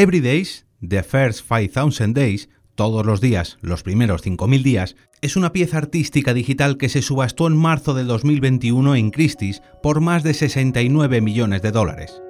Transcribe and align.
Every 0.00 0.20
Days, 0.20 0.64
The 0.80 1.02
First 1.02 1.44
5000 1.48 2.14
Days, 2.14 2.48
todos 2.76 3.04
los 3.04 3.20
días, 3.20 3.58
los 3.62 3.82
primeros 3.82 4.22
5000 4.22 4.62
días, 4.62 4.94
es 5.22 5.34
una 5.34 5.52
pieza 5.52 5.78
artística 5.78 6.34
digital 6.34 6.76
que 6.76 6.88
se 6.88 7.02
subastó 7.02 7.48
en 7.48 7.56
marzo 7.56 7.94
del 7.94 8.06
2021 8.06 8.94
en 8.94 9.10
Christie's 9.10 9.60
por 9.82 10.00
más 10.00 10.22
de 10.22 10.34
69 10.34 11.20
millones 11.20 11.62
de 11.62 11.72
dólares. 11.72 12.22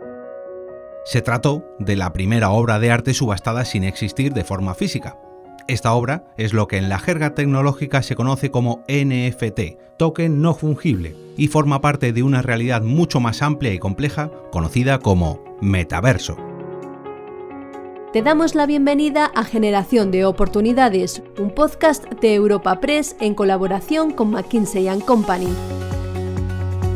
Se 1.04 1.20
trató 1.20 1.62
de 1.78 1.96
la 1.96 2.14
primera 2.14 2.48
obra 2.52 2.78
de 2.78 2.90
arte 2.90 3.12
subastada 3.12 3.66
sin 3.66 3.84
existir 3.84 4.32
de 4.32 4.44
forma 4.44 4.74
física. 4.74 5.18
Esta 5.68 5.92
obra 5.92 6.24
es 6.38 6.54
lo 6.54 6.68
que 6.68 6.78
en 6.78 6.88
la 6.88 6.98
jerga 6.98 7.34
tecnológica 7.34 8.02
se 8.02 8.16
conoce 8.16 8.50
como 8.50 8.82
NFT, 8.88 9.98
token 9.98 10.40
no 10.40 10.54
fungible, 10.54 11.14
y 11.36 11.48
forma 11.48 11.82
parte 11.82 12.14
de 12.14 12.22
una 12.22 12.40
realidad 12.40 12.80
mucho 12.80 13.20
más 13.20 13.42
amplia 13.42 13.74
y 13.74 13.78
compleja 13.78 14.30
conocida 14.52 15.00
como 15.00 15.44
metaverso. 15.60 16.38
Te 18.12 18.22
damos 18.22 18.54
la 18.54 18.64
bienvenida 18.64 19.30
a 19.34 19.44
Generación 19.44 20.10
de 20.10 20.24
Oportunidades, 20.24 21.22
un 21.38 21.50
podcast 21.50 22.10
de 22.22 22.34
Europa 22.34 22.80
Press 22.80 23.14
en 23.20 23.34
colaboración 23.34 24.12
con 24.12 24.30
McKinsey⁇ 24.30 24.84
Company. 25.04 25.48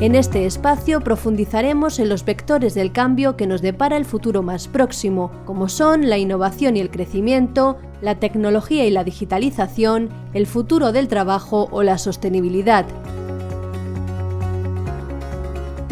En 0.01 0.15
este 0.15 0.47
espacio 0.47 1.03
profundizaremos 1.03 1.99
en 1.99 2.09
los 2.09 2.25
vectores 2.25 2.73
del 2.73 2.93
cambio 2.93 3.37
que 3.37 3.47
nos 3.47 3.61
depara 3.61 3.99
el 3.99 4.07
futuro 4.07 4.43
más 4.43 4.69
próximo, 4.69 5.31
como 5.45 5.69
son 5.69 6.09
la 6.09 6.17
innovación 6.17 6.79
y 6.79 6.81
el 6.81 6.91
crecimiento, 6.91 7.77
la 8.01 8.19
tecnología 8.19 8.87
y 8.87 8.91
la 8.91 9.05
digitalización, 9.05 10.09
el 10.33 10.47
futuro 10.47 10.93
del 10.93 11.09
trabajo 11.09 11.69
o 11.73 11.83
la 11.83 11.99
sostenibilidad 11.99 12.87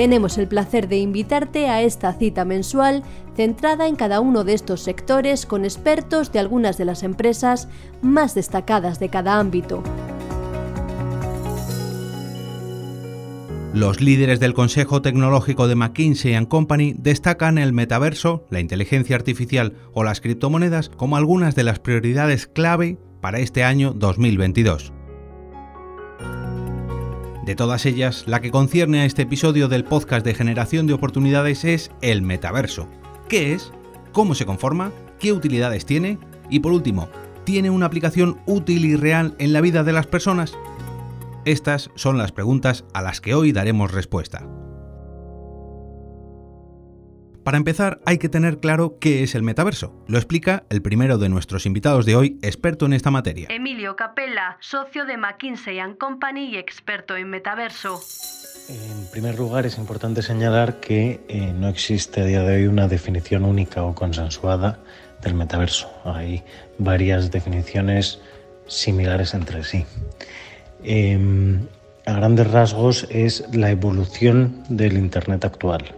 tenemos 0.00 0.38
el 0.38 0.48
placer 0.48 0.88
de 0.88 0.96
invitarte 0.96 1.68
a 1.68 1.82
esta 1.82 2.14
cita 2.14 2.46
mensual 2.46 3.02
centrada 3.40 3.88
en 3.88 3.96
cada 3.96 4.20
uno 4.20 4.44
de 4.44 4.52
estos 4.52 4.82
sectores 4.82 5.46
con 5.46 5.64
expertos 5.64 6.30
de 6.30 6.40
algunas 6.40 6.76
de 6.76 6.84
las 6.84 7.02
empresas 7.02 7.68
más 8.02 8.34
destacadas 8.34 9.00
de 9.00 9.08
cada 9.08 9.38
ámbito. 9.38 9.82
Los 13.72 14.02
líderes 14.02 14.40
del 14.40 14.52
Consejo 14.52 15.00
Tecnológico 15.00 15.68
de 15.68 15.74
McKinsey⁇ 15.74 16.34
Company 16.48 16.94
destacan 16.98 17.56
el 17.56 17.72
metaverso, 17.72 18.44
la 18.50 18.60
inteligencia 18.60 19.16
artificial 19.16 19.72
o 19.94 20.04
las 20.04 20.20
criptomonedas 20.20 20.90
como 20.90 21.16
algunas 21.16 21.54
de 21.54 21.64
las 21.64 21.78
prioridades 21.78 22.46
clave 22.46 22.98
para 23.22 23.38
este 23.38 23.64
año 23.64 23.94
2022. 23.94 24.92
De 27.46 27.54
todas 27.54 27.86
ellas, 27.86 28.24
la 28.26 28.42
que 28.42 28.50
concierne 28.50 29.00
a 29.00 29.06
este 29.06 29.22
episodio 29.22 29.68
del 29.68 29.84
podcast 29.84 30.26
de 30.26 30.34
generación 30.34 30.86
de 30.86 30.92
oportunidades 30.92 31.64
es 31.64 31.90
el 32.02 32.20
metaverso. 32.20 32.86
¿Qué 33.30 33.52
es? 33.52 33.70
¿Cómo 34.10 34.34
se 34.34 34.44
conforma? 34.44 34.90
¿Qué 35.20 35.32
utilidades 35.32 35.86
tiene? 35.86 36.18
Y 36.50 36.58
por 36.58 36.72
último, 36.72 37.08
¿tiene 37.44 37.70
una 37.70 37.86
aplicación 37.86 38.40
útil 38.44 38.84
y 38.84 38.96
real 38.96 39.36
en 39.38 39.52
la 39.52 39.60
vida 39.60 39.84
de 39.84 39.92
las 39.92 40.08
personas? 40.08 40.58
Estas 41.44 41.92
son 41.94 42.18
las 42.18 42.32
preguntas 42.32 42.84
a 42.92 43.02
las 43.02 43.20
que 43.20 43.36
hoy 43.36 43.52
daremos 43.52 43.92
respuesta. 43.92 44.48
Para 47.50 47.58
empezar, 47.58 48.00
hay 48.06 48.18
que 48.18 48.28
tener 48.28 48.60
claro 48.60 48.98
qué 49.00 49.24
es 49.24 49.34
el 49.34 49.42
metaverso. 49.42 49.92
Lo 50.06 50.18
explica 50.18 50.62
el 50.70 50.82
primero 50.82 51.18
de 51.18 51.28
nuestros 51.28 51.66
invitados 51.66 52.06
de 52.06 52.14
hoy, 52.14 52.38
experto 52.42 52.86
en 52.86 52.92
esta 52.92 53.10
materia. 53.10 53.48
Emilio 53.50 53.96
Capella, 53.96 54.56
socio 54.60 55.04
de 55.04 55.16
McKinsey⁇ 55.16 55.78
Company 55.98 56.50
y 56.50 56.58
experto 56.58 57.16
en 57.16 57.28
metaverso. 57.28 58.00
En 58.68 59.04
primer 59.10 59.36
lugar, 59.36 59.66
es 59.66 59.78
importante 59.78 60.22
señalar 60.22 60.78
que 60.78 61.22
eh, 61.26 61.52
no 61.52 61.66
existe 61.66 62.20
a 62.20 62.24
día 62.24 62.44
de 62.44 62.54
hoy 62.54 62.66
una 62.68 62.86
definición 62.86 63.44
única 63.44 63.82
o 63.82 63.96
consensuada 63.96 64.78
del 65.20 65.34
metaverso. 65.34 65.90
Hay 66.04 66.44
varias 66.78 67.32
definiciones 67.32 68.20
similares 68.68 69.34
entre 69.34 69.64
sí. 69.64 69.84
Em, 70.84 71.66
a 72.06 72.12
grandes 72.12 72.48
rasgos 72.48 73.08
es 73.10 73.44
la 73.52 73.72
evolución 73.72 74.62
del 74.68 74.96
Internet 74.96 75.44
actual 75.44 75.96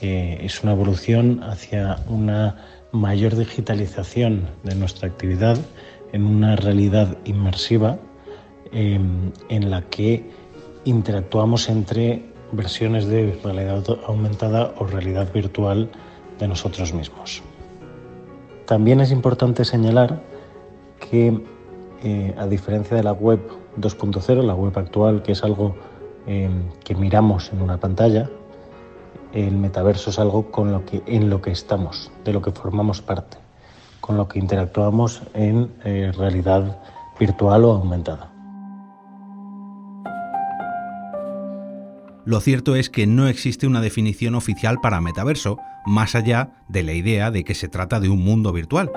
es 0.00 0.62
una 0.62 0.72
evolución 0.72 1.42
hacia 1.42 1.98
una 2.08 2.56
mayor 2.92 3.36
digitalización 3.36 4.48
de 4.62 4.74
nuestra 4.74 5.08
actividad 5.08 5.58
en 6.12 6.24
una 6.24 6.56
realidad 6.56 7.16
inmersiva 7.24 7.98
em, 8.72 9.32
en 9.48 9.70
la 9.70 9.82
que 9.82 10.30
interactuamos 10.84 11.68
entre 11.68 12.24
versiones 12.52 13.06
de 13.06 13.38
realidad 13.42 13.84
aumentada 14.06 14.74
o 14.78 14.86
realidad 14.86 15.32
virtual 15.32 15.90
de 16.38 16.48
nosotros 16.48 16.92
mismos. 16.92 17.42
También 18.66 19.00
es 19.00 19.10
importante 19.10 19.64
señalar 19.64 20.22
que, 20.98 21.40
eh, 22.02 22.34
a 22.36 22.46
diferencia 22.46 22.96
de 22.96 23.02
la 23.02 23.12
web 23.12 23.40
2.0, 23.76 24.42
la 24.42 24.54
web 24.54 24.76
actual, 24.78 25.22
que 25.22 25.32
es 25.32 25.42
algo 25.42 25.76
em, 26.26 26.70
que 26.82 26.94
miramos 26.94 27.52
en 27.52 27.62
una 27.62 27.78
pantalla, 27.78 28.28
el 29.32 29.56
metaverso 29.56 30.10
es 30.10 30.18
algo 30.18 30.50
con 30.50 30.72
lo 30.72 30.84
que, 30.84 31.02
en 31.06 31.30
lo 31.30 31.42
que 31.42 31.50
estamos, 31.50 32.10
de 32.24 32.32
lo 32.32 32.42
que 32.42 32.52
formamos 32.52 33.02
parte, 33.02 33.36
con 34.00 34.16
lo 34.16 34.28
que 34.28 34.38
interactuamos 34.38 35.22
en 35.34 35.70
eh, 35.84 36.12
realidad 36.16 36.78
virtual 37.18 37.64
o 37.64 37.72
aumentada. 37.72 38.32
Lo 42.24 42.40
cierto 42.40 42.74
es 42.74 42.90
que 42.90 43.06
no 43.06 43.28
existe 43.28 43.68
una 43.68 43.80
definición 43.80 44.34
oficial 44.34 44.80
para 44.80 45.00
metaverso, 45.00 45.58
más 45.86 46.16
allá 46.16 46.50
de 46.68 46.82
la 46.82 46.92
idea 46.92 47.30
de 47.30 47.44
que 47.44 47.54
se 47.54 47.68
trata 47.68 48.00
de 48.00 48.08
un 48.08 48.24
mundo 48.24 48.52
virtual. 48.52 48.90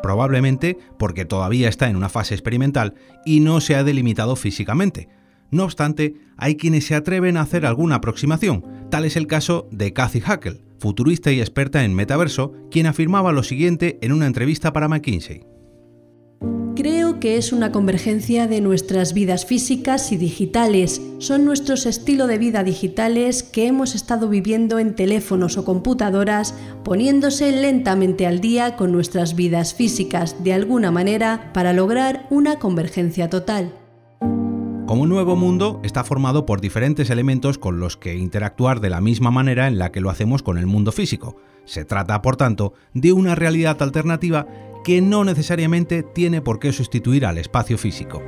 Probablemente 0.00 0.78
porque 0.96 1.24
todavía 1.24 1.68
está 1.68 1.88
en 1.88 1.96
una 1.96 2.08
fase 2.08 2.34
experimental 2.34 2.94
y 3.24 3.40
no 3.40 3.60
se 3.60 3.74
ha 3.74 3.82
delimitado 3.82 4.36
físicamente, 4.36 5.08
no 5.50 5.64
obstante, 5.64 6.14
hay 6.36 6.56
quienes 6.56 6.86
se 6.86 6.94
atreven 6.94 7.36
a 7.36 7.42
hacer 7.42 7.66
alguna 7.66 7.96
aproximación. 7.96 8.64
Tal 8.90 9.04
es 9.04 9.16
el 9.16 9.26
caso 9.26 9.68
de 9.70 9.92
Cathy 9.92 10.20
Hackel, 10.20 10.60
futurista 10.78 11.32
y 11.32 11.40
experta 11.40 11.84
en 11.84 11.94
metaverso, 11.94 12.52
quien 12.70 12.86
afirmaba 12.86 13.32
lo 13.32 13.42
siguiente 13.42 13.98
en 14.02 14.12
una 14.12 14.26
entrevista 14.26 14.72
para 14.72 14.88
McKinsey. 14.88 15.44
Creo 16.78 17.18
que 17.18 17.36
es 17.36 17.52
una 17.52 17.72
convergencia 17.72 18.46
de 18.46 18.60
nuestras 18.60 19.12
vidas 19.12 19.46
físicas 19.46 20.12
y 20.12 20.16
digitales. 20.16 21.02
Son 21.18 21.44
nuestros 21.44 21.86
estilos 21.86 22.28
de 22.28 22.38
vida 22.38 22.62
digitales 22.62 23.42
que 23.42 23.66
hemos 23.66 23.96
estado 23.96 24.28
viviendo 24.28 24.78
en 24.78 24.94
teléfonos 24.94 25.56
o 25.56 25.64
computadoras, 25.64 26.54
poniéndose 26.84 27.50
lentamente 27.50 28.28
al 28.28 28.40
día 28.40 28.76
con 28.76 28.92
nuestras 28.92 29.34
vidas 29.34 29.74
físicas 29.74 30.44
de 30.44 30.52
alguna 30.52 30.92
manera 30.92 31.50
para 31.52 31.72
lograr 31.72 32.28
una 32.30 32.60
convergencia 32.60 33.28
total. 33.28 33.72
Como 34.88 35.02
un 35.02 35.10
nuevo 35.10 35.36
mundo 35.36 35.82
está 35.84 36.02
formado 36.02 36.46
por 36.46 36.62
diferentes 36.62 37.10
elementos 37.10 37.58
con 37.58 37.78
los 37.78 37.98
que 37.98 38.16
interactuar 38.16 38.80
de 38.80 38.88
la 38.88 39.02
misma 39.02 39.30
manera 39.30 39.66
en 39.66 39.76
la 39.76 39.92
que 39.92 40.00
lo 40.00 40.08
hacemos 40.08 40.42
con 40.42 40.56
el 40.56 40.64
mundo 40.64 40.92
físico. 40.92 41.36
Se 41.66 41.84
trata, 41.84 42.22
por 42.22 42.36
tanto, 42.36 42.72
de 42.94 43.12
una 43.12 43.34
realidad 43.34 43.82
alternativa 43.82 44.46
que 44.84 45.02
no 45.02 45.24
necesariamente 45.24 46.02
tiene 46.02 46.40
por 46.40 46.58
qué 46.58 46.72
sustituir 46.72 47.26
al 47.26 47.36
espacio 47.36 47.76
físico. 47.76 48.22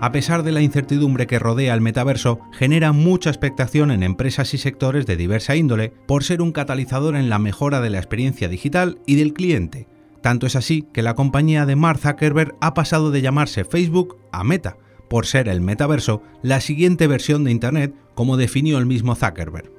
A 0.00 0.10
pesar 0.10 0.42
de 0.42 0.50
la 0.50 0.60
incertidumbre 0.60 1.28
que 1.28 1.38
rodea 1.38 1.72
el 1.72 1.80
metaverso, 1.80 2.40
genera 2.50 2.90
mucha 2.90 3.30
expectación 3.30 3.92
en 3.92 4.02
empresas 4.02 4.54
y 4.54 4.58
sectores 4.58 5.06
de 5.06 5.16
diversa 5.16 5.54
índole 5.54 5.92
por 6.08 6.24
ser 6.24 6.42
un 6.42 6.50
catalizador 6.50 7.14
en 7.14 7.30
la 7.30 7.38
mejora 7.38 7.80
de 7.80 7.90
la 7.90 7.98
experiencia 7.98 8.48
digital 8.48 8.98
y 9.06 9.14
del 9.14 9.34
cliente, 9.34 9.86
tanto 10.24 10.46
es 10.46 10.56
así 10.56 10.86
que 10.94 11.02
la 11.02 11.14
compañía 11.14 11.66
de 11.66 11.76
Mark 11.76 11.98
Zuckerberg 11.98 12.56
ha 12.62 12.72
pasado 12.72 13.10
de 13.10 13.20
llamarse 13.20 13.62
Facebook 13.62 14.16
a 14.32 14.42
Meta, 14.42 14.78
por 15.10 15.26
ser 15.26 15.48
el 15.48 15.60
metaverso 15.60 16.22
la 16.40 16.62
siguiente 16.62 17.06
versión 17.06 17.44
de 17.44 17.50
Internet 17.50 17.94
como 18.14 18.38
definió 18.38 18.78
el 18.78 18.86
mismo 18.86 19.16
Zuckerberg. 19.16 19.70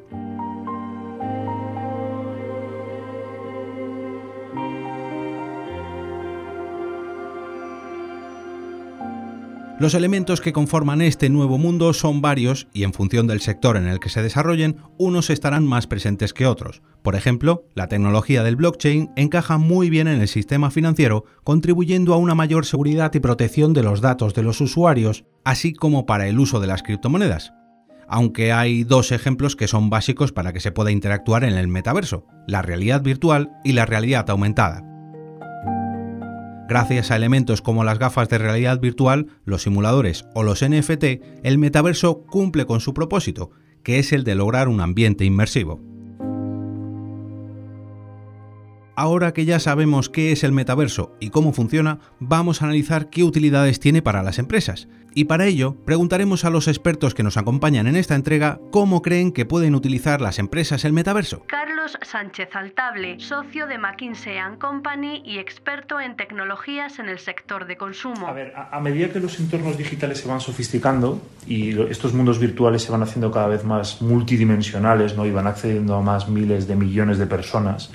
Los 9.78 9.94
elementos 9.94 10.40
que 10.40 10.54
conforman 10.54 11.02
este 11.02 11.30
nuevo 11.30 11.58
mundo 11.58 11.92
son 11.92 12.22
varios 12.22 12.70
y 12.72 12.84
en 12.84 12.94
función 12.94 13.28
del 13.28 13.42
sector 13.42 13.76
en 13.76 13.88
el 13.88 14.00
que 14.00 14.08
se 14.08 14.24
desarrollen, 14.24 14.78
unos 14.98 15.30
estarán 15.30 15.68
más 15.68 15.86
presentes 15.86 16.34
que 16.34 16.48
otros. 16.48 16.82
Por 17.04 17.14
ejemplo, 17.14 17.66
la 17.76 17.90
tecnología 17.90 18.42
del 18.42 18.56
blockchain 18.56 19.12
encaja 19.18 19.58
muy 19.58 19.90
bien 19.90 20.08
en 20.08 20.22
el 20.22 20.30
sistema 20.30 20.72
financiero, 20.72 21.26
contribuyendo 21.44 22.14
a 22.14 22.18
una 22.18 22.36
mayor 22.36 22.66
seguridad 22.66 23.14
y 23.16 23.20
protección 23.20 23.74
de 23.74 23.84
los 23.84 24.00
datos 24.00 24.34
de 24.34 24.44
los 24.44 24.62
usuarios, 24.62 25.26
así 25.44 25.74
como 25.74 26.06
para 26.06 26.30
el 26.30 26.40
uso 26.40 26.62
de 26.62 26.68
las 26.68 26.82
criptomonedas. 26.82 27.52
Aunque 28.08 28.54
hay 28.54 28.86
dos 28.86 29.12
ejemplos 29.12 29.58
que 29.58 29.68
son 29.68 29.90
básicos 29.90 30.32
para 30.32 30.54
que 30.54 30.62
se 30.62 30.72
pueda 30.72 30.92
interactuar 30.92 31.44
en 31.44 31.56
el 31.56 31.68
metaverso, 31.68 32.26
la 32.48 32.62
realidad 32.62 33.02
virtual 33.02 33.52
y 33.66 33.74
la 33.74 33.86
realidad 33.86 34.30
aumentada. 34.30 34.95
Gracias 36.68 37.12
a 37.12 37.16
elementos 37.16 37.62
como 37.62 37.84
las 37.84 38.00
gafas 38.00 38.28
de 38.28 38.40
realidad 38.40 38.80
virtual, 38.80 39.28
los 39.46 39.62
simuladores 39.64 40.26
o 40.34 40.42
los 40.42 40.68
NFT, 40.68 41.04
el 41.44 41.58
metaverso 41.60 42.24
cumple 42.26 42.66
con 42.66 42.80
su 42.80 42.94
propósito, 42.94 43.52
que 43.84 44.00
es 44.00 44.12
el 44.12 44.24
de 44.24 44.34
lograr 44.34 44.68
un 44.68 44.82
ambiente 44.82 45.26
inmersivo. 45.26 45.80
Ahora 48.98 49.34
que 49.34 49.46
ya 49.46 49.60
sabemos 49.60 50.10
qué 50.10 50.32
es 50.32 50.44
el 50.44 50.54
metaverso 50.54 51.16
y 51.20 51.30
cómo 51.30 51.52
funciona, 51.54 52.00
vamos 52.20 52.62
a 52.62 52.66
analizar 52.66 53.10
qué 53.10 53.24
utilidades 53.24 53.80
tiene 53.80 54.02
para 54.02 54.24
las 54.24 54.40
empresas. 54.40 54.88
Y 55.14 55.26
para 55.26 55.46
ello, 55.46 55.76
preguntaremos 55.86 56.46
a 56.46 56.50
los 56.50 56.68
expertos 56.68 57.14
que 57.14 57.24
nos 57.24 57.38
acompañan 57.38 57.88
en 57.88 57.96
esta 57.98 58.16
entrega 58.16 58.60
cómo 58.72 59.02
creen 59.02 59.32
que 59.34 59.46
pueden 59.46 59.76
utilizar 59.76 60.22
las 60.22 60.40
empresas 60.40 60.86
el 60.86 60.94
metaverso. 60.94 61.44
Sánchez 62.02 62.56
Altable, 62.56 63.20
socio 63.20 63.68
de 63.68 63.78
McKinsey 63.78 64.38
Company 64.60 65.22
y 65.26 65.38
experto 65.38 66.00
en 66.00 66.16
tecnologías 66.16 67.00
en 67.00 67.10
el 67.10 67.20
sector 67.20 67.66
de 67.66 67.78
consumo. 67.78 68.28
A 68.28 68.34
ver, 68.34 68.54
a, 68.56 68.80
medida 68.80 69.10
que 69.10 69.20
los 69.20 69.40
entornos 69.40 69.78
digitales 69.78 70.20
se 70.20 70.28
van 70.28 70.42
sofisticando 70.42 71.22
y 71.46 71.80
estos 71.90 72.14
mundos 72.14 72.40
virtuales 72.40 72.82
se 72.82 72.92
van 72.92 73.04
haciendo 73.04 73.32
cada 73.32 73.48
vez 73.48 73.64
más 73.64 74.02
multidimensionales 74.02 75.16
¿no? 75.16 75.26
y 75.26 75.32
van 75.32 75.48
accediendo 75.48 75.96
a 75.96 76.02
más 76.02 76.28
miles 76.28 76.68
de 76.68 76.76
millones 76.76 77.18
de 77.18 77.28
personas, 77.28 77.92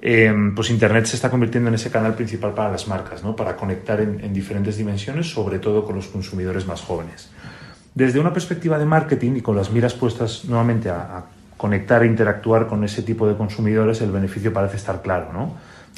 eh, 0.00 0.32
pues 0.54 0.70
Internet 0.70 1.06
se 1.06 1.16
está 1.16 1.30
convirtiendo 1.30 1.68
en 1.68 1.74
ese 1.74 1.90
canal 1.90 2.14
principal 2.14 2.54
para 2.54 2.70
las 2.70 2.86
marcas, 2.86 3.24
¿no? 3.24 3.34
para 3.34 3.56
conectar 3.56 4.00
en, 4.00 4.32
diferentes 4.32 4.76
dimensiones, 4.76 5.28
sobre 5.28 5.58
todo 5.58 5.84
con 5.84 5.96
los 5.96 6.06
consumidores 6.06 6.66
más 6.66 6.80
jóvenes. 6.82 7.30
Desde 7.94 8.20
una 8.20 8.32
perspectiva 8.32 8.78
de 8.78 8.84
marketing 8.84 9.36
y 9.36 9.40
con 9.40 9.56
las 9.56 9.72
miras 9.72 9.94
puestas 9.94 10.44
nuevamente 10.44 10.88
a, 10.88 11.24
conectar 11.58 12.02
e 12.02 12.06
interactuar 12.06 12.68
con 12.68 12.84
ese 12.84 13.02
tipo 13.02 13.28
de 13.28 13.36
consumidores, 13.36 14.00
el 14.00 14.10
beneficio 14.10 14.52
parece 14.52 14.76
estar 14.76 15.02
claro. 15.02 15.32
¿no? 15.32 15.56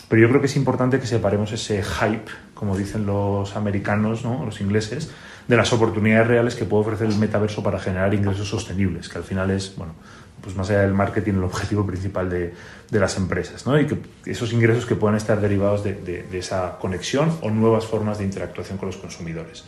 Pero 0.09 0.23
yo 0.23 0.29
creo 0.29 0.41
que 0.41 0.47
es 0.47 0.57
importante 0.57 0.99
que 0.99 1.07
separemos 1.07 1.53
ese 1.53 1.85
hype, 1.85 2.31
como 2.55 2.77
dicen 2.77 3.07
los 3.07 3.55
americanos, 3.55 4.25
¿no? 4.25 4.45
los 4.45 4.61
ingleses, 4.61 5.12
de 5.47 5.57
las 5.57 5.73
oportunidades 5.73 6.27
reales 6.27 6.55
que 6.55 6.65
puede 6.65 6.83
ofrecer 6.83 7.09
el 7.09 7.17
metaverso 7.17 7.62
para 7.62 7.79
generar 7.79 8.12
ingresos 8.15 8.49
sostenibles, 8.49 9.09
que 9.09 9.19
al 9.19 9.25
final 9.25 9.51
es, 9.51 9.77
bueno, 9.77 9.95
pues 10.41 10.57
más 10.57 10.71
allá 10.71 10.81
del 10.83 10.95
marketing, 10.95 11.35
el 11.35 11.45
objetivo 11.45 11.87
principal 11.87 12.31
de, 12.31 12.55
de 12.91 13.01
las 13.01 13.17
empresas, 13.17 13.67
¿no? 13.67 13.79
Y 13.79 13.87
que 13.87 13.99
esos 14.27 14.53
ingresos 14.53 14.87
que 14.87 14.95
puedan 14.95 15.17
estar 15.17 15.41
derivados 15.41 15.85
de, 15.85 15.95
de, 15.95 16.39
esa 16.39 16.79
conexión 16.79 17.37
o 17.43 17.51
nuevas 17.51 17.85
formas 17.85 18.19
de 18.19 18.25
interactuación 18.25 18.79
con 18.79 18.87
los 18.87 18.97
consumidores. 18.97 19.65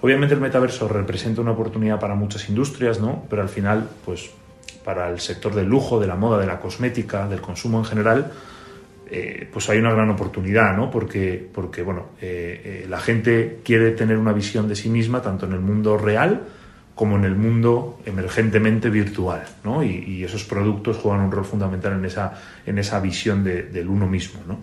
Obviamente 0.00 0.34
el 0.34 0.40
metaverso 0.40 0.88
representa 0.88 1.40
una 1.40 1.52
oportunidad 1.52 1.98
para 1.98 2.14
muchas 2.14 2.48
industrias, 2.48 3.00
¿no? 3.00 3.24
Pero 3.28 3.42
al 3.42 3.48
final, 3.48 3.88
pues 4.04 4.30
para 4.84 5.10
el 5.10 5.20
sector 5.20 5.54
del 5.54 5.66
lujo, 5.66 6.00
de 6.00 6.06
la 6.06 6.16
moda, 6.16 6.38
de 6.38 6.46
la 6.46 6.60
cosmética, 6.60 7.28
del 7.28 7.40
consumo 7.40 7.78
en 7.78 7.84
general, 7.84 8.32
eh, 9.10 9.46
pues 9.52 9.68
hay 9.68 9.78
una 9.78 9.92
gran 9.92 10.08
oportunidad, 10.10 10.76
¿no? 10.76 10.90
Porque, 10.90 11.46
porque 11.52 11.82
bueno, 11.82 12.10
eh, 12.20 12.82
eh, 12.84 12.86
la 12.88 12.98
gente 12.98 13.60
quiere 13.62 13.90
tener 13.90 14.16
una 14.16 14.32
visión 14.32 14.68
de 14.68 14.74
sí 14.74 14.88
misma 14.88 15.20
tanto 15.20 15.46
en 15.46 15.52
el 15.52 15.60
mundo 15.60 15.98
real 15.98 16.42
como 16.94 17.16
en 17.16 17.24
el 17.24 17.34
mundo 17.34 18.00
emergentemente 18.04 18.90
virtual, 18.90 19.42
¿no? 19.64 19.82
y, 19.82 20.22
esos 20.24 20.44
productos 20.44 20.98
juegan 20.98 21.24
un 21.24 21.32
rol 21.32 21.44
fundamental 21.44 21.94
en 21.94 22.04
esa, 22.04 22.34
en 22.66 22.78
esa 22.78 23.00
visión 23.00 23.42
del 23.42 23.88
uno 23.88 24.06
mismo. 24.06 24.40
¿no? 24.46 24.58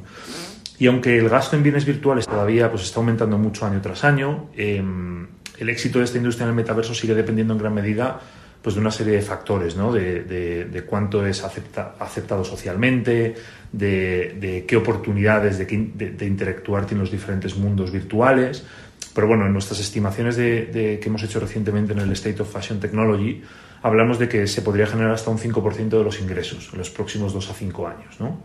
Y 0.77 0.87
aunque 0.87 1.17
el 1.17 1.27
gasto 1.27 1.55
en 1.55 1.63
bienes 1.63 1.85
virtuales 1.85 2.25
todavía 2.25 2.69
pues, 2.69 2.83
está 2.83 2.99
aumentando 2.99 3.37
mucho 3.37 3.65
año 3.65 3.81
tras 3.81 4.03
año, 4.03 4.49
em, 4.55 5.27
el 5.57 5.69
éxito 5.69 5.99
de 5.99 6.05
esta 6.05 6.17
industria 6.17 6.45
en 6.45 6.51
el 6.51 6.55
metaverso 6.55 6.93
sigue 6.93 7.13
dependiendo 7.13 7.53
en 7.53 7.59
gran 7.59 7.73
medida 7.73 8.19
pues, 8.61 8.75
de 8.75 8.81
una 8.81 8.91
serie 8.91 9.13
de 9.13 9.21
factores, 9.21 9.75
¿no? 9.75 9.91
de, 9.91 10.23
de, 10.23 10.83
cuánto 10.83 11.25
es 11.25 11.43
aceptado 11.43 12.43
socialmente, 12.43 13.35
de, 13.71 14.65
qué 14.67 14.75
oportunidades 14.75 15.57
de, 15.57 16.25
interactuar 16.25 16.85
tienen 16.85 17.01
los 17.01 17.11
diferentes 17.11 17.55
mundos 17.55 17.91
virtuales, 17.91 18.65
pero 19.13 19.27
bueno, 19.27 19.45
en 19.45 19.53
nuestras 19.53 19.79
estimaciones 19.79 20.35
de, 20.35 20.99
que 21.01 21.07
hemos 21.07 21.23
hecho 21.23 21.39
recientemente 21.39 21.93
en 21.93 21.99
el 21.99 22.11
State 22.11 22.41
of 22.41 22.51
Fashion 22.51 22.79
Technology, 22.79 23.41
hablamos 23.81 24.19
de 24.19 24.27
que 24.27 24.45
se 24.47 24.61
podría 24.61 24.87
generar 24.87 25.11
hasta 25.11 25.29
un 25.29 25.37
5% 25.37 25.89
de 25.89 26.03
los 26.03 26.19
ingresos 26.19 26.69
en 26.73 26.79
los 26.79 26.89
próximos 26.89 27.33
2 27.33 27.49
a 27.49 27.53
5 27.53 27.87
años. 27.87 28.19
¿no? 28.19 28.39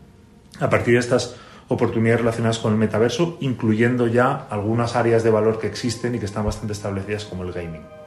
A 0.61 0.71
partir 0.71 0.95
de 0.95 1.01
estas 1.01 1.37
oportunidades 1.69 2.21
relacionadas 2.21 2.59
con 2.59 2.73
el 2.73 2.79
metaverso, 2.79 3.37
incluyendo 3.41 4.07
ya 4.07 4.47
algunas 4.51 4.97
áreas 4.97 5.25
de 5.25 5.31
valor 5.31 5.59
que 5.59 5.67
existen 5.67 6.15
y 6.15 6.19
que 6.19 6.27
están 6.27 6.45
bastante 6.45 6.73
establecidas 6.73 7.25
como 7.25 7.43
el 7.43 7.53
gaming. 7.53 8.04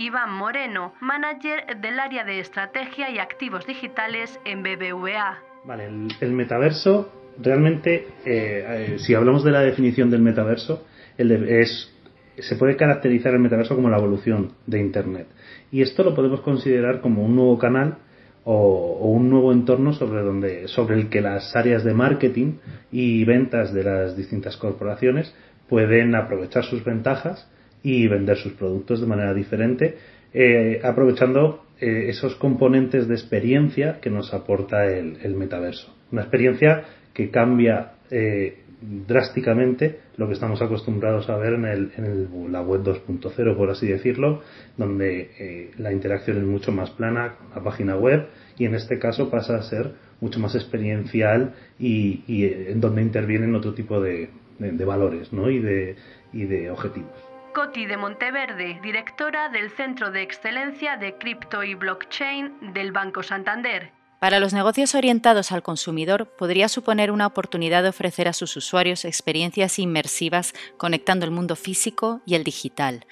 Iván 0.00 0.32
Moreno, 0.32 0.94
manager 1.02 1.78
del 1.78 2.00
área 2.00 2.24
de 2.24 2.40
estrategia 2.40 3.10
y 3.10 3.18
activos 3.18 3.66
digitales 3.66 4.40
en 4.46 4.62
BBVA. 4.62 5.38
Vale, 5.66 5.90
el 6.20 6.32
metaverso 6.32 7.12
realmente, 7.38 8.08
eh, 8.24 8.94
eh, 8.94 8.98
si 8.98 9.14
hablamos 9.14 9.44
de 9.44 9.50
la 9.50 9.60
definición 9.60 10.10
del 10.10 10.22
metaverso, 10.22 10.86
es, 11.18 11.92
se 12.38 12.56
puede 12.56 12.76
caracterizar 12.76 13.34
el 13.34 13.40
metaverso 13.40 13.76
como 13.76 13.90
la 13.90 13.98
evolución 13.98 14.52
de 14.66 14.80
Internet. 14.80 15.26
Y 15.70 15.82
esto 15.82 16.02
lo 16.02 16.14
podemos 16.14 16.40
considerar 16.40 17.02
como 17.02 17.22
un 17.22 17.36
nuevo 17.36 17.58
canal 17.58 17.98
o, 18.44 19.06
un 19.06 19.28
nuevo 19.28 19.52
entorno 19.52 19.92
sobre, 19.92 20.22
donde, 20.22 20.68
sobre 20.68 20.96
el 20.96 21.10
que 21.10 21.20
las 21.20 21.54
áreas 21.54 21.84
de 21.84 21.92
marketing 21.92 22.54
y 22.90 23.22
ventas 23.26 23.74
de 23.74 23.84
las 23.84 24.16
distintas 24.16 24.56
corporaciones 24.56 25.34
pueden 25.68 26.14
aprovechar 26.14 26.64
sus 26.64 26.82
ventajas 26.82 27.46
y 27.82 28.06
vender 28.08 28.36
sus 28.36 28.52
productos 28.52 29.00
de 29.00 29.06
manera 29.06 29.34
diferente, 29.34 29.96
eh, 30.32 30.80
aprovechando 30.82 31.64
esos 31.80 32.34
componentes 32.34 33.08
de 33.08 33.14
experiencia 33.14 34.00
que 34.02 34.10
nos 34.10 34.34
aporta 34.34 34.84
el, 34.84 35.16
el 35.22 35.34
metaverso. 35.34 35.96
Una 36.12 36.20
experiencia 36.20 36.84
que 37.14 37.30
cambia 37.30 37.92
eh, 38.10 38.58
drásticamente 38.80 40.00
lo 40.16 40.26
que 40.26 40.32
estamos 40.32 40.62
acostumbrados 40.62 41.28
a 41.28 41.36
ver 41.36 41.54
en, 41.54 41.64
el, 41.66 41.92
en 41.96 42.52
la 42.52 42.62
web 42.62 42.82
2.0, 42.82 43.56
por 43.56 43.70
así 43.70 43.86
decirlo, 43.86 44.42
donde 44.76 45.30
eh, 45.38 45.70
la 45.76 45.92
interacción 45.92 46.38
es 46.38 46.44
mucho 46.44 46.72
más 46.72 46.90
plana 46.90 47.36
con 47.36 47.50
la 47.50 47.62
página 47.62 47.96
web 47.96 48.28
y 48.56 48.64
en 48.64 48.74
este 48.74 48.98
caso 48.98 49.30
pasa 49.30 49.56
a 49.56 49.62
ser 49.62 49.92
mucho 50.20 50.40
más 50.40 50.54
experiencial 50.54 51.54
y, 51.78 52.22
eh, 52.28 52.72
en 52.72 52.80
donde 52.80 53.02
intervienen 53.02 53.54
otro 53.54 53.74
tipo 53.74 54.00
de, 54.00 54.30
valores 54.58 55.32
¿no? 55.32 55.50
y, 55.50 55.58
de, 55.58 55.96
y 56.32 56.44
de 56.44 56.70
objetivos. 56.70 57.29
Coti 57.52 57.86
de 57.86 57.96
Monteverde, 57.96 58.78
directora 58.82 59.48
del 59.48 59.70
Centro 59.70 60.10
de 60.10 60.22
Excelencia 60.22 60.96
de 60.96 61.18
Cripto 61.18 61.64
y 61.64 61.74
Blockchain 61.74 62.72
del 62.72 62.92
Banco 62.92 63.22
Santander. 63.22 63.92
Para 64.20 64.38
los 64.38 64.52
negocios 64.52 64.94
orientados 64.94 65.50
al 65.50 65.62
consumidor 65.62 66.28
podría 66.36 66.68
suponer 66.68 67.10
una 67.10 67.26
oportunidad 67.26 67.82
de 67.82 67.88
ofrecer 67.88 68.28
a 68.28 68.34
sus 68.34 68.56
usuarios 68.56 69.04
experiencias 69.04 69.78
inmersivas 69.78 70.54
conectando 70.76 71.24
el 71.24 71.32
mundo 71.32 71.56
físico 71.56 72.20
y 72.24 72.34
el 72.34 72.44
digital. 72.44 73.06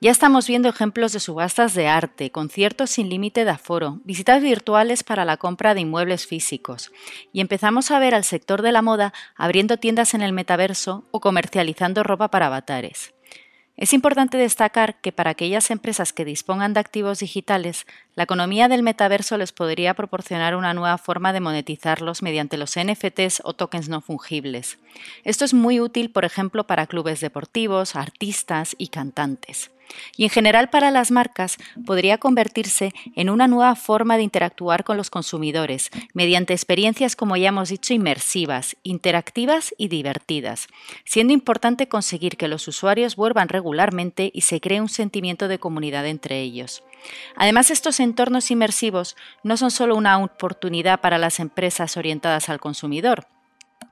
Ya 0.00 0.10
estamos 0.10 0.48
viendo 0.48 0.68
ejemplos 0.68 1.12
de 1.12 1.20
subastas 1.20 1.74
de 1.74 1.86
arte, 1.86 2.32
conciertos 2.32 2.90
sin 2.90 3.08
límite 3.08 3.44
de 3.44 3.50
aforo, 3.50 4.00
visitas 4.04 4.42
virtuales 4.42 5.04
para 5.04 5.24
la 5.24 5.36
compra 5.36 5.74
de 5.74 5.80
inmuebles 5.82 6.26
físicos, 6.26 6.90
y 7.32 7.40
empezamos 7.40 7.90
a 7.90 7.98
ver 7.98 8.14
al 8.14 8.24
sector 8.24 8.62
de 8.62 8.72
la 8.72 8.82
moda 8.82 9.12
abriendo 9.36 9.76
tiendas 9.76 10.14
en 10.14 10.22
el 10.22 10.32
metaverso 10.32 11.04
o 11.12 11.20
comercializando 11.20 12.02
ropa 12.02 12.32
para 12.32 12.46
avatares. 12.46 13.14
Es 13.76 13.94
importante 13.94 14.36
destacar 14.36 15.00
que 15.00 15.12
para 15.12 15.30
aquellas 15.30 15.70
empresas 15.70 16.12
que 16.12 16.26
dispongan 16.26 16.74
de 16.74 16.80
activos 16.80 17.20
digitales, 17.20 17.86
la 18.14 18.24
economía 18.24 18.68
del 18.68 18.82
metaverso 18.82 19.38
les 19.38 19.52
podría 19.52 19.94
proporcionar 19.94 20.54
una 20.56 20.74
nueva 20.74 20.98
forma 20.98 21.32
de 21.32 21.40
monetizarlos 21.40 22.22
mediante 22.22 22.58
los 22.58 22.76
NFTs 22.76 23.40
o 23.44 23.54
tokens 23.54 23.88
no 23.88 24.02
fungibles. 24.02 24.78
Esto 25.24 25.46
es 25.46 25.54
muy 25.54 25.80
útil, 25.80 26.10
por 26.10 26.26
ejemplo, 26.26 26.66
para 26.66 26.86
clubes 26.86 27.20
deportivos, 27.20 27.96
artistas 27.96 28.76
y 28.78 28.88
cantantes 28.88 29.70
y 30.16 30.24
en 30.24 30.30
general 30.30 30.70
para 30.70 30.90
las 30.90 31.10
marcas 31.10 31.58
podría 31.86 32.18
convertirse 32.18 32.92
en 33.16 33.30
una 33.30 33.48
nueva 33.48 33.74
forma 33.74 34.16
de 34.16 34.22
interactuar 34.22 34.84
con 34.84 34.96
los 34.96 35.10
consumidores 35.10 35.90
mediante 36.14 36.52
experiencias, 36.52 37.16
como 37.16 37.36
ya 37.36 37.48
hemos 37.48 37.68
dicho, 37.68 37.94
inmersivas, 37.94 38.76
interactivas 38.82 39.74
y 39.78 39.88
divertidas, 39.88 40.68
siendo 41.04 41.32
importante 41.32 41.88
conseguir 41.88 42.36
que 42.36 42.48
los 42.48 42.68
usuarios 42.68 43.16
vuelvan 43.16 43.48
regularmente 43.48 44.30
y 44.32 44.42
se 44.42 44.60
cree 44.60 44.80
un 44.80 44.88
sentimiento 44.88 45.48
de 45.48 45.58
comunidad 45.58 46.06
entre 46.06 46.40
ellos. 46.40 46.82
Además, 47.36 47.70
estos 47.70 48.00
entornos 48.00 48.50
inmersivos 48.50 49.16
no 49.42 49.56
son 49.56 49.70
solo 49.70 49.96
una 49.96 50.18
oportunidad 50.22 51.00
para 51.00 51.18
las 51.18 51.40
empresas 51.40 51.96
orientadas 51.96 52.48
al 52.48 52.60
consumidor, 52.60 53.26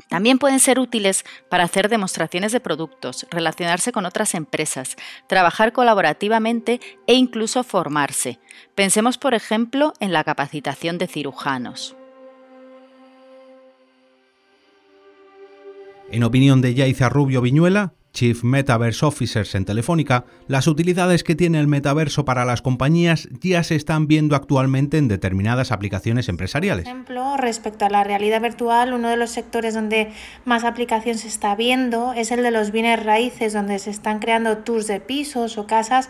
también 0.09 0.39
pueden 0.39 0.61
ser 0.61 0.79
útiles 0.79 1.25
para 1.49 1.65
hacer 1.65 1.89
demostraciones 1.89 2.53
de 2.53 2.61
productos, 2.61 3.27
relacionarse 3.31 3.93
con 3.93 4.07
otras 4.07 4.35
empresas, 4.35 4.97
trabajar 5.27 5.73
colaborativamente 5.73 6.81
e 7.07 7.15
incluso 7.15 7.65
formarse. 7.65 8.39
Pensemos, 8.75 9.19
por 9.19 9.35
ejemplo, 9.35 9.93
en 10.01 10.13
la 10.13 10.25
capacitación 10.25 10.99
de 10.99 11.07
cirujanos. 11.07 11.97
En 16.11 16.25
opinión 16.25 16.61
de 16.61 16.75
Yaiza 16.75 17.09
Rubio 17.09 17.41
Viñuela, 17.41 17.93
Chief 18.13 18.43
Metaverse 18.43 19.07
Officers 19.07 19.55
en 19.55 19.65
Telefónica, 19.65 20.25
las 20.49 20.67
utilidades 20.67 21.23
que 21.23 21.35
tiene 21.35 21.61
el 21.61 21.69
metaverso 21.69 22.25
para 22.25 22.45
las 22.45 22.61
compañías 22.61 23.29
ya 23.41 23.63
se 23.63 23.77
están 23.77 24.07
viendo 24.09 24.35
actualmente 24.35 24.99
en 24.99 25.09
determinadas 25.09 25.73
aplicaciones 25.73 26.29
empresariales. 26.29 26.85
Por 26.85 26.93
ejemplo, 26.93 27.37
respecto 27.37 27.85
a 27.85 27.91
la 27.91 28.05
realidad 28.05 28.41
virtual, 28.41 28.93
uno 28.93 29.09
de 29.09 29.17
los 29.17 29.31
sectores 29.31 29.75
donde 29.75 30.13
más 30.45 30.65
aplicación 30.65 31.19
se 31.19 31.29
está 31.29 31.55
viendo 31.55 32.13
es 32.13 32.31
el 32.33 32.43
de 32.43 32.51
los 32.51 32.73
bienes 32.73 33.03
raíces, 33.03 33.53
donde 33.53 33.79
se 33.79 33.91
están 33.91 34.19
creando 34.19 34.59
tours 34.59 34.87
de 34.87 35.01
pisos 35.01 35.57
o 35.59 35.67
casas 35.67 36.09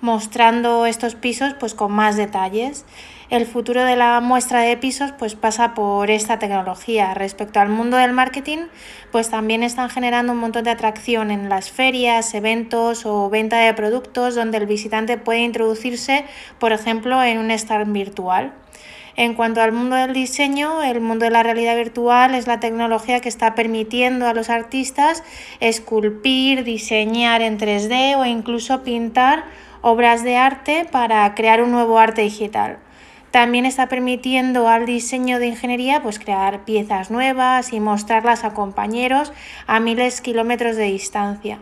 mostrando 0.00 0.86
estos 0.86 1.14
pisos 1.14 1.54
pues 1.54 1.74
con 1.74 1.92
más 1.92 2.16
detalles. 2.16 2.84
El 3.30 3.44
futuro 3.44 3.84
de 3.84 3.94
la 3.94 4.20
muestra 4.20 4.62
de 4.62 4.76
pisos 4.78 5.12
pues 5.12 5.34
pasa 5.34 5.74
por 5.74 6.10
esta 6.10 6.38
tecnología. 6.38 7.12
Respecto 7.12 7.60
al 7.60 7.68
mundo 7.68 7.98
del 7.98 8.12
marketing, 8.12 8.68
pues 9.12 9.28
también 9.28 9.62
están 9.62 9.90
generando 9.90 10.32
un 10.32 10.38
montón 10.38 10.64
de 10.64 10.70
atracción 10.70 11.30
en 11.30 11.50
las 11.50 11.70
ferias, 11.70 12.32
eventos 12.32 13.04
o 13.04 13.28
venta 13.28 13.58
de 13.58 13.74
productos 13.74 14.34
donde 14.34 14.56
el 14.56 14.66
visitante 14.66 15.18
puede 15.18 15.40
introducirse, 15.40 16.24
por 16.58 16.72
ejemplo, 16.72 17.22
en 17.22 17.38
un 17.38 17.50
stand 17.50 17.92
virtual. 17.92 18.54
En 19.14 19.34
cuanto 19.34 19.60
al 19.60 19.72
mundo 19.72 19.96
del 19.96 20.14
diseño, 20.14 20.82
el 20.82 21.00
mundo 21.00 21.24
de 21.24 21.32
la 21.32 21.42
realidad 21.42 21.76
virtual 21.76 22.34
es 22.34 22.46
la 22.46 22.60
tecnología 22.60 23.20
que 23.20 23.28
está 23.28 23.54
permitiendo 23.54 24.26
a 24.26 24.32
los 24.32 24.48
artistas 24.48 25.22
esculpir, 25.60 26.62
diseñar 26.64 27.42
en 27.42 27.58
3D 27.58 28.16
o 28.16 28.24
incluso 28.24 28.84
pintar 28.84 29.44
obras 29.82 30.22
de 30.22 30.36
arte 30.36 30.86
para 30.90 31.34
crear 31.34 31.62
un 31.62 31.72
nuevo 31.72 31.98
arte 31.98 32.22
digital. 32.22 32.78
También 33.30 33.66
está 33.66 33.88
permitiendo 33.88 34.68
al 34.68 34.86
diseño 34.86 35.38
de 35.38 35.48
ingeniería 35.48 36.02
pues, 36.02 36.18
crear 36.18 36.64
piezas 36.64 37.10
nuevas 37.10 37.72
y 37.72 37.80
mostrarlas 37.80 38.44
a 38.44 38.54
compañeros 38.54 39.32
a 39.66 39.80
miles 39.80 40.16
de 40.16 40.22
kilómetros 40.22 40.76
de 40.76 40.84
distancia. 40.84 41.58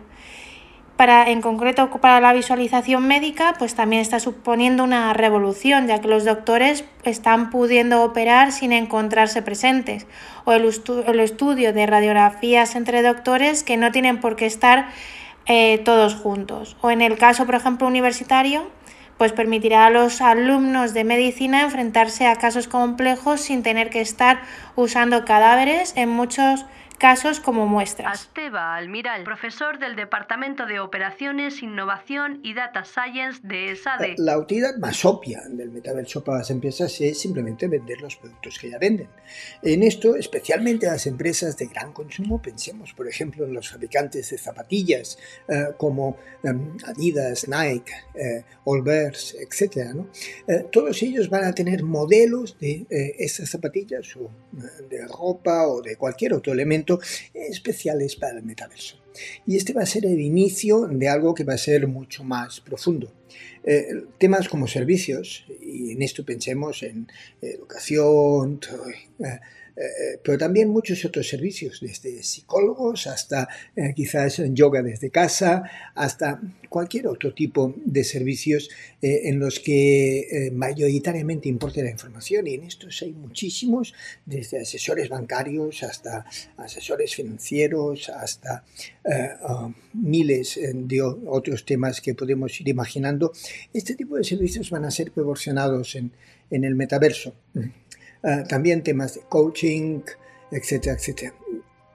Para, 0.97 1.29
en 1.29 1.43
concreto 1.43 1.91
para 1.91 2.21
la 2.21 2.33
visualización 2.33 3.07
médica, 3.07 3.55
pues 3.59 3.75
también 3.75 4.01
está 4.01 4.19
suponiendo 4.19 4.83
una 4.83 5.13
revolución, 5.13 5.89
ya 5.89 6.01
que 6.01 6.09
los 6.09 6.25
doctores 6.25 6.85
están 7.03 7.51
pudiendo 7.51 8.03
operar 8.03 8.51
sin 8.51 8.73
encontrarse 8.73 9.43
presentes, 9.43 10.07
o 10.47 10.53
el, 10.53 10.73
el 11.07 11.21
estudio 11.21 11.75
de 11.75 11.87
radiografías 11.87 12.77
entre 12.77 13.03
doctores 13.03 13.63
que 13.63 13.77
no 13.77 13.93
tienen 13.93 14.21
por 14.21 14.37
qué 14.37 14.47
estar 14.47 14.89
eh, 15.45 15.83
todos 15.85 16.15
juntos. 16.15 16.79
O 16.81 16.91
en 16.91 17.03
el 17.03 17.19
caso, 17.19 17.45
por 17.45 17.57
ejemplo, 17.57 17.87
universitario, 17.87 18.67
pues 19.19 19.33
permitirá 19.33 19.87
a 19.87 19.91
los 19.91 20.21
alumnos 20.21 20.93
de 20.95 21.05
medicina 21.05 21.63
enfrentarse 21.63 22.27
a 22.27 22.37
casos 22.37 22.69
complejos 22.69 23.41
sin 23.41 23.63
tener 23.63 23.91
que 23.91 24.01
estar 24.01 24.43
usando 24.75 25.25
cadáveres 25.25 25.95
en 25.97 26.09
muchos 26.09 26.67
casos 26.99 27.41
como 27.41 27.67
muestras. 27.67 28.23
Asteba 28.23 28.75
Almiral, 28.75 29.25
profesor 29.25 29.79
del 29.79 29.97
Departamento 29.97 30.67
de 30.67 30.81
Operaciones, 30.81 31.63
Innovación 31.63 32.41
y 32.43 32.55
Data 32.55 32.85
Science 32.85 33.41
de 33.43 33.73
ESADE. 33.73 34.15
La 34.19 34.39
utilidad 34.39 34.77
más 34.79 35.05
obvia 35.05 35.43
del 35.49 35.71
metaverso 35.71 36.25
para 36.25 36.39
las 36.39 36.51
empresas 36.51 37.01
es 37.01 37.21
simplemente 37.21 37.69
vender 37.69 38.01
los 38.01 38.17
productos 38.17 38.59
que 38.59 38.71
ya 38.71 38.79
venden. 38.79 39.09
En 39.63 39.83
esto, 39.83 40.17
especialmente 40.17 40.87
las 40.87 41.07
empresas 41.07 41.57
de 41.57 41.67
gran 41.67 41.93
consumo, 41.93 42.41
pensemos 42.41 42.93
por 42.95 43.09
ejemplo 43.09 43.45
en 43.45 43.53
los 43.53 43.71
fabricantes 43.71 44.31
de 44.31 44.39
zapatillas 44.39 45.19
eh, 45.49 45.67
como 45.77 46.17
em, 46.43 46.77
Adidas, 46.87 47.49
Nike, 47.49 47.93
eh, 48.15 48.45
Allbirds, 48.67 49.35
etc. 49.35 49.95
Eh, 50.47 50.67
todos 50.73 51.03
ellos 51.03 51.29
van 51.29 51.45
a 51.45 51.53
tener 51.53 51.83
modelos 51.83 52.59
de 52.59 52.87
esas 53.19 53.51
zapatillas 53.51 54.17
o 54.17 54.31
de 54.89 55.07
ropa 55.07 55.67
o 55.67 55.83
de 55.83 55.97
cualquier 55.97 56.33
otro 56.35 56.53
elemento 56.53 56.86
especiales 57.35 58.17
para 58.17 58.39
el 58.39 58.45
metaverso. 58.45 58.97
Y 59.47 59.57
este 59.57 59.73
va 59.73 59.83
a 59.83 59.87
ser 59.87 60.07
el 60.07 60.21
inicio 60.21 60.87
de 60.87 61.09
algo 61.09 61.35
que 61.35 61.45
va 61.45 61.55
a 61.55 61.59
ser 61.59 61.87
mucho 61.87 62.25
más 62.25 62.61
profundo. 62.61 63.13
Eh, 63.65 63.89
temas 64.19 64.49
como 64.49 64.69
servicios, 64.69 65.45
y 65.61 65.93
en 65.93 66.03
esto 66.03 66.25
pensemos 66.25 66.83
en 66.83 67.09
educación, 67.43 68.61
eh, 69.19 69.41
eh, 69.77 70.19
pero 70.23 70.39
también 70.39 70.71
muchos 70.71 71.05
otros 71.05 71.29
servicios, 71.29 71.81
desde 71.81 72.23
psicólogos 72.23 73.07
hasta 73.07 73.47
eh, 73.77 73.93
quizás 73.95 74.41
yoga 74.53 74.83
desde 74.83 75.11
casa, 75.11 75.65
hasta 75.95 76.41
cualquier 76.71 77.09
otro 77.09 77.35
tipo 77.35 77.75
de 77.85 78.03
servicios 78.03 78.71
eh, 79.03 79.29
en 79.29 79.39
los 79.39 79.61
que 79.61 80.51
mayoritariamente 80.53 81.49
importa 81.49 81.83
la 81.83 81.91
información 81.91 82.47
y 82.47 82.55
en 82.55 82.65
estos 82.65 83.03
hay 83.03 83.13
muchísimos, 83.13 83.93
desde 84.25 84.61
asesores 84.61 85.09
bancarios 85.09 85.83
hasta 85.83 86.25
asesores 86.57 87.15
financieros, 87.15 88.09
hasta 88.09 88.65
ah, 89.05 89.71
miles 89.93 90.59
de 90.75 91.03
otros 91.03 91.65
temas 91.65 92.01
que 92.01 92.15
podemos 92.15 92.59
ir 92.61 92.69
imaginando. 92.69 93.33
Este 93.73 93.95
tipo 93.95 94.17
de 94.17 94.25
servicios 94.25 94.71
van 94.71 94.85
a 94.85 94.91
ser 94.91 95.13
proporcionados 95.13 95.95
en, 95.97 96.13
en 96.51 96.65
el 96.65 96.75
metaverso. 96.75 97.35
Ah, 98.23 98.45
también 98.49 98.83
temas 98.83 99.15
de 99.15 99.21
coaching, 99.29 100.01
etcétera, 100.51 100.97
etcétera. 100.97 101.35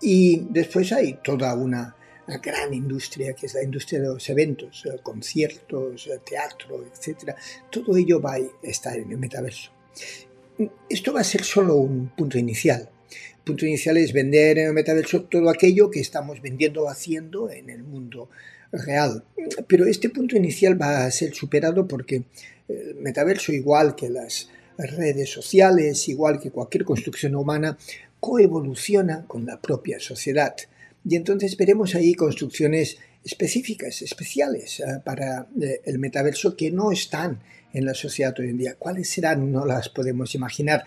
Y 0.02 0.48
después 0.50 0.92
hay 0.92 1.20
toda 1.24 1.54
una, 1.56 1.96
gran 2.42 2.74
industria 2.74 3.34
que 3.34 3.48
es 3.48 3.56
la 3.56 3.64
industria 3.64 4.00
de 4.00 4.08
los 4.08 4.30
eventos, 4.30 4.86
eh, 4.86 5.00
conciertos, 5.04 6.08
eh, 6.08 6.20
teatro, 6.26 6.86
etcétera. 6.86 7.36
Todo 7.70 7.98
ello 7.98 8.22
va 8.22 8.36
a 8.36 8.40
estar 8.64 8.98
en 8.98 9.12
el 9.12 9.18
metaverso. 9.18 9.72
Esto 10.88 11.12
va 11.12 11.20
a 11.22 11.26
ser 11.26 11.44
solo 11.44 11.76
un 11.76 12.10
punto 12.16 12.38
inicial. 12.38 12.90
El 13.40 13.44
punto 13.44 13.66
inicial 13.66 13.98
es 13.98 14.14
vender 14.14 14.60
en 14.60 14.68
el 14.68 14.74
metaverso 14.74 15.24
todo 15.24 15.50
aquello 15.50 15.92
que 15.92 16.00
estamos 16.00 16.42
vendiendo 16.42 16.84
o 16.84 16.90
haciendo 16.90 17.50
en 17.50 17.70
el 17.70 17.84
mundo 17.84 18.30
real. 18.72 19.26
Pero 19.68 19.86
este 19.86 20.10
punto 20.10 20.38
inicial 20.38 20.82
va 20.82 21.04
a 21.04 21.12
ser 21.12 21.34
superado 21.34 21.86
porque 21.86 22.24
el 22.70 22.96
metaverso, 22.96 23.52
igual 23.52 23.96
que 23.96 24.10
las 24.10 24.50
redes 24.90 25.30
sociales, 25.30 26.08
igual 26.10 26.40
que 26.40 26.52
cualquier 26.52 26.84
construcción 26.86 27.36
humana, 27.36 27.78
coevoluciona 28.20 29.26
con 29.28 29.46
la 29.46 29.60
propia 29.60 30.00
sociedad. 30.00 30.56
Y 31.04 31.16
entonces 31.16 31.58
veremos 31.58 31.96
ahí 31.96 32.14
construcciones 32.14 32.98
específicas, 33.24 34.02
especiales 34.02 34.80
eh, 34.80 34.84
para 35.04 35.48
eh, 35.62 35.82
el 35.86 36.00
metaverso 36.00 36.56
que 36.56 36.72
no 36.72 36.92
están 36.92 37.40
en 37.74 37.86
la 37.86 37.94
sociedad 37.94 38.38
hoy 38.40 38.50
en 38.50 38.58
día. 38.58 38.76
¿Cuáles 38.78 39.10
serán? 39.10 39.52
No 39.52 39.66
las 39.66 39.90
podemos 39.90 40.36
imaginar. 40.36 40.84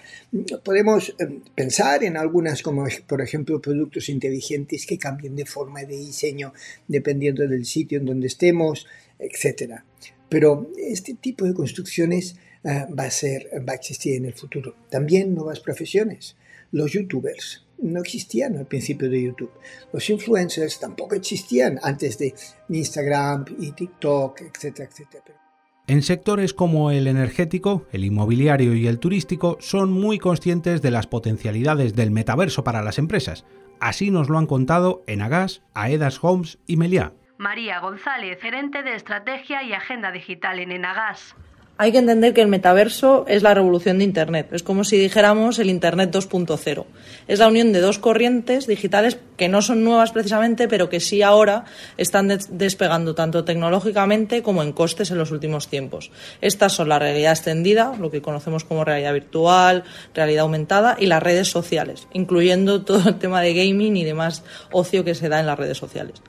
Podemos 0.62 1.14
eh, 1.18 1.40
pensar 1.54 2.04
en 2.04 2.16
algunas 2.16 2.62
como 2.62 2.86
por 3.06 3.20
ejemplo 3.20 3.60
productos 3.60 4.08
inteligentes 4.08 4.86
que 4.86 4.98
cambien 4.98 5.36
de 5.36 5.46
forma 5.46 5.82
y 5.82 5.86
de 5.86 5.96
diseño 5.96 6.52
dependiendo 6.86 7.46
del 7.46 7.64
sitio 7.64 7.98
en 7.98 8.06
donde 8.06 8.26
estemos, 8.26 8.86
etc. 9.18 9.80
Pero 10.28 10.70
este 10.76 11.14
tipo 11.14 11.44
de 11.46 11.54
construcciones 11.54 12.36
eh, 12.64 12.86
va, 12.98 13.04
a 13.04 13.10
ser, 13.10 13.48
va 13.66 13.72
a 13.72 13.76
existir 13.76 14.16
en 14.16 14.24
el 14.24 14.34
futuro. 14.34 14.74
También 14.90 15.34
nuevas 15.34 15.60
profesiones. 15.60 16.36
Los 16.72 16.92
youtubers 16.92 17.64
no 17.78 18.00
existían 18.00 18.56
al 18.56 18.66
principio 18.66 19.08
de 19.10 19.22
YouTube. 19.22 19.52
Los 19.92 20.08
influencers 20.10 20.80
tampoco 20.80 21.14
existían 21.14 21.78
antes 21.82 22.18
de 22.18 22.34
Instagram 22.68 23.44
y 23.58 23.72
TikTok, 23.72 24.40
etcétera, 24.40 24.88
etcétera. 24.90 25.40
En 25.86 26.02
sectores 26.02 26.54
como 26.54 26.90
el 26.90 27.06
energético, 27.06 27.86
el 27.92 28.04
inmobiliario 28.04 28.74
y 28.74 28.86
el 28.86 28.98
turístico 28.98 29.58
son 29.60 29.92
muy 29.92 30.18
conscientes 30.18 30.80
de 30.80 30.90
las 30.90 31.06
potencialidades 31.06 31.94
del 31.94 32.10
metaverso 32.10 32.64
para 32.64 32.82
las 32.82 32.98
empresas. 32.98 33.44
Así 33.80 34.10
nos 34.10 34.30
lo 34.30 34.38
han 34.38 34.46
contado 34.46 35.04
en 35.06 35.20
Agas, 35.20 35.62
Aedas 35.74 36.20
Homes 36.22 36.58
y 36.66 36.78
Meliá. 36.78 37.12
María 37.36 37.80
González, 37.80 38.40
gerente 38.40 38.82
de 38.82 38.94
estrategia 38.94 39.62
y 39.62 39.74
agenda 39.74 40.10
digital 40.10 40.58
en 40.58 40.72
Enagas. 40.72 41.36
Hay 41.76 41.90
que 41.90 41.98
entender 41.98 42.34
que 42.34 42.40
el 42.40 42.46
metaverso 42.46 43.24
es 43.26 43.42
la 43.42 43.52
revolución 43.52 43.98
de 43.98 44.04
Internet. 44.04 44.46
Es 44.52 44.62
como 44.62 44.84
si 44.84 44.96
dijéramos 44.96 45.58
el 45.58 45.68
Internet 45.68 46.12
2.0. 46.12 46.84
Es 47.26 47.40
la 47.40 47.48
unión 47.48 47.72
de 47.72 47.80
dos 47.80 47.98
corrientes 47.98 48.68
digitales 48.68 49.18
que 49.36 49.48
no 49.48 49.60
son 49.60 49.82
nuevas 49.82 50.12
precisamente, 50.12 50.68
pero 50.68 50.88
que 50.88 51.00
sí 51.00 51.22
ahora 51.22 51.64
están 51.96 52.28
despegando 52.28 53.16
tanto 53.16 53.44
tecnológicamente 53.44 54.40
como 54.40 54.62
en 54.62 54.72
costes 54.72 55.10
en 55.10 55.18
los 55.18 55.32
últimos 55.32 55.66
tiempos. 55.66 56.12
Estas 56.40 56.72
son 56.72 56.88
la 56.88 57.00
realidad 57.00 57.32
extendida, 57.32 57.96
lo 57.98 58.12
que 58.12 58.22
conocemos 58.22 58.62
como 58.62 58.84
realidad 58.84 59.12
virtual, 59.12 59.82
realidad 60.14 60.42
aumentada 60.42 60.96
y 60.96 61.06
las 61.06 61.24
redes 61.24 61.48
sociales, 61.48 62.06
incluyendo 62.12 62.84
todo 62.84 63.08
el 63.08 63.18
tema 63.18 63.40
de 63.40 63.52
gaming 63.52 63.96
y 63.96 64.04
demás 64.04 64.44
ocio 64.70 65.02
que 65.02 65.16
se 65.16 65.28
da 65.28 65.40
en 65.40 65.46
las 65.46 65.58
redes 65.58 65.78
sociales. 65.78 66.22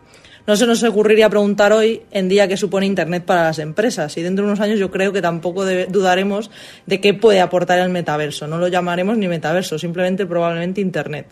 No 0.47 0.55
se 0.55 0.67
nos 0.67 0.83
ocurriría 0.83 1.27
preguntar 1.27 1.73
hoy 1.73 2.03
en 2.11 2.29
día 2.29 2.47
qué 2.47 2.55
supone 2.55 2.85
Internet 2.85 3.25
para 3.25 3.45
las 3.45 3.57
empresas 3.57 4.15
y 4.15 4.21
dentro 4.21 4.45
de 4.45 4.51
unos 4.51 4.59
años 4.59 4.77
yo 4.77 4.91
creo 4.91 5.11
que 5.11 5.19
tampoco 5.19 5.65
dudaremos 5.65 6.51
de 6.85 7.01
qué 7.01 7.15
puede 7.15 7.41
aportar 7.41 7.79
el 7.79 7.89
metaverso. 7.89 8.45
No 8.45 8.59
lo 8.59 8.67
llamaremos 8.67 9.17
ni 9.17 9.27
metaverso, 9.27 9.79
simplemente 9.79 10.27
probablemente 10.27 10.81
Internet. 10.81 11.25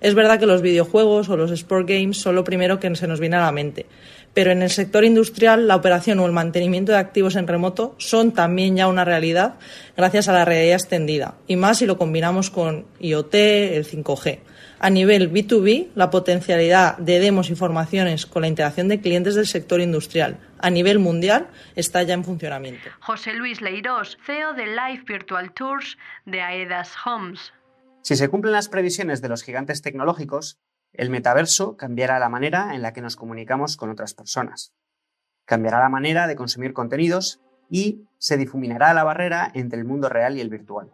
Es 0.00 0.14
verdad 0.14 0.40
que 0.40 0.46
los 0.46 0.62
videojuegos 0.62 1.28
o 1.28 1.36
los 1.36 1.52
sport 1.52 1.88
games 1.88 2.16
son 2.16 2.34
lo 2.34 2.42
primero 2.42 2.80
que 2.80 2.92
se 2.96 3.06
nos 3.06 3.20
viene 3.20 3.36
a 3.36 3.42
la 3.42 3.52
mente, 3.52 3.86
pero 4.34 4.50
en 4.50 4.62
el 4.62 4.70
sector 4.70 5.04
industrial 5.04 5.68
la 5.68 5.76
operación 5.76 6.18
o 6.18 6.26
el 6.26 6.32
mantenimiento 6.32 6.90
de 6.90 6.98
activos 6.98 7.36
en 7.36 7.46
remoto 7.46 7.94
son 7.98 8.32
también 8.32 8.76
ya 8.76 8.88
una 8.88 9.04
realidad 9.04 9.54
gracias 9.96 10.26
a 10.26 10.32
la 10.32 10.44
realidad 10.44 10.74
extendida, 10.74 11.36
y 11.46 11.54
más 11.54 11.78
si 11.78 11.86
lo 11.86 11.96
combinamos 11.98 12.50
con 12.50 12.84
IoT, 12.98 13.34
el 13.34 13.86
5G. 13.86 14.40
A 14.78 14.90
nivel 14.90 15.32
B2B, 15.32 15.88
la 15.94 16.10
potencialidad 16.10 16.98
de 16.98 17.18
demos 17.18 17.50
y 17.50 17.54
formaciones 17.54 18.26
con 18.26 18.42
la 18.42 18.48
integración 18.48 18.88
de 18.88 19.00
clientes 19.00 19.34
del 19.34 19.46
sector 19.46 19.80
industrial 19.80 20.38
a 20.58 20.70
nivel 20.70 20.98
mundial 20.98 21.48
está 21.74 22.02
ya 22.02 22.14
en 22.14 22.24
funcionamiento. 22.24 22.88
José 23.00 23.34
Luis 23.34 23.60
Leirós, 23.60 24.18
CEO 24.24 24.54
de 24.54 24.66
Live 24.66 25.04
Virtual 25.06 25.52
Tours 25.52 25.96
de 26.24 26.40
Aedas 26.40 26.94
Homes. 27.04 27.52
Si 28.02 28.16
se 28.16 28.28
cumplen 28.28 28.52
las 28.52 28.68
previsiones 28.68 29.20
de 29.22 29.28
los 29.28 29.42
gigantes 29.42 29.82
tecnológicos, 29.82 30.58
el 30.92 31.10
metaverso 31.10 31.76
cambiará 31.76 32.18
la 32.18 32.28
manera 32.28 32.74
en 32.74 32.82
la 32.82 32.92
que 32.92 33.02
nos 33.02 33.16
comunicamos 33.16 33.76
con 33.76 33.90
otras 33.90 34.14
personas. 34.14 34.72
Cambiará 35.44 35.80
la 35.80 35.88
manera 35.88 36.26
de 36.26 36.36
consumir 36.36 36.72
contenidos 36.72 37.40
y 37.70 38.04
se 38.18 38.36
difuminará 38.36 38.94
la 38.94 39.04
barrera 39.04 39.50
entre 39.54 39.78
el 39.78 39.84
mundo 39.84 40.08
real 40.08 40.36
y 40.36 40.40
el 40.40 40.48
virtual. 40.48 40.90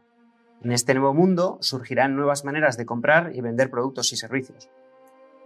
En 0.62 0.70
este 0.70 0.94
nuevo 0.94 1.12
mundo 1.12 1.58
surgirán 1.60 2.14
nuevas 2.14 2.44
maneras 2.44 2.76
de 2.76 2.86
comprar 2.86 3.32
y 3.34 3.40
vender 3.40 3.68
productos 3.68 4.12
y 4.12 4.16
servicios. 4.16 4.70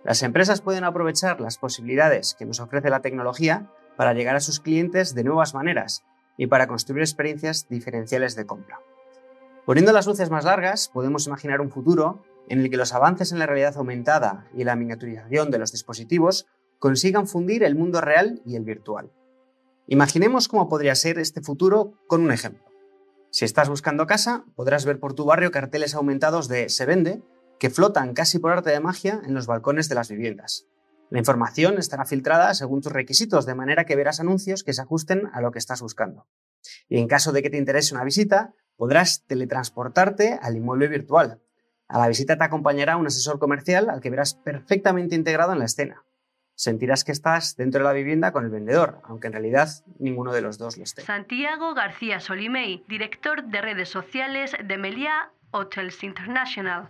Las 0.05 0.23
empresas 0.23 0.61
pueden 0.61 0.85
aprovechar 0.85 1.41
las 1.41 1.57
posibilidades 1.57 2.35
que 2.39 2.45
nos 2.45 2.61
ofrece 2.61 2.91
la 2.91 3.01
tecnología 3.01 3.71
para 3.97 4.13
llegar 4.13 4.37
a 4.37 4.41
sus 4.41 4.61
clientes 4.61 5.15
de 5.15 5.25
nuevas 5.25 5.55
maneras 5.55 6.05
y 6.37 6.49
para 6.49 6.67
construir 6.67 7.01
experiencias 7.01 7.67
diferenciales 7.71 8.37
de 8.37 8.45
compra. 8.45 8.79
Poniendo 9.65 9.93
las 9.93 10.07
luces 10.07 10.31
más 10.31 10.45
largas, 10.45 10.89
podemos 10.89 11.27
imaginar 11.27 11.63
un 11.63 11.71
futuro 11.71 12.23
en 12.49 12.61
el 12.61 12.71
que 12.71 12.77
los 12.77 12.93
avances 12.93 13.33
en 13.33 13.39
la 13.39 13.47
realidad 13.47 13.77
aumentada 13.79 14.47
y 14.55 14.65
la 14.65 14.77
miniaturización 14.77 15.51
de 15.51 15.59
los 15.59 15.73
dispositivos 15.73 16.47
consigan 16.79 17.27
fundir 17.27 17.65
el 17.65 17.75
mundo 17.75 18.03
real 18.03 18.43
y 18.45 18.57
el 18.57 18.65
virtual. 18.65 19.11
Imaginemos 19.87 20.47
cómo 20.47 20.69
podría 20.69 20.95
ser 20.95 21.19
este 21.19 21.41
futuro 21.41 21.95
con 22.07 22.21
un 22.23 22.33
ejemplo. 22.33 22.76
Si 23.37 23.45
estás 23.45 23.69
buscando 23.69 24.07
casa, 24.07 24.47
podrás 24.55 24.87
ver 24.87 24.99
por 24.99 25.13
tu 25.13 25.27
barrio 25.27 25.51
carteles 25.51 25.95
aumentados 25.95 26.49
de 26.49 26.71
se 26.71 26.87
vende 26.87 27.23
que 27.59 27.69
flotan 27.69 28.15
casi 28.15 28.39
por 28.39 28.51
arte 28.51 28.71
de 28.71 28.81
magia 28.81 29.21
en 29.27 29.35
los 29.35 29.47
balcones 29.47 29.91
de 29.91 29.95
las 29.95 30.09
viviendas. 30.09 30.65
La 31.11 31.19
información 31.19 31.77
estará 31.77 32.07
filtrada 32.07 32.55
según 32.55 32.81
tus 32.81 32.93
requisitos, 32.93 33.45
de 33.45 33.55
manera 33.55 33.85
que 33.85 33.95
verás 33.95 34.21
anuncios 34.21 34.65
que 34.65 34.73
se 34.73 34.81
ajusten 34.81 35.29
a 35.35 35.43
lo 35.43 35.51
que 35.51 35.59
estás 35.59 35.83
buscando. 35.83 36.27
Y 36.89 36.97
en 36.97 37.09
caso 37.09 37.31
de 37.31 37.43
que 37.43 37.51
te 37.51 37.59
interese 37.59 37.95
una 37.95 38.05
visita, 38.05 38.55
podrás 38.75 39.27
teletransportarte 39.27 40.39
al 40.41 40.57
inmueble 40.57 40.89
virtual. 40.89 41.43
A 41.89 41.99
la 41.99 42.09
visita 42.09 42.39
te 42.39 42.45
acompañará 42.45 42.97
un 42.97 43.07
asesor 43.07 43.39
comercial 43.39 43.91
al 43.91 44.01
que 44.01 44.09
verás 44.09 44.35
perfectamente 44.35 45.15
integrado 45.15 45.53
en 45.53 45.59
la 45.59 45.67
escena 45.67 46.06
sentirás 46.57 47.05
que 47.05 47.13
estás 47.13 47.57
dentro 47.57 47.81
de 47.81 47.85
la 47.85 47.93
vivienda 47.93 48.33
con 48.33 48.45
el 48.45 48.51
vendedor, 48.51 48.99
aunque 49.05 49.29
en 49.29 49.35
realidad 49.35 49.69
ninguno 49.99 50.33
de 50.33 50.41
los 50.41 50.59
dos 50.59 50.77
lo 50.77 50.85
esté. 50.85 51.03
Santiago 51.03 51.75
García 51.75 52.19
Solimey, 52.19 52.83
director 52.89 53.45
de 53.45 53.61
redes 53.61 53.89
sociales 53.89 54.53
de 54.65 54.79
Meliá 54.79 55.31
Hotels 55.53 56.03
International. 56.03 56.89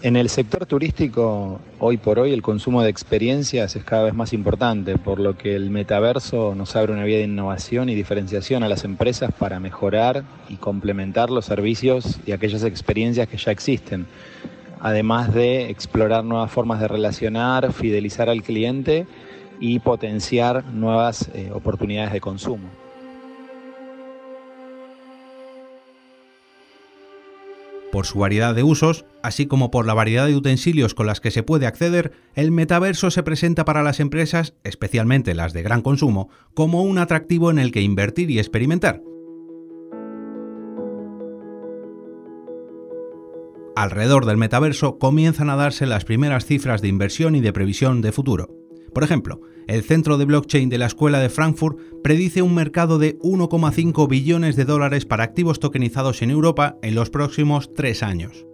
En 0.00 0.14
el 0.14 0.28
sector 0.28 0.64
turístico, 0.64 1.60
hoy 1.80 1.96
por 1.96 2.20
hoy, 2.20 2.32
el 2.32 2.40
consumo 2.40 2.84
de 2.84 2.88
experiencias 2.88 3.74
es 3.74 3.82
cada 3.82 4.04
vez 4.04 4.14
más 4.14 4.32
importante, 4.32 4.96
por 4.96 5.18
lo 5.18 5.36
que 5.36 5.56
el 5.56 5.70
metaverso 5.70 6.54
nos 6.54 6.76
abre 6.76 6.92
una 6.92 7.02
vía 7.02 7.18
de 7.18 7.24
innovación 7.24 7.88
y 7.88 7.96
diferenciación 7.96 8.62
a 8.62 8.68
las 8.68 8.84
empresas 8.84 9.32
para 9.36 9.58
mejorar 9.58 10.22
y 10.48 10.56
complementar 10.56 11.30
los 11.30 11.46
servicios 11.46 12.20
y 12.24 12.30
aquellas 12.30 12.62
experiencias 12.62 13.26
que 13.26 13.38
ya 13.38 13.50
existen 13.50 14.06
además 14.80 15.32
de 15.32 15.70
explorar 15.70 16.24
nuevas 16.24 16.50
formas 16.50 16.80
de 16.80 16.88
relacionar, 16.88 17.72
fidelizar 17.72 18.28
al 18.28 18.42
cliente 18.42 19.06
y 19.60 19.78
potenciar 19.80 20.64
nuevas 20.66 21.30
eh, 21.34 21.50
oportunidades 21.52 22.12
de 22.12 22.20
consumo. 22.20 22.68
Por 27.90 28.04
su 28.04 28.18
variedad 28.18 28.54
de 28.54 28.62
usos, 28.62 29.06
así 29.22 29.46
como 29.46 29.70
por 29.70 29.86
la 29.86 29.94
variedad 29.94 30.26
de 30.26 30.36
utensilios 30.36 30.94
con 30.94 31.06
las 31.06 31.20
que 31.20 31.30
se 31.30 31.42
puede 31.42 31.66
acceder, 31.66 32.12
el 32.34 32.50
metaverso 32.50 33.10
se 33.10 33.22
presenta 33.22 33.64
para 33.64 33.82
las 33.82 33.98
empresas, 33.98 34.52
especialmente 34.62 35.34
las 35.34 35.54
de 35.54 35.62
gran 35.62 35.80
consumo, 35.80 36.28
como 36.52 36.82
un 36.82 36.98
atractivo 36.98 37.50
en 37.50 37.58
el 37.58 37.72
que 37.72 37.80
invertir 37.80 38.30
y 38.30 38.38
experimentar, 38.38 39.00
alrededor 43.82 44.26
del 44.26 44.36
metaverso 44.36 44.98
comienzan 44.98 45.50
a 45.50 45.56
darse 45.56 45.86
las 45.86 46.04
primeras 46.04 46.46
cifras 46.46 46.82
de 46.82 46.88
inversión 46.88 47.36
y 47.36 47.40
de 47.40 47.52
previsión 47.52 48.00
de 48.00 48.12
futuro. 48.12 48.48
Por 48.92 49.04
ejemplo, 49.04 49.40
el 49.68 49.82
centro 49.82 50.18
de 50.18 50.24
blockchain 50.24 50.68
de 50.68 50.78
la 50.78 50.86
Escuela 50.86 51.20
de 51.20 51.28
Frankfurt 51.28 51.78
predice 52.02 52.42
un 52.42 52.54
mercado 52.54 52.98
de 52.98 53.18
1,5 53.18 54.08
billones 54.08 54.56
de 54.56 54.64
dólares 54.64 55.04
para 55.06 55.24
activos 55.24 55.60
tokenizados 55.60 56.22
en 56.22 56.30
Europa 56.30 56.76
en 56.82 56.94
los 56.94 57.10
próximos 57.10 57.72
tres 57.74 58.02
años. 58.02 58.46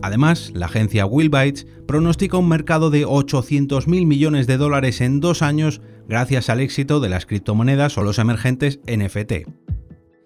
Además, 0.00 0.52
la 0.54 0.66
agencia 0.66 1.06
Willbytes 1.06 1.66
pronostica 1.86 2.38
un 2.38 2.48
mercado 2.48 2.90
de 2.90 3.06
800.000 3.06 4.06
millones 4.06 4.46
de 4.46 4.56
dólares 4.56 5.00
en 5.00 5.20
dos 5.20 5.42
años 5.42 5.80
gracias 6.08 6.48
al 6.48 6.60
éxito 6.60 7.00
de 7.00 7.08
las 7.08 7.26
criptomonedas 7.26 7.98
o 7.98 8.02
los 8.02 8.18
emergentes 8.18 8.80
NFT. 8.86 9.63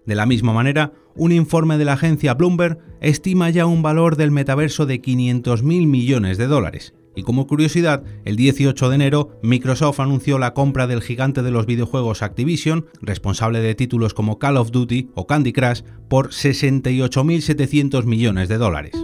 De 0.09 0.15
la 0.15 0.25
misma 0.25 0.53
manera, 0.53 0.91
un 1.15 1.31
informe 1.31 1.77
de 1.77 1.85
la 1.85 1.93
agencia 1.93 2.33
Bloomberg 2.33 2.79
estima 2.99 3.51
ya 3.51 3.67
un 3.67 3.83
valor 3.83 4.15
del 4.15 4.31
metaverso 4.31 4.87
de 4.87 4.99
500.000 4.99 5.61
millones 5.85 6.39
de 6.39 6.47
dólares. 6.47 6.95
Y 7.15 7.21
como 7.21 7.45
curiosidad, 7.45 8.01
el 8.25 8.35
18 8.35 8.89
de 8.89 8.95
enero 8.95 9.39
Microsoft 9.43 9.99
anunció 9.99 10.39
la 10.39 10.55
compra 10.55 10.87
del 10.87 11.03
gigante 11.03 11.43
de 11.43 11.51
los 11.51 11.67
videojuegos 11.67 12.23
Activision, 12.23 12.87
responsable 13.03 13.59
de 13.59 13.75
títulos 13.75 14.15
como 14.15 14.39
Call 14.39 14.57
of 14.57 14.71
Duty 14.71 15.11
o 15.13 15.27
Candy 15.27 15.53
Crush, 15.53 15.83
por 16.07 16.29
68.700 16.29 18.05
millones 18.05 18.49
de 18.49 18.57
dólares. 18.57 18.95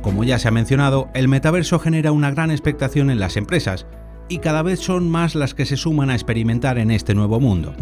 Como 0.00 0.24
ya 0.24 0.38
se 0.38 0.48
ha 0.48 0.52
mencionado, 0.52 1.10
el 1.12 1.28
metaverso 1.28 1.78
genera 1.78 2.12
una 2.12 2.30
gran 2.30 2.50
expectación 2.50 3.10
en 3.10 3.20
las 3.20 3.36
empresas, 3.36 3.86
y 4.32 4.38
cada 4.38 4.62
vez 4.62 4.80
son 4.80 5.10
más 5.10 5.34
las 5.34 5.52
que 5.52 5.66
se 5.66 5.76
suman 5.76 6.08
a 6.08 6.14
experimentar 6.14 6.78
en 6.78 6.90
este 6.90 7.14
nuevo 7.14 7.38
mundo. 7.38 7.74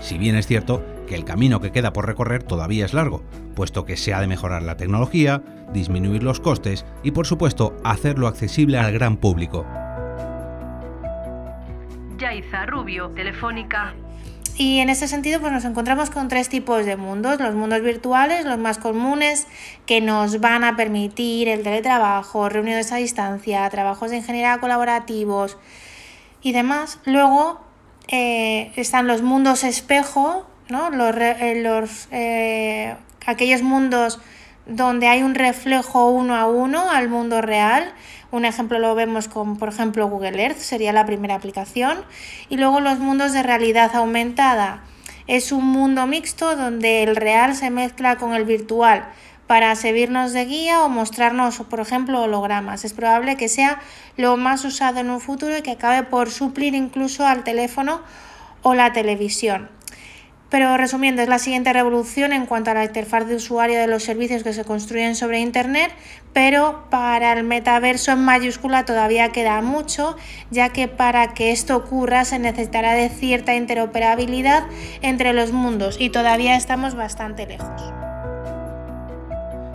Si 0.00 0.18
bien 0.18 0.34
es 0.34 0.48
cierto 0.48 0.84
que 1.06 1.14
el 1.14 1.24
camino 1.24 1.60
que 1.60 1.70
queda 1.70 1.92
por 1.92 2.04
recorrer 2.04 2.42
todavía 2.42 2.84
es 2.84 2.94
largo, 2.94 3.22
puesto 3.54 3.84
que 3.84 3.96
se 3.96 4.12
ha 4.12 4.20
de 4.20 4.26
mejorar 4.26 4.64
la 4.64 4.76
tecnología, 4.76 5.40
disminuir 5.72 6.24
los 6.24 6.40
costes 6.40 6.84
y 7.04 7.12
por 7.12 7.28
supuesto 7.28 7.76
hacerlo 7.84 8.26
accesible 8.26 8.76
al 8.76 8.92
gran 8.92 9.18
público. 9.18 9.64
Yaiza 12.18 12.66
Rubio, 12.66 13.10
Telefónica. 13.10 13.94
Y 14.58 14.78
en 14.78 14.88
ese 14.88 15.06
sentido, 15.06 15.40
pues 15.40 15.52
nos 15.52 15.66
encontramos 15.66 16.08
con 16.08 16.28
tres 16.28 16.48
tipos 16.48 16.86
de 16.86 16.96
mundos. 16.96 17.38
Los 17.38 17.54
mundos 17.54 17.82
virtuales, 17.82 18.46
los 18.46 18.58
más 18.58 18.78
comunes, 18.78 19.46
que 19.84 20.00
nos 20.00 20.40
van 20.40 20.64
a 20.64 20.76
permitir 20.76 21.48
el 21.48 21.62
teletrabajo, 21.62 22.48
reuniones 22.48 22.90
a 22.90 22.96
distancia, 22.96 23.68
trabajos 23.68 24.10
de 24.10 24.18
ingeniería 24.18 24.58
colaborativos 24.58 25.58
y 26.40 26.52
demás. 26.52 27.00
Luego 27.04 27.60
eh, 28.08 28.72
están 28.76 29.06
los 29.06 29.20
mundos 29.20 29.62
espejo, 29.62 30.46
¿no? 30.68 30.90
los, 30.90 31.14
eh, 31.18 31.60
los 31.62 32.08
eh, 32.10 32.96
aquellos 33.26 33.60
mundos 33.60 34.20
donde 34.66 35.08
hay 35.08 35.22
un 35.22 35.34
reflejo 35.34 36.10
uno 36.10 36.34
a 36.34 36.46
uno 36.46 36.90
al 36.90 37.08
mundo 37.08 37.40
real 37.40 37.94
un 38.32 38.44
ejemplo 38.44 38.78
lo 38.78 38.94
vemos 38.94 39.28
con, 39.28 39.56
por 39.56 39.68
ejemplo, 39.68 40.08
Google 40.08 40.42
Earth, 40.42 40.58
sería 40.58 40.92
la 40.92 41.06
primera 41.06 41.36
aplicación. 41.36 42.04
Y 42.48 42.56
luego 42.56 42.80
los 42.80 42.98
mundos 42.98 43.32
de 43.32 43.42
realidad 43.42 43.94
aumentada. 43.94 44.82
Es 45.26 45.52
un 45.52 45.64
mundo 45.64 46.06
mixto 46.06 46.56
donde 46.56 47.02
el 47.02 47.16
real 47.16 47.54
se 47.54 47.70
mezcla 47.70 48.16
con 48.16 48.34
el 48.34 48.44
virtual 48.44 49.08
para 49.46 49.74
servirnos 49.76 50.32
de 50.32 50.44
guía 50.44 50.82
o 50.82 50.88
mostrarnos, 50.88 51.56
por 51.58 51.80
ejemplo, 51.80 52.22
hologramas. 52.22 52.84
Es 52.84 52.92
probable 52.92 53.36
que 53.36 53.48
sea 53.48 53.80
lo 54.16 54.36
más 54.36 54.64
usado 54.64 55.00
en 55.00 55.10
un 55.10 55.20
futuro 55.20 55.56
y 55.56 55.62
que 55.62 55.72
acabe 55.72 56.02
por 56.02 56.30
suplir 56.30 56.74
incluso 56.74 57.26
al 57.26 57.44
teléfono 57.44 58.02
o 58.62 58.74
la 58.74 58.92
televisión. 58.92 59.75
Pero 60.48 60.76
resumiendo, 60.76 61.22
es 61.22 61.28
la 61.28 61.40
siguiente 61.40 61.72
revolución 61.72 62.32
en 62.32 62.46
cuanto 62.46 62.70
a 62.70 62.74
la 62.74 62.84
interfaz 62.84 63.26
de 63.26 63.34
usuario 63.34 63.78
de 63.78 63.88
los 63.88 64.04
servicios 64.04 64.44
que 64.44 64.52
se 64.52 64.64
construyen 64.64 65.16
sobre 65.16 65.40
Internet, 65.40 65.90
pero 66.32 66.84
para 66.88 67.32
el 67.32 67.42
metaverso 67.42 68.12
en 68.12 68.24
mayúscula 68.24 68.84
todavía 68.84 69.32
queda 69.32 69.60
mucho, 69.60 70.16
ya 70.50 70.68
que 70.68 70.86
para 70.86 71.34
que 71.34 71.50
esto 71.50 71.76
ocurra 71.76 72.24
se 72.24 72.38
necesitará 72.38 72.92
de 72.92 73.08
cierta 73.08 73.56
interoperabilidad 73.56 74.66
entre 75.02 75.32
los 75.32 75.52
mundos 75.52 75.96
y 75.98 76.10
todavía 76.10 76.56
estamos 76.56 76.94
bastante 76.94 77.46
lejos. 77.46 77.92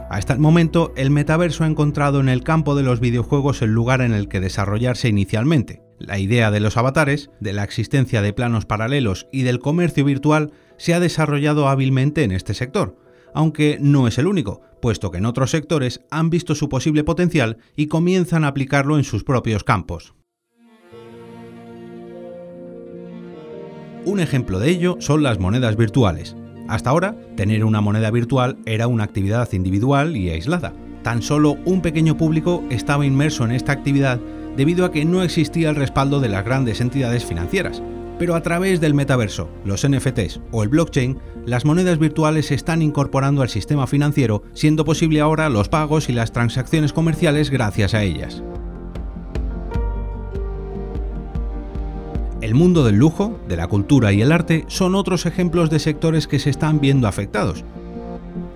Hasta 0.10 0.34
el 0.34 0.40
momento, 0.40 0.94
el 0.98 1.10
metaverso 1.10 1.64
ha 1.64 1.68
encontrado 1.68 2.20
en 2.20 2.28
el 2.28 2.44
campo 2.44 2.76
de 2.76 2.84
los 2.84 3.00
videojuegos 3.00 3.62
el 3.62 3.74
lugar 3.74 4.02
en 4.02 4.14
el 4.14 4.28
que 4.28 4.42
desarrollarse 4.42 5.08
inicialmente. 5.08 5.82
La 6.08 6.18
idea 6.18 6.50
de 6.50 6.60
los 6.60 6.78
avatares, 6.78 7.30
de 7.40 7.54
la 7.54 7.64
existencia 7.64 8.24
de 8.24 8.34
planos 8.34 8.66
paralelos 8.66 9.28
y 9.32 9.44
del 9.44 9.60
comercio 9.60 10.04
virtual 10.04 10.52
se 10.78 10.96
ha 10.96 11.00
desarrollado 11.00 11.68
hábilmente 11.68 12.24
en 12.24 12.32
este 12.32 12.56
sector, 12.56 12.98
aunque 13.36 13.78
no 13.80 14.08
es 14.08 14.18
el 14.18 14.26
único, 14.26 14.62
puesto 14.82 15.12
que 15.12 15.20
en 15.20 15.28
otros 15.28 15.52
sectores 15.52 16.02
han 16.10 16.32
visto 16.32 16.56
su 16.56 16.70
posible 16.70 17.04
potencial 17.04 17.58
y 17.76 17.86
comienzan 17.86 18.44
a 18.44 18.48
aplicarlo 18.48 18.98
en 18.98 19.04
sus 19.04 19.24
propios 19.24 19.64
campos. 19.64 20.16
Un 24.04 24.20
ejemplo 24.20 24.58
de 24.58 24.72
ello 24.72 24.98
son 25.00 25.22
las 25.22 25.38
monedas 25.38 25.76
virtuales. 25.78 26.36
Hasta 26.68 26.90
ahora, 26.90 27.16
tener 27.36 27.64
una 27.64 27.82
moneda 27.82 28.10
virtual 28.10 28.58
era 28.66 28.88
una 28.88 29.04
actividad 29.04 29.52
individual 29.54 30.18
y 30.18 30.32
aislada. 30.32 30.74
Tan 31.04 31.22
solo 31.22 31.58
un 31.66 31.84
pequeño 31.84 32.18
público 32.18 32.64
estaba 32.72 33.06
inmerso 33.06 33.46
en 33.46 33.52
esta 33.52 33.72
actividad 33.72 34.20
debido 34.56 34.86
a 34.86 34.92
que 34.92 35.06
no 35.06 35.24
existía 35.24 35.70
el 35.70 35.76
respaldo 35.76 36.20
de 36.20 36.30
las 36.30 36.46
grandes 36.46 36.82
entidades 36.82 37.26
financieras, 37.26 37.82
Pero 38.20 38.36
a 38.36 38.44
través 38.44 38.80
del 38.80 38.94
metaverso, 38.94 39.50
los 39.66 39.88
NFTs 39.88 40.42
o 40.52 40.62
el 40.62 40.70
blockchain, 40.70 41.18
las 41.48 41.66
monedas 41.66 41.98
virtuales 41.98 42.46
se 42.46 42.54
están 42.54 42.84
incorporando 42.84 43.42
al 43.42 43.50
sistema 43.50 43.88
financiero, 43.88 44.44
siendo 44.54 44.86
posible 44.86 45.22
ahora 45.22 45.50
los 45.50 45.70
pagos 45.70 46.08
y 46.08 46.14
las 46.14 46.32
transacciones 46.32 46.94
comerciales 46.94 47.50
gracias 47.50 47.96
a 47.96 48.04
ellas. 48.04 48.44
El 52.42 52.54
mundo 52.54 52.84
del 52.84 52.98
lujo, 52.98 53.40
de 53.48 53.56
la 53.56 53.68
cultura 53.68 54.14
y 54.14 54.22
el 54.22 54.32
arte 54.32 54.66
son 54.68 54.94
otros 54.94 55.26
ejemplos 55.26 55.72
de 55.72 55.80
sectores 55.80 56.28
que 56.28 56.38
se 56.38 56.52
están 56.52 56.80
viendo 56.80 57.08
afectados. 57.08 57.64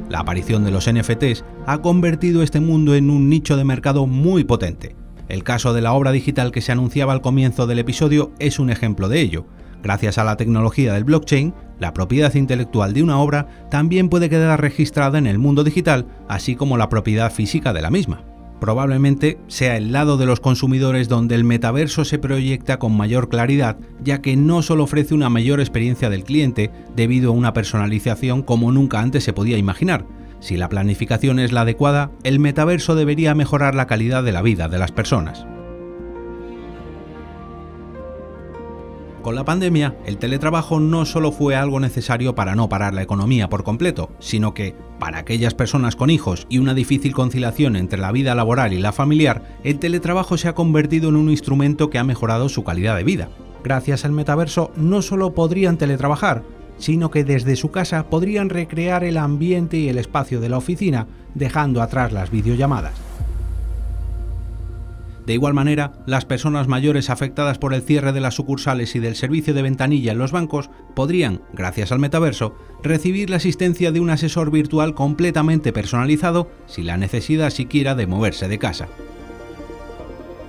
La 0.09 0.19
aparición 0.19 0.63
de 0.63 0.71
los 0.71 0.87
NFTs 0.91 1.43
ha 1.65 1.81
convertido 1.81 2.43
este 2.43 2.59
mundo 2.59 2.93
en 2.93 3.09
un 3.09 3.29
nicho 3.29 3.57
de 3.57 3.63
mercado 3.63 4.05
muy 4.05 4.43
potente. 4.43 4.95
El 5.27 5.43
caso 5.43 5.73
de 5.73 5.81
la 5.81 5.93
obra 5.93 6.11
digital 6.11 6.51
que 6.51 6.61
se 6.61 6.71
anunciaba 6.71 7.13
al 7.13 7.21
comienzo 7.21 7.67
del 7.67 7.79
episodio 7.79 8.31
es 8.39 8.59
un 8.59 8.69
ejemplo 8.69 9.09
de 9.09 9.21
ello. 9.21 9.45
Gracias 9.81 10.17
a 10.17 10.23
la 10.23 10.37
tecnología 10.37 10.93
del 10.93 11.03
blockchain, 11.03 11.53
la 11.79 11.93
propiedad 11.93 12.33
intelectual 12.33 12.93
de 12.93 13.03
una 13.03 13.19
obra 13.19 13.47
también 13.69 14.09
puede 14.09 14.29
quedar 14.29 14.61
registrada 14.61 15.17
en 15.17 15.27
el 15.27 15.37
mundo 15.37 15.63
digital, 15.63 16.07
así 16.27 16.55
como 16.55 16.77
la 16.77 16.89
propiedad 16.89 17.31
física 17.31 17.73
de 17.73 17.81
la 17.81 17.91
misma 17.91 18.23
probablemente 18.59 19.37
sea 19.47 19.77
el 19.77 19.91
lado 19.91 20.17
de 20.17 20.25
los 20.25 20.39
consumidores 20.39 21.07
donde 21.07 21.35
el 21.35 21.43
metaverso 21.43 22.05
se 22.05 22.19
proyecta 22.19 22.79
con 22.79 22.95
mayor 22.97 23.29
claridad, 23.29 23.77
ya 24.03 24.21
que 24.21 24.35
no 24.35 24.61
solo 24.61 24.85
ofrece 24.85 25.13
una 25.13 25.29
mayor 25.29 25.59
experiencia 25.59 26.09
del 26.09 26.23
cliente 26.23 26.71
debido 26.95 27.29
a 27.29 27.35
una 27.35 27.53
personalización 27.53 28.41
como 28.41 28.71
nunca 28.71 29.01
antes 29.01 29.23
se 29.23 29.33
podía 29.33 29.57
imaginar. 29.57 30.05
Si 30.45 30.57
la 30.57 30.69
planificación 30.69 31.39
es 31.39 31.51
la 31.51 31.61
adecuada, 31.61 32.11
el 32.21 32.37
metaverso 32.37 32.93
debería 32.93 33.33
mejorar 33.33 33.73
la 33.73 33.87
calidad 33.87 34.23
de 34.23 34.31
la 34.31 34.43
vida 34.43 34.67
de 34.67 34.77
las 34.77 34.91
personas. 34.91 35.47
Con 39.23 39.33
la 39.33 39.43
pandemia, 39.43 39.97
el 40.05 40.19
teletrabajo 40.19 40.79
no 40.79 41.05
solo 41.05 41.31
fue 41.31 41.55
algo 41.55 41.79
necesario 41.79 42.35
para 42.35 42.53
no 42.53 42.69
parar 42.69 42.93
la 42.93 43.01
economía 43.01 43.49
por 43.49 43.63
completo, 43.63 44.11
sino 44.19 44.53
que, 44.53 44.75
para 44.99 45.17
aquellas 45.17 45.55
personas 45.55 45.95
con 45.95 46.11
hijos 46.11 46.45
y 46.47 46.59
una 46.59 46.75
difícil 46.75 47.15
conciliación 47.15 47.75
entre 47.75 47.97
la 47.97 48.11
vida 48.11 48.35
laboral 48.35 48.71
y 48.71 48.77
la 48.77 48.91
familiar, 48.91 49.57
el 49.63 49.79
teletrabajo 49.79 50.37
se 50.37 50.47
ha 50.47 50.53
convertido 50.53 51.09
en 51.09 51.15
un 51.15 51.31
instrumento 51.31 51.89
que 51.89 51.97
ha 51.97 52.03
mejorado 52.03 52.49
su 52.49 52.63
calidad 52.63 52.95
de 52.95 53.03
vida. 53.03 53.29
Gracias 53.63 54.05
al 54.05 54.11
metaverso 54.11 54.71
no 54.75 55.01
solo 55.01 55.33
podrían 55.33 55.79
teletrabajar, 55.79 56.43
sino 56.77 57.11
que 57.11 57.23
desde 57.23 57.55
su 57.55 57.71
casa 57.71 58.09
podrían 58.09 58.49
recrear 58.49 59.03
el 59.03 59.17
ambiente 59.17 59.77
y 59.77 59.89
el 59.89 59.97
espacio 59.97 60.39
de 60.39 60.49
la 60.49 60.57
oficina, 60.57 61.07
dejando 61.33 61.81
atrás 61.81 62.11
las 62.11 62.31
videollamadas. 62.31 62.93
De 65.25 65.33
igual 65.33 65.55
manera, 65.55 65.93
las 66.05 66.23
personas 66.23 66.67
mayores 66.67 67.09
afectadas 67.09 67.57
por 67.57 67.73
el 67.73 67.81
cierre 67.81 68.13
de 68.13 68.21
las 68.21 68.35
sucursales 68.35 68.95
y 68.95 68.99
del 68.99 69.15
servicio 69.15 69.55
de 69.55 69.63
ventanilla 69.63 70.11
en 70.11 70.19
los 70.19 70.31
bancos 70.31 70.69
podrían, 70.93 71.41
gracias 71.51 71.91
al 71.91 71.99
metaverso, 71.99 72.55
recibir 72.83 73.31
la 73.31 73.37
asistencia 73.37 73.91
de 73.91 73.99
un 73.99 74.11
asesor 74.11 74.51
virtual 74.51 74.93
completamente 74.93 75.73
personalizado 75.73 76.51
sin 76.67 76.85
la 76.85 76.97
necesidad 76.97 77.49
siquiera 77.49 77.95
de 77.95 78.05
moverse 78.05 78.47
de 78.47 78.59
casa. 78.59 78.87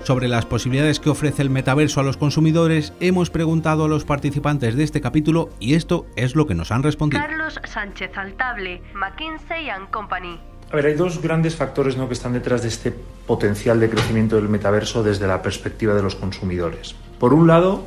Sobre 0.06 0.28
las 0.28 0.46
posibilidades 0.46 1.00
que 1.00 1.10
ofrece 1.10 1.42
el 1.42 1.50
metaverso 1.50 1.98
a 1.98 2.04
los 2.04 2.16
consumidores, 2.16 2.92
hemos 3.00 3.28
preguntado 3.28 3.86
a 3.86 3.88
los 3.88 4.04
participantes 4.04 4.76
de 4.76 4.84
este 4.84 5.00
capítulo 5.00 5.50
y 5.58 5.74
esto 5.74 6.06
es 6.14 6.36
lo 6.36 6.46
que 6.46 6.54
nos 6.54 6.70
han 6.70 6.84
respondido. 6.84 7.20
Carlos 7.20 7.58
Sánchez 7.64 8.16
Altable, 8.16 8.82
McKinsey 8.94 9.66
& 9.78 9.90
Company. 9.90 10.38
A 10.70 10.76
ver, 10.76 10.86
hay 10.86 10.94
dos 10.94 11.20
grandes 11.20 11.56
factores 11.56 11.96
¿no? 11.96 12.06
que 12.06 12.14
están 12.14 12.32
detrás 12.34 12.62
de 12.62 12.68
este 12.68 12.94
potencial 13.26 13.80
de 13.80 13.90
crecimiento 13.90 14.36
del 14.36 14.48
metaverso 14.48 15.02
desde 15.02 15.26
la 15.26 15.42
perspectiva 15.42 15.92
de 15.94 16.04
los 16.04 16.14
consumidores. 16.14 16.94
Por 17.18 17.34
un 17.34 17.48
lado, 17.48 17.84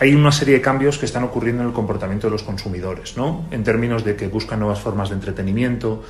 hay 0.00 0.14
una 0.14 0.32
serie 0.32 0.56
de 0.56 0.60
cambios 0.60 0.98
que 0.98 1.06
están 1.06 1.24
ocurriendo 1.24 1.62
en 1.62 1.68
el 1.68 1.74
comportamiento 1.74 2.26
de 2.26 2.32
los 2.32 2.42
consumidores, 2.42 3.16
¿no? 3.16 3.46
En 3.50 3.64
términos 3.64 4.04
de 4.04 4.16
que 4.16 4.28
buscan 4.28 4.58
nuevas 4.58 4.80
formas 4.80 5.08
de 5.08 5.14
entretenimiento 5.14 6.04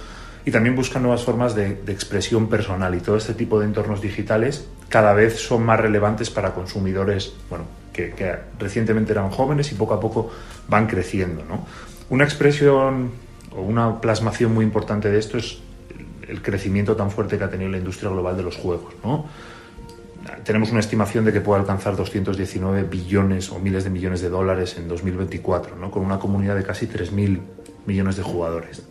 y 0.44 0.50
también 0.50 0.76
buscan 0.76 1.02
nuevas 1.02 1.24
formas 1.24 1.54
de, 1.54 1.82
expresión 1.88 2.48
personal 2.48 2.94
y 2.94 3.00
todo 3.00 3.16
este 3.16 3.34
tipo 3.34 3.58
de 3.58 3.66
entornos 3.66 4.00
digitales 4.00 4.68
cada 4.88 5.14
vez 5.14 5.38
son 5.38 5.64
más 5.64 5.80
relevantes 5.80 6.30
para 6.30 6.52
consumidores, 6.52 7.32
bueno, 7.48 7.64
que, 7.92 8.12
recientemente 8.58 9.12
eran 9.12 9.30
jóvenes 9.30 9.72
y 9.72 9.74
poco 9.74 9.94
a 9.94 10.00
poco 10.00 10.30
van 10.68 10.86
creciendo, 10.86 11.44
¿no? 11.44 11.66
Una 12.10 12.24
expresión 12.24 13.10
o 13.50 13.62
una 13.62 14.00
plasmación 14.00 14.52
muy 14.52 14.64
importante 14.64 15.10
de 15.10 15.18
esto 15.18 15.38
es 15.38 15.58
el 16.28 16.42
crecimiento 16.42 16.96
tan 16.96 17.10
fuerte 17.10 17.38
que 17.38 17.44
ha 17.44 17.50
tenido 17.50 17.70
la 17.70 17.78
industria 17.78 18.10
global 18.10 18.36
de 18.36 18.42
los 18.42 18.56
juegos. 18.56 18.94
¿no? 19.02 19.26
Tenemos 20.44 20.70
una 20.70 20.80
estimación 20.80 21.24
de 21.24 21.32
que 21.32 21.40
puede 21.40 21.60
alcanzar 21.60 21.96
219 21.96 22.82
billones 22.84 23.50
o 23.50 23.58
miles 23.58 23.84
de 23.84 23.90
millones 23.90 24.20
de 24.20 24.28
dólares 24.28 24.76
en 24.76 24.88
2024, 24.88 25.76
¿no? 25.76 25.90
con 25.90 26.04
una 26.04 26.18
comunidad 26.18 26.56
de 26.56 26.62
casi 26.62 26.86
3.000 26.86 27.40
millones 27.86 28.16
de 28.16 28.22
jugadores. 28.22 28.82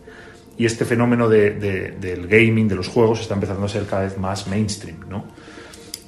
Y 0.57 0.65
este 0.65 0.85
fenómeno 0.85 1.29
del 1.29 2.27
gaming, 2.27 2.67
de 2.67 2.75
los 2.75 2.87
juegos, 2.87 3.21
está 3.21 3.33
empezando 3.33 3.65
a 3.65 3.69
ser 3.69 3.85
cada 3.85 4.03
vez 4.03 4.17
más 4.17 4.47
mainstream. 4.47 4.97
¿no? 5.09 5.25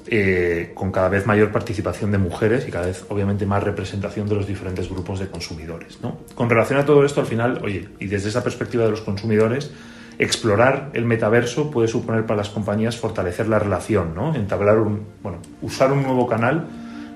Eh, 0.08 0.70
con 0.74 0.92
cada 0.92 1.08
vez 1.08 1.26
mayor 1.26 1.50
participación 1.50 2.12
de 2.12 2.18
mujeres 2.18 2.68
y 2.68 2.70
cada 2.70 2.86
vez 2.86 3.04
obviamente 3.08 3.44
más 3.44 3.60
representación 3.64 4.28
de 4.28 4.36
los 4.36 4.46
diferentes 4.46 4.88
grupos 4.88 5.18
de 5.18 5.26
consumidores. 5.26 5.98
¿no? 6.00 6.18
Con 6.36 6.48
relación 6.48 6.78
a 6.78 6.86
todo 6.86 7.04
esto, 7.04 7.20
al 7.20 7.26
final, 7.26 7.60
oye, 7.64 7.88
y 7.98 8.06
desde 8.06 8.28
esa 8.28 8.44
perspectiva 8.44 8.84
de 8.84 8.90
los 8.90 9.00
consumidores, 9.00 9.72
explorar 10.20 10.90
el 10.94 11.06
metaverso 11.06 11.72
puede 11.72 11.88
suponer 11.88 12.24
para 12.24 12.36
las 12.36 12.50
compañías 12.50 12.96
fortalecer 12.96 13.48
la 13.48 13.58
relación, 13.58 14.14
¿no? 14.14 14.32
entablar 14.36 14.78
un, 14.78 15.02
bueno, 15.24 15.38
usar 15.60 15.90
un 15.90 16.04
nuevo 16.04 16.28
canal 16.28 16.68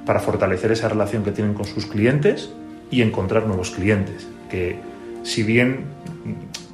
para 0.05 0.19
fortalecer 0.19 0.73
esa 0.73 0.88
relación 0.88 1.23
que 1.23 1.31
tienen 1.31 1.55
con 1.55 1.66
sus 1.66 1.87
clientes 1.87 2.51
y 2.90 3.03
encontrar 3.03 3.47
nuevos 3.47 3.71
clientes, 3.71 4.27
que 4.51 4.81
si 5.23 5.45
bien 5.45 5.85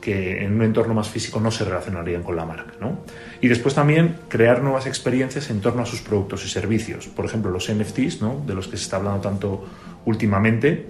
que 0.06 0.44
en 0.44 0.54
un 0.54 0.62
entorno 0.62 0.94
más 0.94 1.08
físico 1.08 1.40
no 1.40 1.50
se 1.50 1.64
relacionarían 1.64 2.22
con 2.22 2.36
la 2.36 2.44
marca. 2.44 2.74
¿no? 2.80 3.00
Y 3.40 3.48
después 3.48 3.74
también 3.74 4.18
crear 4.28 4.62
nuevas 4.62 4.86
experiencias 4.86 5.50
en 5.50 5.60
torno 5.60 5.82
a 5.82 5.84
sus 5.84 6.00
productos 6.00 6.46
y 6.46 6.48
servicios. 6.48 7.08
Por 7.08 7.24
ejemplo, 7.24 7.50
los 7.50 7.68
NFTs, 7.68 8.22
¿no? 8.22 8.40
de 8.46 8.54
los 8.54 8.68
que 8.68 8.76
se 8.76 8.84
está 8.84 8.98
hablando 8.98 9.20
tanto 9.20 9.64
últimamente, 10.04 10.86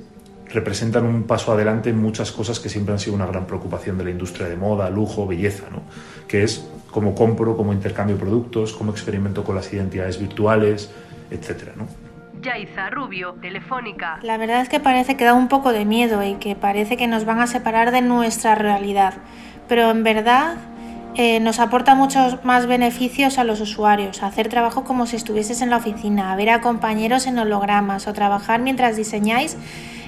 representan 0.53 1.07
un 1.07 1.23
paso 1.23 1.51
adelante 1.51 1.89
en 1.89 1.97
muchas 1.97 2.31
cosas 2.31 2.61
que 2.61 2.69
siempre 2.69 2.93
han 2.93 2.99
sido 2.99 3.17
una 3.17 3.25
gran 3.25 3.47
preocupación 3.47 3.97
de 3.97 4.05
la 4.05 4.11
industria 4.11 4.49
de 4.49 4.57
moda, 4.57 4.91
lujo, 4.91 5.27
belleza, 5.27 5.65
¿no? 5.73 5.81
que 6.29 6.43
es 6.43 6.69
cómo 6.91 7.15
compro, 7.15 7.57
cómo 7.57 7.73
intercambio 7.73 8.19
productos, 8.19 8.75
cómo 8.75 8.93
experimento 8.93 9.45
con 9.45 9.55
las 9.55 9.73
identidades 9.73 10.21
virtuales, 10.21 10.91
etc. 11.31 11.75
¿no? 11.75 12.06
La 14.23 14.37
verdad 14.37 14.61
es 14.61 14.69
que 14.69 14.81
parece 14.81 15.17
que 15.17 15.25
da 15.25 15.35
un 15.35 15.49
poco 15.49 15.73
de 15.73 15.85
miedo 15.85 16.23
y 16.23 16.35
que 16.35 16.55
parece 16.55 16.97
que 16.97 17.07
nos 17.07 17.25
van 17.25 17.41
a 17.41 17.47
separar 17.47 17.91
de 17.91 18.03
nuestra 18.03 18.55
realidad, 18.55 19.15
pero 19.69 19.91
en 19.91 20.05
verdad 20.05 20.57
eh, 21.15 21.41
nos 21.41 21.61
aporta 21.61 21.95
muchos 21.95 22.45
más 22.45 22.67
beneficios 22.67 23.39
a 23.39 23.45
los 23.45 23.61
usuarios, 23.61 24.23
hacer 24.23 24.49
trabajo 24.49 24.85
como 24.85 25.07
si 25.07 25.17
estuvieses 25.17 25.63
en 25.63 25.71
la 25.71 25.79
oficina, 25.79 26.37
ver 26.37 26.51
a 26.51 26.61
compañeros 26.61 27.27
en 27.27 27.39
hologramas 27.39 28.07
o 28.07 28.13
trabajar 28.13 28.61
mientras 28.61 28.97
diseñáis 28.97 29.57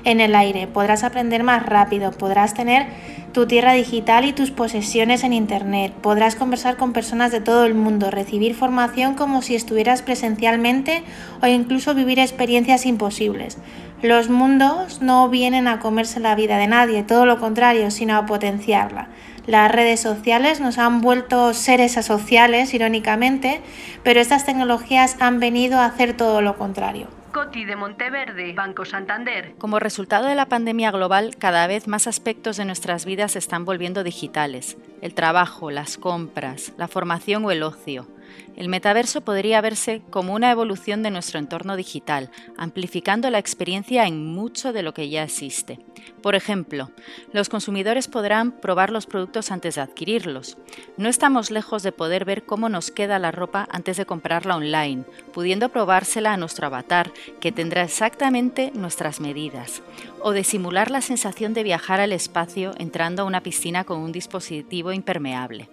en 0.08 0.20
el 0.20 0.34
aire. 0.34 0.66
Podrás 0.66 1.04
aprender 1.04 1.42
más 1.42 1.64
rápido, 1.64 2.12
podrás 2.12 2.54
tener 2.54 2.86
tu 3.32 3.46
tierra 3.46 3.74
digital 3.74 4.24
y 4.24 4.32
tus 4.32 4.50
posesiones 4.50 5.22
en 5.22 5.34
Internet. 5.34 5.92
Podrás 5.92 6.34
conversar 6.34 6.76
con 6.76 6.94
personas 6.94 7.30
de 7.30 7.40
todo 7.40 7.66
el 7.66 7.74
mundo, 7.74 8.10
recibir 8.10 8.54
formación 8.54 9.14
como 9.14 9.42
si 9.42 9.54
estuvieras 9.54 10.00
presencialmente 10.02 11.02
o 11.42 11.46
incluso 11.46 11.94
vivir 11.94 12.18
experiencias 12.18 12.86
imposibles. 12.86 13.58
Los 14.00 14.30
mundos 14.30 15.02
no 15.02 15.28
vienen 15.28 15.68
a 15.68 15.78
comerse 15.78 16.20
la 16.20 16.34
vida 16.34 16.56
de 16.56 16.68
nadie, 16.68 17.02
todo 17.02 17.26
lo 17.26 17.38
contrario, 17.38 17.90
sino 17.90 18.16
a 18.16 18.26
potenciarla. 18.26 19.08
Las 19.46 19.70
redes 19.70 20.00
sociales 20.00 20.60
nos 20.60 20.78
han 20.78 21.00
vuelto 21.00 21.52
seres 21.52 21.98
asociales, 21.98 22.72
irónicamente, 22.74 23.60
pero 24.02 24.20
estas 24.20 24.46
tecnologías 24.46 25.16
han 25.20 25.40
venido 25.40 25.78
a 25.78 25.86
hacer 25.86 26.16
todo 26.16 26.40
lo 26.40 26.56
contrario. 26.56 27.17
Coti 27.38 27.64
de 27.64 27.76
Monteverde, 27.76 28.52
Banco 28.52 28.84
Santander. 28.84 29.54
Como 29.58 29.78
resultado 29.78 30.26
de 30.26 30.34
la 30.34 30.46
pandemia 30.46 30.90
global, 30.90 31.36
cada 31.38 31.68
vez 31.68 31.86
más 31.86 32.08
aspectos 32.08 32.56
de 32.56 32.64
nuestras 32.64 33.04
vidas 33.04 33.30
se 33.30 33.38
están 33.38 33.64
volviendo 33.64 34.02
digitales. 34.02 34.76
El 35.02 35.14
trabajo, 35.14 35.70
las 35.70 35.98
compras, 35.98 36.72
la 36.76 36.88
formación 36.88 37.44
o 37.44 37.52
el 37.52 37.62
ocio. 37.62 38.08
El 38.56 38.68
metaverso 38.68 39.20
podría 39.20 39.60
verse 39.60 40.02
como 40.10 40.34
una 40.34 40.50
evolución 40.50 41.02
de 41.02 41.10
nuestro 41.10 41.38
entorno 41.38 41.76
digital, 41.76 42.30
amplificando 42.56 43.30
la 43.30 43.38
experiencia 43.38 44.06
en 44.06 44.26
mucho 44.26 44.72
de 44.72 44.82
lo 44.82 44.94
que 44.94 45.08
ya 45.08 45.22
existe. 45.22 45.78
Por 46.22 46.34
ejemplo, 46.34 46.90
los 47.32 47.48
consumidores 47.48 48.08
podrán 48.08 48.52
probar 48.52 48.90
los 48.90 49.06
productos 49.06 49.50
antes 49.50 49.76
de 49.76 49.82
adquirirlos. 49.82 50.56
No 50.96 51.08
estamos 51.08 51.50
lejos 51.50 51.82
de 51.82 51.92
poder 51.92 52.24
ver 52.24 52.44
cómo 52.44 52.68
nos 52.68 52.90
queda 52.90 53.18
la 53.18 53.30
ropa 53.30 53.68
antes 53.70 53.96
de 53.96 54.06
comprarla 54.06 54.56
online, 54.56 55.04
pudiendo 55.32 55.68
probársela 55.68 56.32
a 56.32 56.36
nuestro 56.36 56.66
avatar, 56.66 57.12
que 57.40 57.52
tendrá 57.52 57.82
exactamente 57.82 58.72
nuestras 58.74 59.20
medidas, 59.20 59.82
o 60.20 60.32
de 60.32 60.44
simular 60.44 60.90
la 60.90 61.00
sensación 61.00 61.54
de 61.54 61.62
viajar 61.62 62.00
al 62.00 62.12
espacio 62.12 62.74
entrando 62.78 63.22
a 63.22 63.26
una 63.26 63.42
piscina 63.42 63.84
con 63.84 63.98
un 63.98 64.12
dispositivo 64.12 64.92
impermeable. 64.92 65.68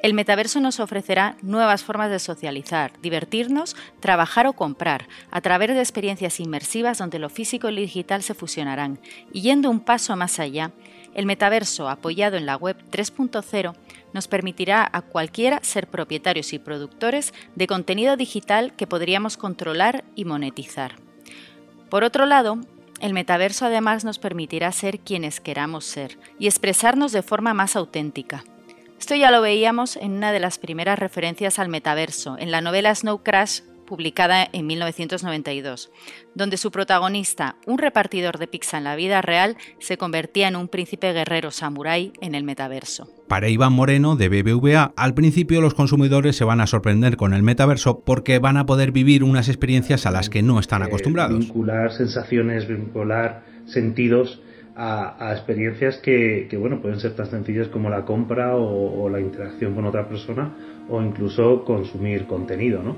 El 0.00 0.14
metaverso 0.14 0.60
nos 0.60 0.78
ofrecerá 0.78 1.36
nuevas 1.42 1.82
formas 1.82 2.08
de 2.10 2.20
socializar, 2.20 2.92
divertirnos, 3.02 3.74
trabajar 3.98 4.46
o 4.46 4.52
comprar, 4.52 5.08
a 5.32 5.40
través 5.40 5.70
de 5.70 5.80
experiencias 5.80 6.38
inmersivas 6.38 6.98
donde 6.98 7.18
lo 7.18 7.28
físico 7.28 7.68
y 7.68 7.72
lo 7.74 7.80
digital 7.80 8.22
se 8.22 8.34
fusionarán. 8.34 9.00
Y 9.32 9.40
yendo 9.40 9.68
un 9.70 9.80
paso 9.80 10.14
más 10.14 10.38
allá, 10.38 10.70
el 11.14 11.26
metaverso, 11.26 11.88
apoyado 11.88 12.36
en 12.36 12.46
la 12.46 12.56
web 12.56 12.76
3.0, 12.92 13.74
nos 14.12 14.28
permitirá 14.28 14.88
a 14.90 15.02
cualquiera 15.02 15.58
ser 15.62 15.88
propietarios 15.88 16.52
y 16.52 16.60
productores 16.60 17.34
de 17.56 17.66
contenido 17.66 18.16
digital 18.16 18.74
que 18.76 18.86
podríamos 18.86 19.36
controlar 19.36 20.04
y 20.14 20.24
monetizar. 20.24 20.94
Por 21.90 22.04
otro 22.04 22.24
lado, 22.24 22.58
el 23.00 23.14
metaverso 23.14 23.66
además 23.66 24.04
nos 24.04 24.20
permitirá 24.20 24.70
ser 24.70 25.00
quienes 25.00 25.40
queramos 25.40 25.84
ser 25.84 26.18
y 26.38 26.46
expresarnos 26.46 27.10
de 27.10 27.22
forma 27.22 27.52
más 27.52 27.74
auténtica. 27.74 28.44
Esto 28.98 29.14
ya 29.14 29.30
lo 29.30 29.40
veíamos 29.40 29.96
en 29.96 30.12
una 30.12 30.32
de 30.32 30.40
las 30.40 30.58
primeras 30.58 30.98
referencias 30.98 31.58
al 31.58 31.68
metaverso, 31.68 32.36
en 32.38 32.50
la 32.50 32.60
novela 32.60 32.94
Snow 32.94 33.22
Crash 33.22 33.60
publicada 33.86 34.46
en 34.52 34.66
1992, 34.66 35.90
donde 36.34 36.58
su 36.58 36.70
protagonista, 36.70 37.56
un 37.66 37.78
repartidor 37.78 38.38
de 38.38 38.46
pizza 38.46 38.76
en 38.76 38.84
la 38.84 38.96
vida 38.96 39.22
real, 39.22 39.56
se 39.78 39.96
convertía 39.96 40.48
en 40.48 40.56
un 40.56 40.68
príncipe 40.68 41.12
guerrero 41.12 41.50
samurái 41.50 42.12
en 42.20 42.34
el 42.34 42.44
metaverso. 42.44 43.08
Para 43.28 43.48
Iván 43.48 43.72
Moreno 43.72 44.16
de 44.16 44.28
BBVA, 44.28 44.92
al 44.94 45.14
principio 45.14 45.62
los 45.62 45.74
consumidores 45.74 46.36
se 46.36 46.44
van 46.44 46.60
a 46.60 46.66
sorprender 46.66 47.16
con 47.16 47.32
el 47.32 47.42
metaverso 47.42 48.00
porque 48.04 48.38
van 48.38 48.58
a 48.58 48.66
poder 48.66 48.92
vivir 48.92 49.24
unas 49.24 49.48
experiencias 49.48 50.04
a 50.04 50.10
las 50.10 50.28
que 50.28 50.42
no 50.42 50.60
están 50.60 50.82
acostumbrados. 50.82 51.38
vincular 51.38 51.92
sensaciones, 51.92 52.68
vincular 52.68 53.44
sentidos 53.64 54.42
a, 54.80 55.32
experiencias 55.32 55.96
que, 55.98 56.48
bueno, 56.58 56.80
pueden 56.80 57.00
ser 57.00 57.16
tan 57.16 57.26
sencillas 57.26 57.66
como 57.68 57.90
la 57.90 58.04
compra 58.04 58.56
o, 58.56 59.08
la 59.08 59.20
interacción 59.20 59.74
con 59.74 59.84
otra 59.84 60.08
persona 60.08 60.54
o 60.88 61.02
incluso 61.02 61.64
consumir 61.64 62.26
contenido, 62.26 62.82
¿no? 62.82 62.96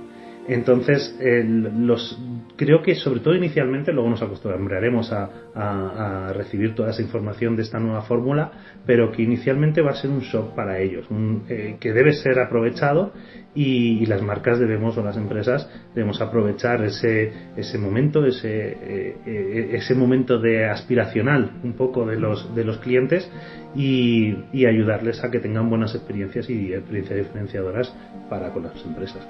Entonces, 0.48 1.16
los, 1.20 2.18
creo 2.60 2.82
que 2.82 2.94
sobre 2.94 3.20
todo 3.20 3.34
inicialmente, 3.34 3.90
luego 3.90 4.10
nos 4.10 4.20
acostumbraremos 4.20 5.10
a, 5.12 6.32
recibir 6.34 6.74
toda 6.74 6.90
esa 6.90 7.02
información 7.02 7.56
de 7.56 7.62
esta 7.62 7.78
nueva 7.78 8.02
fórmula, 8.02 8.52
pero 8.86 9.10
que 9.12 9.22
inicialmente 9.22 9.82
va 9.82 9.90
a 9.90 9.94
ser 9.94 10.10
un 10.10 10.20
shock 10.20 10.54
para 10.54 10.78
ellos, 10.78 11.06
eh, 11.48 11.76
que 11.80 11.92
debe 11.92 12.12
ser 12.12 12.38
aprovechado 12.38 13.12
y, 13.54 14.06
las 14.06 14.22
marcas 14.22 14.58
debemos 14.58 14.96
o 14.96 15.04
las 15.04 15.16
empresas 15.16 15.68
debemos 15.94 16.20
aprovechar 16.20 16.84
ese, 16.84 17.32
ese 17.56 17.78
momento, 17.78 18.24
ese, 18.24 18.48
eh, 18.48 19.16
eh, 19.26 19.70
ese 19.72 19.94
momento 19.94 20.38
de 20.38 20.66
aspiracional 20.66 21.52
un 21.62 21.74
poco 21.74 22.06
de 22.06 22.18
los, 22.18 22.54
de 22.54 22.64
los 22.64 22.78
clientes 22.78 23.30
y, 23.74 24.36
ayudarles 24.66 25.24
a 25.24 25.30
que 25.30 25.40
tengan 25.40 25.68
buenas 25.68 25.94
experiencias 25.94 26.48
y 26.48 26.72
experiencias 26.72 27.18
diferenciadoras 27.18 27.92
para 28.28 28.52
con 28.52 28.64
las 28.64 28.84
empresas. 28.84 29.26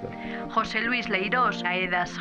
José 0.50 0.82
Luis 0.82 1.08
Aedas. 1.64 2.12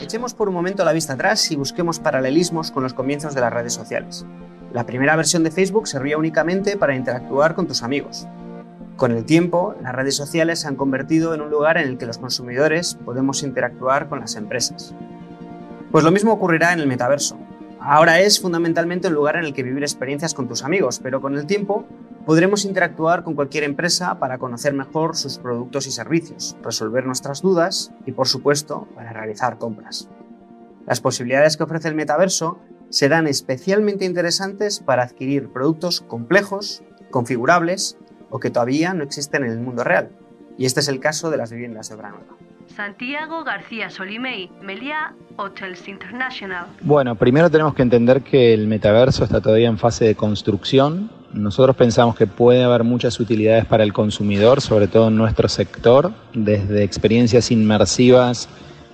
Echemos 0.00 0.34
por 0.34 0.48
un 0.48 0.54
momento 0.54 0.84
la 0.84 0.92
vista 0.92 1.14
atrás 1.14 1.50
y 1.50 1.56
busquemos 1.56 1.98
paralelismos 1.98 2.70
con 2.70 2.82
los 2.82 2.94
comienzos 2.94 3.34
de 3.34 3.40
las 3.40 3.52
redes 3.52 3.72
sociales. 3.72 4.24
La 4.72 4.86
primera 4.86 5.16
versión 5.16 5.42
de 5.42 5.50
Facebook 5.50 5.88
servía 5.88 6.16
únicamente 6.16 6.76
para 6.76 6.94
interactuar 6.94 7.54
con 7.54 7.66
tus 7.66 7.82
amigos. 7.82 8.28
Con 8.96 9.12
el 9.12 9.24
tiempo, 9.24 9.74
las 9.82 9.94
redes 9.94 10.16
sociales 10.16 10.60
se 10.60 10.68
han 10.68 10.76
convertido 10.76 11.34
en 11.34 11.40
un 11.40 11.50
lugar 11.50 11.76
en 11.76 11.88
el 11.88 11.98
que 11.98 12.06
los 12.06 12.18
consumidores 12.18 12.94
podemos 13.04 13.42
interactuar 13.42 14.08
con 14.08 14.20
las 14.20 14.36
empresas. 14.36 14.94
Pues 15.90 16.04
lo 16.04 16.10
mismo 16.10 16.32
ocurrirá 16.32 16.72
en 16.72 16.80
el 16.80 16.86
metaverso. 16.86 17.38
Ahora 17.88 18.18
es 18.18 18.40
fundamentalmente 18.40 19.06
un 19.06 19.14
lugar 19.14 19.36
en 19.36 19.44
el 19.44 19.54
que 19.54 19.62
vivir 19.62 19.84
experiencias 19.84 20.34
con 20.34 20.48
tus 20.48 20.64
amigos, 20.64 20.98
pero 21.00 21.20
con 21.20 21.36
el 21.36 21.46
tiempo 21.46 21.86
podremos 22.26 22.64
interactuar 22.64 23.22
con 23.22 23.36
cualquier 23.36 23.62
empresa 23.62 24.18
para 24.18 24.38
conocer 24.38 24.74
mejor 24.74 25.14
sus 25.14 25.38
productos 25.38 25.86
y 25.86 25.92
servicios, 25.92 26.56
resolver 26.64 27.06
nuestras 27.06 27.42
dudas 27.42 27.92
y, 28.04 28.10
por 28.10 28.26
supuesto, 28.26 28.88
para 28.96 29.12
realizar 29.12 29.58
compras. 29.58 30.08
Las 30.84 31.00
posibilidades 31.00 31.56
que 31.56 31.62
ofrece 31.62 31.86
el 31.86 31.94
metaverso 31.94 32.58
serán 32.90 33.28
especialmente 33.28 34.04
interesantes 34.04 34.80
para 34.80 35.04
adquirir 35.04 35.52
productos 35.52 36.00
complejos, 36.00 36.82
configurables 37.12 37.98
o 38.30 38.40
que 38.40 38.50
todavía 38.50 38.94
no 38.94 39.04
existen 39.04 39.44
en 39.44 39.52
el 39.52 39.60
mundo 39.60 39.84
real. 39.84 40.10
Y 40.58 40.66
este 40.66 40.80
es 40.80 40.88
el 40.88 40.98
caso 40.98 41.30
de 41.30 41.36
las 41.36 41.52
viviendas 41.52 41.88
de 41.88 41.94
obra. 41.94 42.16
Santiago 42.76 43.42
García 43.42 43.88
Solimey, 43.88 44.50
Melia 44.60 45.14
Hotels 45.36 45.88
International. 45.88 46.66
Bueno, 46.82 47.14
primero 47.14 47.50
tenemos 47.50 47.72
que 47.72 47.80
entender 47.80 48.20
que 48.20 48.52
el 48.52 48.66
metaverso 48.66 49.24
está 49.24 49.40
todavía 49.40 49.68
en 49.68 49.78
fase 49.78 50.04
de 50.04 50.14
construcción. 50.14 51.10
Nosotros 51.32 51.74
pensamos 51.74 52.16
que 52.16 52.26
puede 52.26 52.62
haber 52.62 52.84
muchas 52.84 53.18
utilidades 53.18 53.64
para 53.64 53.82
el 53.82 53.94
consumidor, 53.94 54.60
sobre 54.60 54.88
todo 54.88 55.08
en 55.08 55.16
nuestro 55.16 55.48
sector, 55.48 56.12
desde 56.34 56.84
experiencias 56.84 57.50
inmersivas 57.50 58.50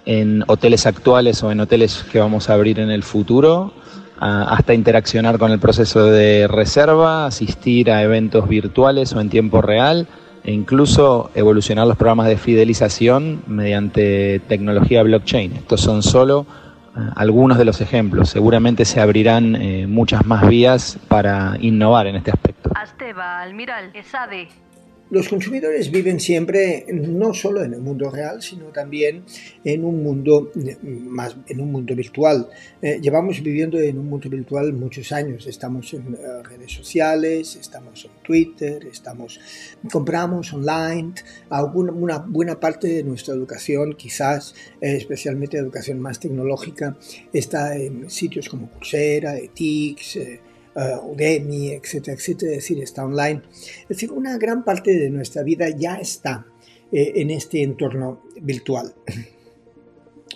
en 0.06 0.44
hoteles 0.46 0.86
actuales 0.86 1.42
o 1.42 1.50
en 1.50 1.58
hoteles 1.58 2.04
que 2.04 2.20
vamos 2.20 2.50
a 2.50 2.54
abrir 2.54 2.78
en 2.78 2.90
el 2.90 3.02
futuro, 3.02 3.74
hasta 4.20 4.74
interaccionar 4.74 5.38
con 5.38 5.50
el 5.50 5.58
proceso 5.58 6.06
de 6.06 6.46
reserva, 6.46 7.26
asistir 7.26 7.90
a 7.90 8.04
eventos 8.04 8.48
virtuales 8.48 9.12
o 9.12 9.20
en 9.20 9.28
tiempo 9.28 9.60
real 9.60 10.06
e 10.44 10.52
incluso 10.52 11.30
evolucionar 11.34 11.86
los 11.86 11.96
programas 11.96 12.26
de 12.26 12.36
fidelización 12.36 13.42
mediante 13.46 14.40
tecnología 14.48 15.02
blockchain. 15.02 15.52
Estos 15.52 15.80
son 15.80 16.02
solo 16.02 16.46
eh, 16.96 17.00
algunos 17.16 17.58
de 17.58 17.64
los 17.64 17.80
ejemplos. 17.80 18.30
Seguramente 18.30 18.84
se 18.84 19.00
abrirán 19.00 19.56
eh, 19.56 19.86
muchas 19.86 20.26
más 20.26 20.48
vías 20.48 20.98
para 21.08 21.56
innovar 21.60 22.06
en 22.06 22.16
este 22.16 22.30
aspecto. 22.30 22.70
Asteba, 22.74 23.40
Almiral, 23.40 23.90
ESADE. 23.94 24.48
Los 25.12 25.28
consumidores 25.28 25.90
viven 25.90 26.18
siempre 26.18 26.86
no 26.90 27.34
solo 27.34 27.62
en 27.62 27.74
el 27.74 27.82
mundo 27.82 28.08
real, 28.08 28.40
sino 28.40 28.68
también 28.68 29.24
en 29.62 29.84
un 29.84 30.02
mundo 30.02 30.50
más 30.82 31.36
en 31.48 31.60
un 31.60 31.70
mundo 31.70 31.94
virtual. 31.94 32.48
Eh, 32.80 32.98
llevamos 32.98 33.42
viviendo 33.42 33.78
en 33.78 33.98
un 33.98 34.06
mundo 34.06 34.30
virtual 34.30 34.72
muchos 34.72 35.12
años. 35.12 35.46
Estamos 35.46 35.92
en 35.92 36.14
eh, 36.14 36.42
redes 36.42 36.72
sociales, 36.72 37.56
estamos 37.56 38.06
en 38.06 38.22
Twitter, 38.22 38.86
estamos 38.86 39.38
compramos 39.92 40.50
online. 40.54 41.12
Alguna, 41.50 41.92
una 41.92 42.16
buena 42.16 42.58
parte 42.58 42.88
de 42.88 43.04
nuestra 43.04 43.34
educación, 43.34 43.92
quizás 43.92 44.54
eh, 44.80 44.96
especialmente 44.96 45.58
educación 45.58 46.00
más 46.00 46.20
tecnológica, 46.20 46.96
está 47.34 47.76
en 47.76 48.08
sitios 48.08 48.48
como 48.48 48.70
Coursera, 48.70 49.36
Etix 49.36 50.16
uh, 50.74 51.10
Udemy, 51.10 51.72
etcétera, 51.72 52.16
etcétera, 52.16 52.52
es 52.52 52.58
decir, 52.58 52.82
está 52.82 53.04
online. 53.04 53.42
Es 53.82 53.88
decir, 53.88 54.12
una 54.12 54.38
gran 54.38 54.64
parte 54.64 54.92
de 54.92 55.10
nuestra 55.10 55.42
vida 55.42 55.68
ya 55.70 55.96
está 55.96 56.46
eh, 56.90 57.12
en 57.16 57.30
este 57.30 57.62
entorno 57.62 58.22
virtual. 58.40 58.94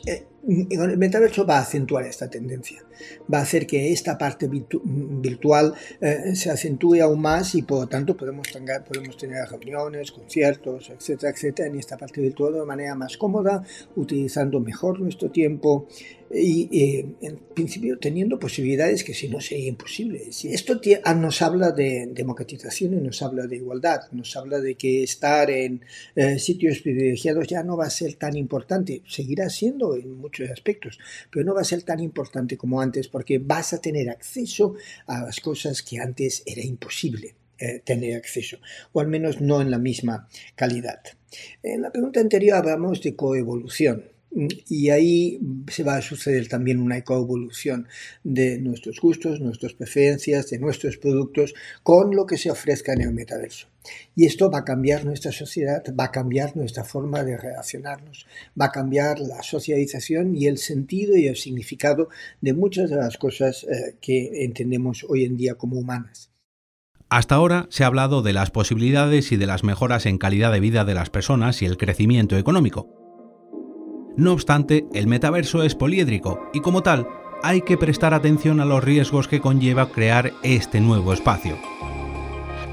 Eh, 0.05 0.25
el 0.47 0.99
metaverso 0.99 1.45
va 1.45 1.59
a 1.59 1.63
acentuar 1.63 2.07
esta 2.07 2.31
tendencia, 2.31 2.85
va 3.33 3.39
a 3.39 3.43
hacer 3.43 3.67
que 3.67 3.93
esta 3.93 4.17
parte 4.17 4.49
virtual 4.49 5.75
eh, 6.01 6.35
se 6.35 6.51
acentúe 6.51 7.03
aún 7.03 7.21
más 7.21 7.55
y 7.55 7.63
por 7.63 7.81
lo 7.81 7.87
tanto 7.89 8.17
podemos 8.17 8.51
tener, 8.53 8.85
podemos 8.85 9.17
tener 9.17 9.49
reuniones, 9.49 10.13
conciertos, 10.13 10.91
etcétera, 10.91 11.33
etcétera, 11.33 11.69
en 11.69 11.79
esta 11.79 11.97
parte 11.97 12.21
virtual 12.21 12.55
de 12.55 12.65
manera 12.65 12.95
más 12.95 13.17
cómoda, 13.17 13.65
utilizando 13.97 14.61
mejor 14.61 15.01
nuestro 15.01 15.31
tiempo, 15.31 15.89
y 16.31 16.69
eh, 16.73 17.07
en 17.21 17.37
principio 17.55 17.99
teniendo 17.99 18.39
posibilidades 18.39 19.05
que 19.05 19.15
si 19.15 19.29
no 19.29 19.41
sería 19.41 19.69
imposible. 19.69 20.33
Si 20.33 20.53
esto 20.53 20.81
ah, 21.05 21.15
nos 21.15 21.43
habla 21.43 21.71
de 21.71 22.09
democratización 22.13 22.95
y 22.95 23.01
nos 23.01 23.23
habla 23.23 23.47
de 23.47 23.57
igualdad, 23.57 24.01
nos 24.13 24.37
habla 24.37 24.61
de 24.61 24.75
que 24.75 25.03
estar 25.03 25.51
en 25.51 25.83
eh, 26.15 26.39
sitios 26.39 26.81
privilegiados 26.81 27.47
ya 27.47 27.63
no 27.63 27.77
va 27.77 27.87
a 27.87 27.91
ser 27.91 28.15
tan 28.15 28.37
importante, 28.37 29.03
seguirá 29.07 29.49
siendo 29.49 29.95
en 29.95 30.17
muchos 30.19 30.36
aspectos, 30.45 30.99
pero 31.31 31.45
no 31.45 31.55
va 31.55 31.63
a 31.63 31.65
ser 31.65 31.83
tan 31.83 32.01
importante 32.01 32.57
como 32.57 32.81
antes 32.81 33.09
porque 33.09 33.39
vas 33.39 33.73
a 33.73 33.81
tener 33.81 34.11
acceso 34.11 34.75
a 35.07 35.23
las 35.23 35.41
cosas 35.41 35.83
que 35.83 35.99
antes 35.99 36.43
era 36.47 36.63
imposible. 36.63 37.35
Eh, 37.59 37.81
tener 37.83 38.15
acceso, 38.17 38.59
o 38.93 39.01
al 39.01 39.09
menos 39.09 39.41
no 39.41 39.63
en 39.63 39.71
la 39.71 39.79
misma 39.79 40.29
calidad. 40.55 41.01
En 41.63 41.81
la 41.81 41.91
pregunta 41.91 42.21
anterior 42.21 42.59
hablamos 42.59 43.01
de 43.01 43.17
coevolución 43.17 44.05
y 44.69 44.91
ahí 44.91 45.41
se 45.69 45.83
va 45.83 45.97
a 45.97 46.03
suceder 46.03 46.49
también 46.49 46.81
una 46.81 46.99
ecoevolución 46.99 47.89
de 48.23 48.59
nuestros 48.59 49.01
gustos, 49.01 49.41
nuestras 49.41 49.73
preferencias, 49.73 50.51
de 50.51 50.59
nuestros 50.59 50.99
productos 50.99 51.55
con 51.83 52.15
lo 52.15 52.27
que 52.27 52.37
se 52.37 52.51
ofrezca 52.51 52.93
en 52.93 53.01
el 53.01 53.13
metaverso. 53.13 53.69
Y 54.15 54.27
esto 54.27 54.51
va 54.51 54.59
a 54.59 54.65
cambiar 54.65 55.05
nuestra 55.05 55.33
sociedad, 55.33 55.83
va 55.99 56.05
a 56.05 56.13
cambiar 56.13 56.57
nuestra 56.57 56.85
forma 56.85 57.25
de 57.25 57.37
relacionarnos, 57.37 58.27
va 58.61 58.67
a 58.67 58.73
cambiar 58.73 59.21
la 59.21 59.43
socialización 59.43 60.37
y 60.37 60.47
el 60.47 60.59
sentido 60.59 61.17
y 61.17 61.29
el 61.29 61.37
significado 61.37 62.09
de 62.41 62.53
muchas 62.53 62.91
de 62.91 62.97
las 62.97 63.17
cosas 63.17 63.65
eh, 63.65 63.97
que 64.01 64.45
entendemos 64.45 65.07
hoy 65.09 65.25
en 65.25 65.37
día 65.37 65.55
como 65.55 65.79
humanas. 65.79 66.31
Hasta 67.09 67.37
ahora 67.37 67.69
se 67.71 67.85
ha 67.85 67.87
hablado 67.87 68.23
de 68.23 68.33
las 68.33 68.51
posibilidades 68.51 69.31
y 69.31 69.37
de 69.37 69.47
las 69.47 69.63
mejoras 69.63 70.07
en 70.07 70.19
calidad 70.19 70.53
de 70.53 70.61
vida 70.61 70.85
de 70.85 70.95
las 70.95 71.09
personas 71.09 71.63
y 71.63 71.67
el 71.67 71.77
crecimiento 71.77 72.37
económico. 72.37 73.06
No 74.17 74.33
obstante, 74.33 74.87
el 74.95 75.07
metaverso 75.07 75.63
es 75.63 75.75
poliédrico 75.75 76.51
y 76.55 76.61
como 76.61 76.83
tal, 76.83 77.07
hay 77.43 77.61
que 77.61 77.77
prestar 77.77 78.15
atención 78.15 78.61
a 78.61 78.65
los 78.65 78.83
riesgos 78.83 79.29
que 79.29 79.41
conlleva 79.41 79.91
crear 79.91 80.33
este 80.43 80.81
nuevo 80.81 81.13
espacio. 81.13 81.57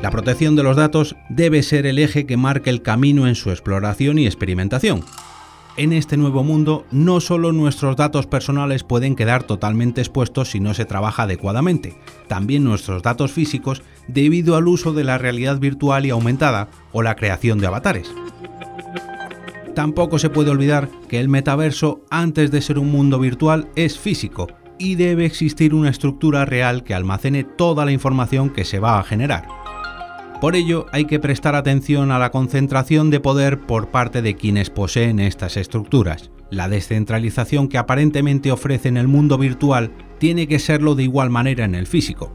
La 0.01 0.10
protección 0.10 0.56
de 0.56 0.63
los 0.63 0.77
datos 0.77 1.15
debe 1.29 1.62
ser 1.63 1.86
el 1.86 1.99
eje 1.99 2.25
que 2.25 2.38
marque 2.38 2.69
el 2.69 2.82
camino 2.82 3.27
en 3.27 3.36
su 3.36 3.51
exploración 3.51 4.19
y 4.19 4.25
experimentación. 4.25 5.03
En 5.75 5.91
este 5.91 6.17
nuevo 6.17 6.43
mundo, 6.43 6.86
no 6.91 7.19
solo 7.19 7.51
nuestros 7.51 7.95
datos 7.95 8.27
personales 8.27 8.84
pueden 8.84 9.15
quedar 9.15 9.43
totalmente 9.43 10.01
expuestos 10.01 10.51
si 10.51 10.60
no 10.60 10.73
se 10.73 10.86
trabaja 10.86 11.23
adecuadamente, 11.23 11.97
también 12.27 12.63
nuestros 12.63 13.01
datos 13.01 13.32
físicos 13.32 13.82
debido 14.08 14.56
al 14.56 14.67
uso 14.67 14.93
de 14.93 15.03
la 15.03 15.17
realidad 15.17 15.60
virtual 15.60 16.06
y 16.06 16.12
aumentada 16.12 16.69
o 16.91 17.01
la 17.01 17.15
creación 17.15 17.60
de 17.60 17.67
avatares. 17.67 18.12
Tampoco 19.75 20.19
se 20.19 20.29
puede 20.29 20.51
olvidar 20.51 20.89
que 21.07 21.19
el 21.19 21.29
metaverso, 21.29 22.03
antes 22.09 22.51
de 22.51 22.62
ser 22.62 22.77
un 22.77 22.91
mundo 22.91 23.19
virtual, 23.19 23.69
es 23.75 23.97
físico 23.97 24.47
y 24.77 24.95
debe 24.95 25.25
existir 25.25 25.73
una 25.73 25.89
estructura 25.89 26.45
real 26.45 26.83
que 26.83 26.93
almacene 26.93 27.43
toda 27.43 27.86
la 27.86 27.91
información 27.91 28.49
que 28.49 28.65
se 28.65 28.79
va 28.79 28.99
a 28.99 29.03
generar. 29.03 29.47
Por 30.41 30.55
ello, 30.55 30.88
hay 30.91 31.05
que 31.05 31.19
prestar 31.19 31.55
atención 31.55 32.12
a 32.12 32.19
la 32.19 32.29
concentración 32.29 33.09
de 33.09 33.19
poder 33.19 33.62
por 33.62 33.89
parte 33.89 34.21
de 34.21 34.36
quienes 34.36 34.69
poseen 34.69 35.19
estas 35.19 35.57
estructuras. 35.57 36.31
La 36.49 36.67
descentralización 36.67 37.67
que 37.67 37.77
aparentemente 37.77 38.51
ofrece 38.51 38.89
en 38.89 38.97
el 38.97 39.07
mundo 39.07 39.38
virtual 39.38 39.91
tiene 40.19 40.47
que 40.47 40.59
serlo 40.59 40.95
de 40.95 41.03
igual 41.03 41.29
manera 41.29 41.65
en 41.65 41.75
el 41.75 41.88
físico. 41.88 42.33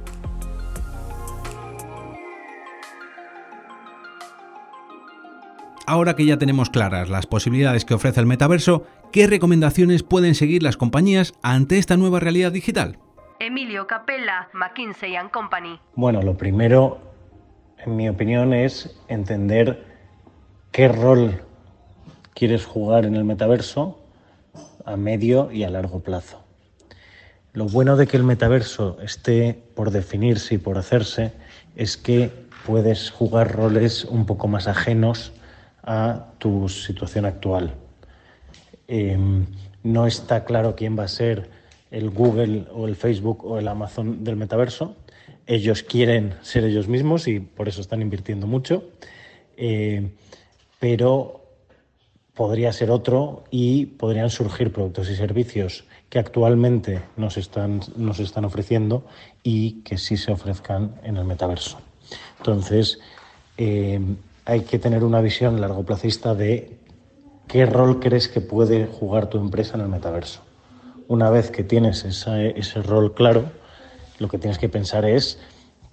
Ahora 5.88 6.16
que 6.16 6.26
ya 6.26 6.36
tenemos 6.36 6.68
claras 6.68 7.08
las 7.08 7.26
posibilidades 7.26 7.86
que 7.86 7.94
ofrece 7.94 8.20
el 8.20 8.26
metaverso, 8.26 8.86
¿qué 9.10 9.26
recomendaciones 9.26 10.02
pueden 10.02 10.34
seguir 10.34 10.62
las 10.62 10.76
compañías 10.76 11.32
ante 11.42 11.78
esta 11.78 11.96
nueva 11.96 12.20
realidad 12.20 12.52
digital? 12.52 12.98
Emilio 13.40 13.86
Capella, 13.86 14.50
McKinsey 14.52 15.14
& 15.22 15.32
Company. 15.32 15.80
Bueno, 15.94 16.20
lo 16.20 16.36
primero 16.36 17.00
en 17.78 17.96
mi 17.96 18.06
opinión, 18.06 18.52
es 18.52 19.00
entender 19.08 19.82
qué 20.72 20.88
rol 20.88 21.40
quieres 22.34 22.66
jugar 22.66 23.06
en 23.06 23.16
el 23.16 23.24
metaverso 23.24 23.98
a 24.84 24.96
medio 24.96 25.50
y 25.50 25.64
a 25.64 25.70
largo 25.70 26.02
plazo. 26.02 26.44
Lo 27.54 27.64
bueno 27.64 27.96
de 27.96 28.06
que 28.06 28.18
el 28.18 28.24
metaverso 28.24 28.98
esté 29.00 29.58
por 29.74 29.90
definirse 29.90 30.56
y 30.56 30.58
por 30.58 30.76
hacerse 30.76 31.32
es 31.76 31.96
que 31.96 32.30
puedes 32.66 33.10
jugar 33.10 33.56
roles 33.56 34.04
un 34.04 34.26
poco 34.26 34.48
más 34.48 34.68
ajenos 34.68 35.32
a 35.88 36.34
tu 36.36 36.68
situación 36.68 37.24
actual. 37.24 37.74
Em, 38.86 39.46
no 39.82 40.06
está 40.06 40.44
claro 40.44 40.76
quién 40.76 40.98
va 40.98 41.04
a 41.04 41.08
ser 41.08 41.48
el 41.90 42.10
Google 42.10 42.66
o 42.74 42.86
el 42.86 42.94
Facebook 42.94 43.42
o 43.44 43.58
el 43.58 43.66
Amazon 43.66 44.22
del 44.22 44.36
metaverso, 44.36 44.96
ellos 45.46 45.82
quieren 45.82 46.34
ser 46.42 46.64
ellos 46.64 46.88
mismos 46.88 47.26
y 47.26 47.40
por 47.40 47.68
eso 47.68 47.80
están 47.80 48.02
invirtiendo 48.02 48.46
mucho, 48.46 48.84
eh, 49.56 50.10
pero 50.78 51.40
podría 52.34 52.70
ser 52.74 52.90
otro 52.90 53.44
y 53.50 53.86
podrían 53.86 54.28
surgir 54.28 54.70
productos 54.70 55.08
y 55.08 55.16
servicios 55.16 55.84
que 56.10 56.18
actualmente 56.18 57.00
nos 57.16 57.38
están, 57.38 57.80
nos 57.96 58.20
están 58.20 58.44
ofreciendo 58.44 59.06
y 59.42 59.80
que 59.84 59.96
sí 59.96 60.18
se 60.18 60.32
ofrezcan 60.32 60.96
en 61.02 61.16
el 61.16 61.24
metaverso. 61.24 61.80
Entonces, 62.38 63.00
eh, 63.56 63.98
hay 64.48 64.62
que 64.62 64.78
tener 64.78 65.04
una 65.04 65.20
visión 65.20 65.60
largoplacista 65.60 66.34
de 66.34 66.78
qué 67.46 67.66
rol 67.66 68.00
crees 68.00 68.28
que 68.28 68.40
puede 68.40 68.86
jugar 68.86 69.26
tu 69.28 69.36
empresa 69.36 69.74
en 69.74 69.82
el 69.82 69.88
metaverso. 69.88 70.40
Una 71.06 71.28
vez 71.28 71.50
que 71.50 71.64
tienes 71.64 72.02
ese 72.06 72.82
rol 72.82 73.12
claro, 73.12 73.44
lo 74.18 74.28
que 74.28 74.38
tienes 74.38 74.56
que 74.56 74.70
pensar 74.70 75.04
es 75.04 75.38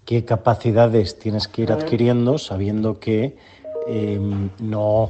qué 0.05 0.23
capacidades 0.23 1.19
tienes 1.19 1.49
que 1.49 1.63
ir 1.63 1.73
adquiriendo 1.73 2.37
sabiendo 2.37 2.97
que 2.97 3.37
em, 3.87 4.49
no 4.59 5.09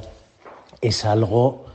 es 0.80 1.04
algo 1.04 1.66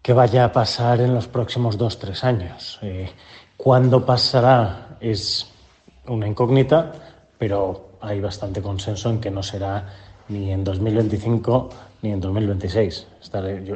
que 0.00 0.12
vaya 0.12 0.44
a 0.44 0.52
pasar 0.52 1.00
en 1.00 1.12
los 1.12 1.26
próximos 1.26 1.76
dos, 1.76 1.98
tres 1.98 2.22
años. 2.22 2.78
Eh, 2.82 3.10
¿Cuándo 3.56 4.06
pasará? 4.06 4.96
Es 5.00 5.50
una 6.06 6.28
incógnita, 6.28 6.92
pero 7.36 7.98
hay 8.00 8.20
bastante 8.20 8.62
consenso 8.62 9.10
en 9.10 9.20
que 9.20 9.32
no 9.32 9.42
será 9.42 10.07
ni 10.28 10.52
en 10.52 10.64
2025 10.64 11.70
ni 12.02 12.12
en 12.12 12.20
2026. 12.20 13.06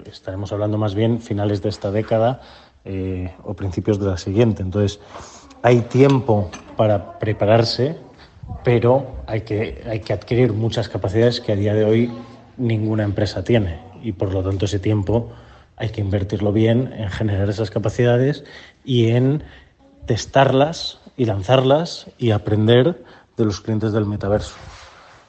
estaremos 0.06 0.52
hablando 0.52 0.78
más 0.78 0.94
bien 0.94 1.20
finales 1.20 1.62
de 1.62 1.68
esta 1.68 1.90
década 1.90 2.40
eh, 2.84 3.32
o 3.44 3.54
principios 3.54 3.98
de 3.98 4.06
la 4.06 4.16
siguiente. 4.16 4.62
Entonces, 4.62 5.00
hay 5.62 5.80
tiempo 5.82 6.50
para 6.76 7.18
prepararse, 7.18 7.96
pero 8.64 9.06
hay 9.26 9.42
que, 9.42 9.82
hay 9.88 10.00
que 10.00 10.12
adquirir 10.12 10.52
muchas 10.52 10.88
capacidades 10.88 11.40
que 11.40 11.52
a 11.52 11.56
día 11.56 11.74
de 11.74 11.84
hoy 11.84 12.12
ninguna 12.56 13.04
empresa 13.04 13.42
tiene 13.42 13.80
y 14.02 14.12
por 14.12 14.32
lo 14.32 14.42
tanto 14.42 14.66
ese 14.66 14.78
tiempo 14.78 15.30
hay 15.76 15.88
que 15.90 16.00
invertirlo 16.00 16.52
bien 16.52 16.92
en 16.96 17.08
generar 17.08 17.48
esas 17.48 17.70
capacidades 17.70 18.44
y 18.84 19.08
en 19.08 19.42
testarlas 20.06 21.00
y 21.16 21.24
lanzarlas 21.24 22.08
y 22.18 22.30
aprender 22.32 23.02
de 23.36 23.44
los 23.44 23.60
clientes 23.60 23.92
del 23.92 24.06
metaverso. 24.06 24.54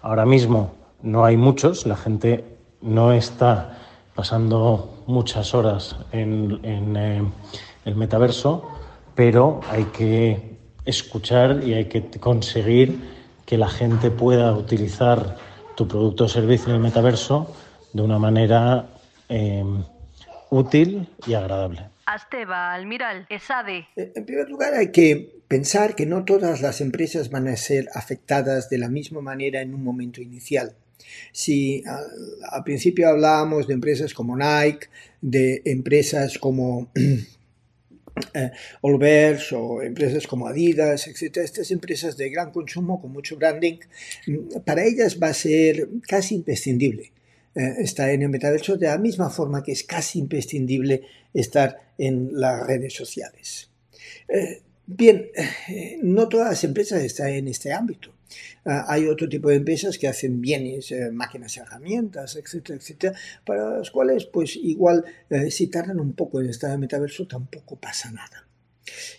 Ahora 0.02 0.26
mismo 0.26 0.83
no 1.04 1.26
hay 1.26 1.38
muchos, 1.38 1.86
la 1.86 1.98
gente 1.98 2.44
no 2.82 3.14
está 3.14 3.78
pasando 4.16 5.04
muchas 5.06 5.54
horas 5.54 5.98
en, 6.12 6.60
eh, 6.64 7.22
el 7.86 7.96
metaverso, 7.96 8.70
pero 9.14 9.60
hay 9.70 9.84
que 9.86 10.58
escuchar 10.86 11.62
y 11.64 11.74
hay 11.74 11.86
que 11.86 12.10
conseguir 12.20 13.00
que 13.46 13.58
la 13.58 13.68
gente 13.68 14.10
pueda 14.12 14.54
utilizar 14.54 15.36
tu 15.76 15.88
producto 15.88 16.26
o 16.26 16.28
servicio 16.30 16.70
en 16.70 16.76
el 16.76 16.82
metaverso 16.82 17.54
de 17.92 18.02
una 18.02 18.18
manera 18.18 18.88
em, 19.28 19.84
útil 20.50 21.10
y 21.28 21.34
agradable. 21.34 21.90
Asteba, 22.06 22.74
Almiral, 22.74 23.26
ESADE. 23.30 23.88
Eh, 23.96 24.14
en 24.16 24.26
primer 24.26 24.50
lugar, 24.50 24.74
hay 24.74 24.92
que 24.92 25.42
pensar 25.48 25.96
que 25.96 26.06
no 26.06 26.26
todas 26.26 26.62
las 26.62 26.80
empresas 26.82 27.30
van 27.30 27.48
a 27.48 27.56
ser 27.58 27.90
afectadas 27.94 28.70
de 28.70 28.78
la 28.78 28.90
misma 28.90 29.22
manera 29.22 29.62
en 29.62 29.74
un 29.74 29.84
momento 29.84 30.22
inicial. 30.22 30.76
Si 31.32 31.84
al 31.86 32.64
principio 32.64 33.10
hablábamos 33.10 33.68
de 33.68 33.74
empresas 33.74 34.14
como 34.14 34.36
Nike, 34.36 34.88
de 35.22 35.62
empresas 35.66 36.38
como 36.38 36.92
eh, 38.34 38.52
o 38.82 39.82
empresas 39.82 40.28
como 40.28 40.48
Adidas, 40.48 41.08
etc. 41.08 41.38
Estas 41.38 41.72
empresas 41.72 42.18
de 42.18 42.30
gran 42.30 42.52
consumo 42.52 43.02
con 43.02 43.12
mucho 43.12 43.38
branding, 43.38 43.78
mm, 44.28 44.60
para 44.66 44.84
ellas 44.86 45.18
va 45.22 45.30
a 45.30 45.34
ser 45.34 45.90
casi 46.08 46.36
imprescindible 46.36 47.12
eh, 47.56 47.76
estar 47.80 48.10
en 48.10 48.24
el 48.24 48.30
metaverso 48.30 48.78
de 48.78 48.88
la 48.88 48.98
misma 48.98 49.30
forma 49.30 49.62
que 49.62 49.72
es 49.72 49.84
casi 49.84 50.20
imprescindible 50.20 51.04
estar 51.34 51.94
en 51.98 52.30
las 52.34 52.66
redes 52.66 52.94
sociales. 52.94 53.70
Eh, 54.28 54.62
bien, 54.86 55.30
eh, 55.68 56.00
no 56.02 56.28
todas 56.28 56.50
las 56.50 56.64
empresas 56.64 57.04
están 57.04 57.30
en 57.30 57.48
este 57.48 57.72
ámbito. 57.72 58.13
Ah, 58.66 58.86
hay 58.88 59.08
otro 59.08 59.28
tipo 59.28 59.50
de 59.50 59.56
empresas 59.56 59.98
que 59.98 60.08
hacen 60.08 60.40
bienes, 60.42 60.92
eh, 60.92 61.12
máquinas 61.12 61.58
herramientas, 61.58 62.36
etcétera, 62.36 62.80
etcétera, 62.80 63.18
para 63.46 63.78
las 63.78 63.92
cuales, 63.92 64.26
pues 64.26 64.56
igual, 64.56 65.04
eh, 65.30 65.52
si 65.52 65.68
tardan 65.68 66.00
un 66.00 66.14
poco 66.14 66.40
en 66.42 66.50
estar 66.50 66.72
en 66.74 66.80
metaverso, 66.80 67.28
tampoco 67.28 67.76
pasa 67.76 68.12
nada. 68.12 68.48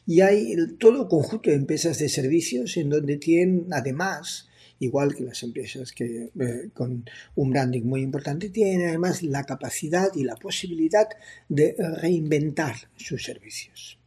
Y 0.07 0.21
hay 0.21 0.57
todo 0.79 1.09
conjunto 1.09 1.51
de 1.51 1.57
empresas 1.57 1.99
de 1.99 2.09
servicios 2.09 2.77
en 2.77 2.91
donde 2.91 3.17
tienen, 3.17 3.67
además, 3.73 4.49
igual 4.79 5.15
que 5.15 5.25
las 5.25 5.43
empresas 5.43 5.93
que 5.93 6.31
eh, 6.39 6.71
con 6.73 7.05
un 7.35 7.51
branding 7.51 7.83
muy 7.83 8.03
importante, 8.03 8.51
tienen 8.51 8.89
además 8.89 9.23
la 9.23 9.45
capacidad 9.45 10.09
y 10.15 10.25
la 10.25 10.37
posibilidad 10.37 11.09
de 11.49 11.77
reinventar 12.01 12.75
sus 12.97 13.25
servicios. 13.25 13.99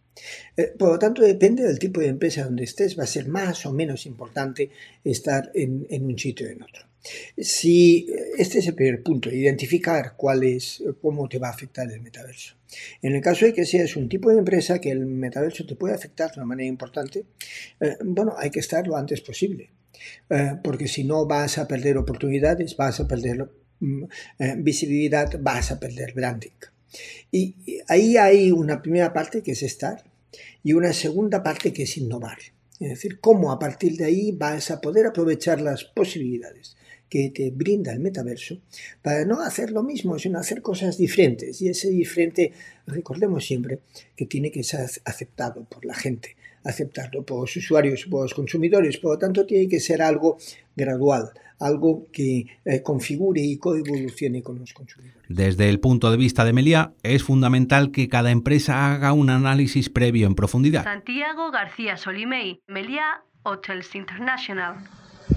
Eh, 0.55 0.73
por 0.77 0.89
lo 0.89 0.99
tanto, 0.99 1.21
depende 1.21 1.63
del 1.63 1.79
tipo 1.79 2.01
de 2.01 2.07
empresa 2.07 2.43
donde 2.43 2.63
estés, 2.63 2.97
va 2.97 3.03
a 3.03 3.07
ser 3.07 3.27
más 3.27 3.65
o 3.65 3.73
menos 3.73 4.05
importante 4.05 4.69
estar 5.03 5.51
en, 5.53 5.85
un 5.89 6.17
sitio 6.17 6.47
o 6.47 6.49
en 6.49 6.63
otro. 6.63 6.85
Si 7.37 8.07
eh, 8.09 8.31
este 8.37 8.59
es 8.59 8.67
el 8.67 8.75
primer 8.75 9.03
punto, 9.03 9.29
identificar 9.29 10.15
cuál 10.17 10.43
es, 10.43 10.83
cómo 11.01 11.29
te 11.29 11.39
va 11.39 11.47
a 11.47 11.51
afectar 11.51 11.89
el 11.91 12.01
metaverso. 12.01 12.55
En 13.01 13.15
el 13.15 13.21
caso 13.21 13.45
de 13.45 13.53
que 13.53 13.65
seas 13.65 13.95
un 13.95 14.09
tipo 14.09 14.29
de 14.29 14.39
empresa 14.39 14.79
que 14.79 14.91
el 14.91 15.05
metaverso 15.05 15.65
te 15.65 15.75
puede 15.75 15.93
afectar 15.93 16.31
de 16.31 16.39
una 16.39 16.47
manera 16.47 16.67
importante, 16.67 17.25
eh, 17.79 17.97
bueno, 18.03 18.33
hay 18.37 18.49
que 18.49 18.59
estar 18.59 18.85
lo 18.87 18.97
antes 18.97 19.21
posible, 19.21 19.69
porque 20.63 20.87
si 20.87 21.03
no 21.03 21.25
vas 21.25 21.57
a 21.57 21.67
perder 21.67 21.97
oportunidades, 21.97 22.77
vas 22.77 22.99
a 22.99 23.07
perder 23.07 23.49
mm, 23.79 24.03
visibilidad, 24.59 25.39
vas 25.39 25.71
a 25.71 25.79
perder 25.79 26.13
branding. 26.13 26.51
Y 27.31 27.55
ahí 27.87 28.17
hay 28.17 28.51
una 28.51 28.81
primera 28.81 29.13
parte 29.13 29.41
que 29.41 29.51
es 29.51 29.63
estar 29.63 30.03
y 30.63 30.73
una 30.73 30.93
segunda 30.93 31.43
parte 31.43 31.73
que 31.73 31.83
es 31.83 31.97
innovar. 31.97 32.37
Es 32.79 32.89
decir, 32.89 33.19
cómo 33.19 33.51
a 33.51 33.59
partir 33.59 33.97
de 33.97 34.05
ahí 34.05 34.31
vas 34.31 34.71
a 34.71 34.79
poder 34.79 35.07
aprovechar 35.07 35.59
las 35.61 35.83
posibilidades 35.83 36.76
que 37.09 37.29
te 37.29 37.51
brinda 37.51 37.93
el 37.93 37.99
metaverso 37.99 38.59
para 39.01 39.25
no 39.25 39.41
hacer 39.41 39.71
lo 39.71 39.83
mismo, 39.83 40.19
sino 40.19 40.39
hacer 40.39 40.61
cosas 40.61 40.97
diferentes. 40.97 41.61
Y 41.61 41.69
ese 41.69 41.89
diferente, 41.89 42.51
recordemos 42.85 43.45
siempre, 43.45 43.79
que 44.15 44.25
tiene 44.25 44.51
que 44.51 44.63
ser 44.63 44.89
aceptado 45.05 45.63
por 45.65 45.85
la 45.85 45.93
gente 45.93 46.35
aceptarlo 46.67 47.23
por 47.23 47.41
los 47.41 47.55
usuarios 47.55 48.05
por 48.05 48.23
los 48.23 48.33
consumidores. 48.33 48.97
Por 48.97 49.13
lo 49.13 49.17
tanto, 49.17 49.45
tiene 49.45 49.67
que 49.67 49.79
ser 49.79 50.01
algo 50.01 50.37
gradual, 50.75 51.31
algo 51.59 52.07
que 52.11 52.45
eh, 52.65 52.81
configure 52.83 53.41
y 53.41 53.57
coevolucione 53.57 54.43
con 54.43 54.59
los 54.59 54.73
consumidores. 54.73 55.23
Desde 55.29 55.69
el 55.69 55.79
punto 55.79 56.11
de 56.11 56.17
vista 56.17 56.45
de 56.45 56.53
Melia, 56.53 56.93
es 57.03 57.23
fundamental 57.23 57.91
que 57.91 58.09
cada 58.09 58.31
empresa 58.31 58.93
haga 58.93 59.13
un 59.13 59.29
análisis 59.29 59.89
previo 59.89 60.27
en 60.27 60.35
profundidad. 60.35 60.83
Santiago 60.83 61.51
García 61.51 61.97
Solimey, 61.97 62.61
Melia 62.67 63.23
Hotels 63.43 63.95
International. 63.95 64.75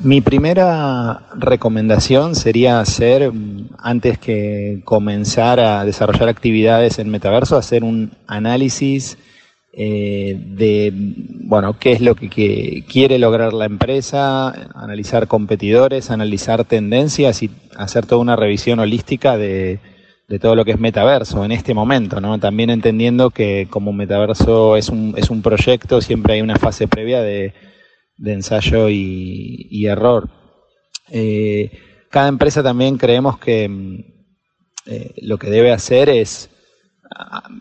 Mi 0.02 0.20
primera 0.20 1.26
recomendación 1.34 2.36
sería 2.36 2.80
hacer, 2.80 3.32
antes 3.78 4.18
que 4.18 4.80
comenzar 4.84 5.58
a 5.58 5.84
desarrollar 5.84 6.28
actividades 6.28 6.98
en 7.00 7.10
Metaverso, 7.10 7.56
hacer 7.56 7.82
un 7.82 8.12
análisis 8.28 9.18
eh, 9.72 10.36
de 10.38 10.92
bueno 10.92 11.78
qué 11.78 11.92
es 11.92 12.00
lo 12.00 12.14
que, 12.14 12.84
quiere 12.88 13.18
lograr 13.18 13.52
la 13.52 13.66
empresa, 13.66 14.48
analizar 14.74 15.26
competidores, 15.26 16.10
analizar 16.10 16.64
tendencias 16.64 17.42
y 17.42 17.50
hacer 17.76 18.06
toda 18.06 18.22
una 18.22 18.36
revisión 18.36 18.78
holística 18.78 19.36
de, 19.36 19.80
todo 20.40 20.54
lo 20.54 20.64
que 20.64 20.70
es 20.70 20.78
metaverso 20.78 21.44
en 21.44 21.50
este 21.50 21.74
momento, 21.74 22.20
¿no? 22.20 22.38
También 22.38 22.70
entendiendo 22.70 23.30
que 23.30 23.66
como 23.68 23.92
metaverso 23.92 24.76
es 24.76 24.88
un, 24.88 25.14
es 25.16 25.28
un 25.30 25.42
proyecto, 25.42 26.00
siempre 26.00 26.34
hay 26.34 26.40
una 26.42 26.56
fase 26.56 26.86
previa 26.86 27.20
de, 27.20 27.52
ensayo 28.24 28.88
y, 28.88 29.86
error. 29.86 30.28
Eh, 31.08 31.70
cada 32.10 32.28
empresa 32.28 32.62
también 32.62 32.98
creemos 32.98 33.38
que 33.38 33.68
mm, 33.68 34.04
eh, 34.86 35.14
lo 35.22 35.38
que 35.38 35.50
debe 35.50 35.72
hacer 35.72 36.08
es 36.08 36.50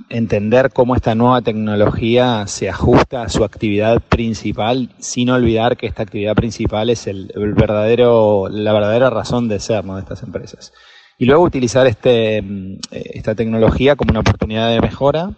entender 0.09 0.71
cómo 0.71 0.95
esta 0.95 1.15
nueva 1.15 1.41
tecnología 1.41 2.45
se 2.47 2.69
ajusta 2.69 3.23
a 3.23 3.29
su 3.29 3.43
actividad 3.43 3.99
principal, 4.01 4.89
sin 4.99 5.29
olvidar 5.29 5.75
que 5.75 5.87
esta 5.87 6.03
actividad 6.03 6.35
principal 6.35 6.89
es 6.89 7.07
el, 7.07 7.31
verdadero, 7.55 8.47
la 8.49 8.73
verdadera 8.73 9.09
razón 9.09 9.47
de 9.47 9.59
ser 9.59 9.83
de 9.83 9.99
estas 9.99 10.23
empresas. 10.23 10.71
Y 11.17 11.25
luego 11.25 11.43
utilizar 11.43 11.87
este, 11.87 12.41
mm, 12.41 12.79
esta 12.91 13.35
tecnología 13.35 13.95
como 13.95 14.11
una 14.11 14.21
oportunidad 14.21 14.69
de 14.69 14.81
mejora, 14.81 15.31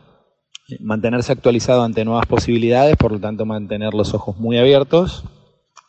mantenerse 0.79 1.31
actualizado 1.31 1.83
ante 1.83 2.05
nuevas 2.05 2.25
posibilidades, 2.25 2.95
por 2.97 3.11
lo 3.11 3.19
tanto 3.19 3.45
mantener 3.45 3.93
los 3.93 4.13
ojos 4.13 4.37
muy 4.37 4.57
abiertos. 4.57 5.23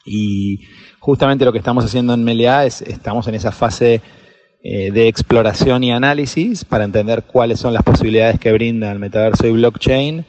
Y 0.04 0.60
justamente 0.98 1.44
lo 1.44 1.52
que 1.52 1.58
estamos 1.58 1.84
haciendo 1.84 2.14
en 2.14 2.24
Melia 2.24 2.64
es, 2.64 2.82
estamos 2.82 3.28
en 3.28 3.34
esa 3.34 3.52
fase 3.52 4.00
eh, 4.62 4.90
de 4.90 5.08
exploración 5.08 5.82
y 5.84 5.92
análisis 5.92 6.64
para 6.64 6.84
entender 6.84 7.24
cuáles 7.24 7.60
son 7.60 7.74
las 7.74 7.82
posibilidades 7.82 8.38
que 8.38 8.52
brinda 8.52 8.92
el 8.92 8.98
metaverso 8.98 9.46
y 9.46 9.52
blockchain 9.52 10.24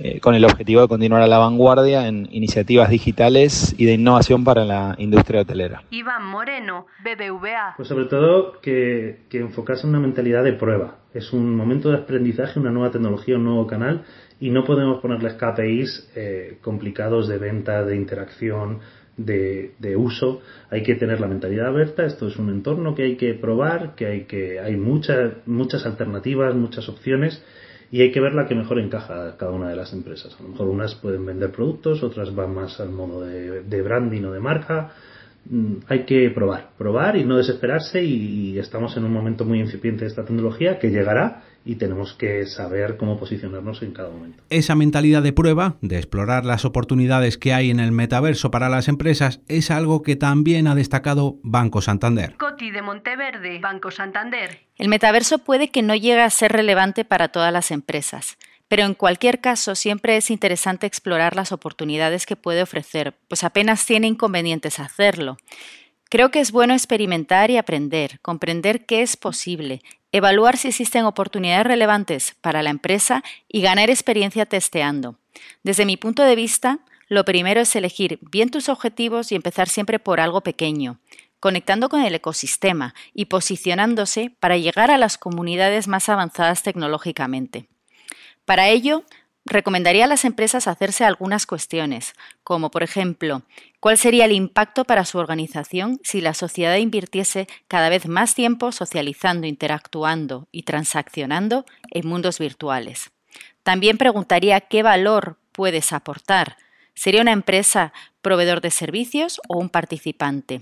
eh, 0.00 0.20
con 0.20 0.36
el 0.36 0.44
objetivo 0.44 0.80
de 0.80 0.88
continuar 0.88 1.22
a 1.22 1.26
la 1.26 1.38
vanguardia 1.38 2.06
en 2.06 2.28
iniciativas 2.30 2.88
digitales 2.88 3.74
y 3.78 3.86
de 3.86 3.94
innovación 3.94 4.44
para 4.44 4.64
la 4.64 4.94
industria 4.98 5.40
hotelera. 5.40 5.82
Iván 5.90 6.24
Moreno, 6.24 6.86
BBVA. 7.02 7.74
Pues 7.76 7.88
sobre 7.88 8.04
todo 8.04 8.60
que, 8.60 9.24
que 9.28 9.38
enfocarse 9.38 9.84
en 9.84 9.90
una 9.90 10.00
mentalidad 10.00 10.44
de 10.44 10.52
prueba. 10.52 10.98
Es 11.14 11.32
un 11.32 11.56
momento 11.56 11.90
de 11.90 11.96
aprendizaje, 11.96 12.60
una 12.60 12.70
nueva 12.70 12.90
tecnología, 12.90 13.36
un 13.36 13.44
nuevo 13.44 13.66
canal 13.66 14.04
y 14.40 14.50
no 14.50 14.64
podemos 14.64 15.00
ponerles 15.00 15.34
KPIs 15.34 16.10
eh, 16.14 16.58
complicados 16.60 17.28
de 17.28 17.38
venta, 17.38 17.84
de 17.84 17.96
interacción, 17.96 18.80
de, 19.18 19.96
uso, 19.96 20.40
hay 20.70 20.82
que 20.82 20.94
tener 20.94 21.20
la 21.20 21.26
mentalidad 21.26 21.68
abierta, 21.68 22.04
esto 22.04 22.28
es 22.28 22.36
un 22.36 22.50
entorno 22.50 22.94
que 22.94 23.02
hay 23.02 23.16
que 23.16 23.34
probar, 23.34 23.94
que 23.96 24.06
hay 24.06 24.24
que 24.24 24.60
hay 24.60 24.76
muchas 24.76 25.46
muchas 25.46 25.84
alternativas, 25.86 26.54
muchas 26.54 26.88
opciones 26.88 27.42
y 27.90 28.02
hay 28.02 28.12
que 28.12 28.20
ver 28.20 28.34
la 28.34 28.46
que 28.46 28.54
mejor 28.54 28.78
encaja 28.78 29.36
cada 29.36 29.50
una 29.50 29.70
de 29.70 29.76
las 29.76 29.92
empresas. 29.92 30.36
A 30.38 30.42
lo 30.42 30.50
mejor 30.50 30.68
unas 30.68 30.94
pueden 30.94 31.26
vender 31.26 31.50
productos, 31.50 32.02
otras 32.02 32.34
van 32.34 32.54
más 32.54 32.78
al 32.80 32.90
modo 32.90 33.22
de, 33.24 33.62
de 33.62 33.82
branding 33.82 34.24
o 34.24 34.32
de 34.32 34.40
marca, 34.40 34.92
hay 35.88 36.04
que 36.04 36.30
probar, 36.30 36.70
probar 36.76 37.16
y 37.16 37.24
no 37.24 37.36
desesperarse 37.36 38.02
y, 38.02 38.58
estamos 38.58 38.96
en 38.96 39.04
un 39.04 39.12
momento 39.12 39.44
muy 39.44 39.60
incipiente 39.60 40.04
de 40.04 40.08
esta 40.08 40.24
tecnología 40.24 40.78
que 40.78 40.90
llegará 40.90 41.44
y 41.64 41.76
tenemos 41.76 42.14
que 42.14 42.44
saber 42.46 42.96
cómo 42.96 43.18
posicionarnos 43.18 43.82
en 43.82 43.92
cada 43.92 44.10
momento. 44.10 44.42
Esa 44.50 44.74
mentalidad 44.74 45.22
de 45.22 45.32
prueba, 45.32 45.76
de 45.80 45.96
explorar 45.96 46.44
las 46.44 46.64
oportunidades 46.64 47.38
que 47.38 47.52
hay 47.52 47.70
en 47.70 47.78
el 47.78 47.92
metaverso 47.92 48.50
para 48.50 48.68
las 48.68 48.88
empresas, 48.88 49.40
es 49.48 49.70
algo 49.70 50.02
que 50.02 50.16
también 50.16 50.66
ha 50.66 50.74
destacado 50.74 51.36
Banco 51.42 51.80
Santander. 51.80 52.34
Coti 52.36 52.70
de 52.70 52.82
Monteverde, 52.82 53.58
Banco 53.60 53.90
Santander. 53.90 54.58
El 54.76 54.88
metaverso 54.88 55.38
puede 55.38 55.68
que 55.68 55.82
no 55.82 55.94
llegue 55.94 56.22
a 56.22 56.30
ser 56.30 56.52
relevante 56.52 57.04
para 57.04 57.28
todas 57.28 57.52
las 57.52 57.70
empresas 57.70 58.38
pero 58.68 58.84
en 58.84 58.94
cualquier 58.94 59.40
caso 59.40 59.74
siempre 59.74 60.16
es 60.16 60.30
interesante 60.30 60.86
explorar 60.86 61.34
las 61.34 61.52
oportunidades 61.52 62.26
que 62.26 62.36
puede 62.36 62.62
ofrecer, 62.62 63.14
pues 63.26 63.42
apenas 63.42 63.84
tiene 63.84 64.06
inconvenientes 64.06 64.78
hacerlo. 64.78 65.38
Creo 66.10 66.30
que 66.30 66.40
es 66.40 66.52
bueno 66.52 66.74
experimentar 66.74 67.50
y 67.50 67.56
aprender, 67.56 68.20
comprender 68.20 68.86
qué 68.86 69.02
es 69.02 69.16
posible, 69.16 69.82
evaluar 70.12 70.56
si 70.56 70.68
existen 70.68 71.04
oportunidades 71.04 71.66
relevantes 71.66 72.34
para 72.40 72.62
la 72.62 72.70
empresa 72.70 73.22
y 73.48 73.60
ganar 73.60 73.90
experiencia 73.90 74.46
testeando. 74.46 75.18
Desde 75.62 75.84
mi 75.84 75.96
punto 75.96 76.22
de 76.22 76.36
vista, 76.36 76.78
lo 77.08 77.24
primero 77.24 77.60
es 77.60 77.74
elegir 77.76 78.18
bien 78.22 78.50
tus 78.50 78.68
objetivos 78.68 79.32
y 79.32 79.34
empezar 79.34 79.68
siempre 79.68 79.98
por 79.98 80.20
algo 80.20 80.42
pequeño, 80.42 80.98
conectando 81.40 81.88
con 81.88 82.02
el 82.02 82.14
ecosistema 82.14 82.94
y 83.14 83.26
posicionándose 83.26 84.30
para 84.40 84.56
llegar 84.56 84.90
a 84.90 84.98
las 84.98 85.18
comunidades 85.18 85.88
más 85.88 86.08
avanzadas 86.08 86.62
tecnológicamente. 86.62 87.68
Para 88.48 88.70
ello, 88.70 89.04
recomendaría 89.44 90.06
a 90.06 90.08
las 90.08 90.24
empresas 90.24 90.68
hacerse 90.68 91.04
algunas 91.04 91.44
cuestiones, 91.44 92.14
como 92.44 92.70
por 92.70 92.82
ejemplo, 92.82 93.42
¿cuál 93.78 93.98
sería 93.98 94.24
el 94.24 94.32
impacto 94.32 94.86
para 94.86 95.04
su 95.04 95.18
organización 95.18 96.00
si 96.02 96.22
la 96.22 96.32
sociedad 96.32 96.76
invirtiese 96.76 97.46
cada 97.68 97.90
vez 97.90 98.08
más 98.08 98.34
tiempo 98.34 98.72
socializando, 98.72 99.46
interactuando 99.46 100.48
y 100.50 100.62
transaccionando 100.62 101.66
en 101.90 102.08
mundos 102.08 102.38
virtuales? 102.38 103.10
También 103.64 103.98
preguntaría 103.98 104.62
qué 104.62 104.82
valor 104.82 105.36
puedes 105.52 105.92
aportar. 105.92 106.56
¿Sería 106.94 107.20
una 107.20 107.32
empresa 107.32 107.92
proveedor 108.22 108.62
de 108.62 108.70
servicios 108.70 109.42
o 109.46 109.58
un 109.58 109.68
participante? 109.68 110.60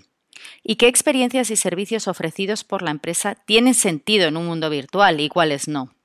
¿Y 0.65 0.75
qué 0.75 0.89
experiencias 0.89 1.53
y 1.53 1.57
servicios 1.57 2.09
ofrecidos 2.09 2.65
por 2.65 2.83
la 2.83 2.91
empresa 2.91 3.37
tienen 3.47 3.75
sentido 3.75 4.27
en 4.27 4.37
un 4.37 4.47
mundo 4.47 4.71
virtual 4.71 5.21
y 5.21 5.29
cuáles 5.29 5.69
no? 5.69 5.96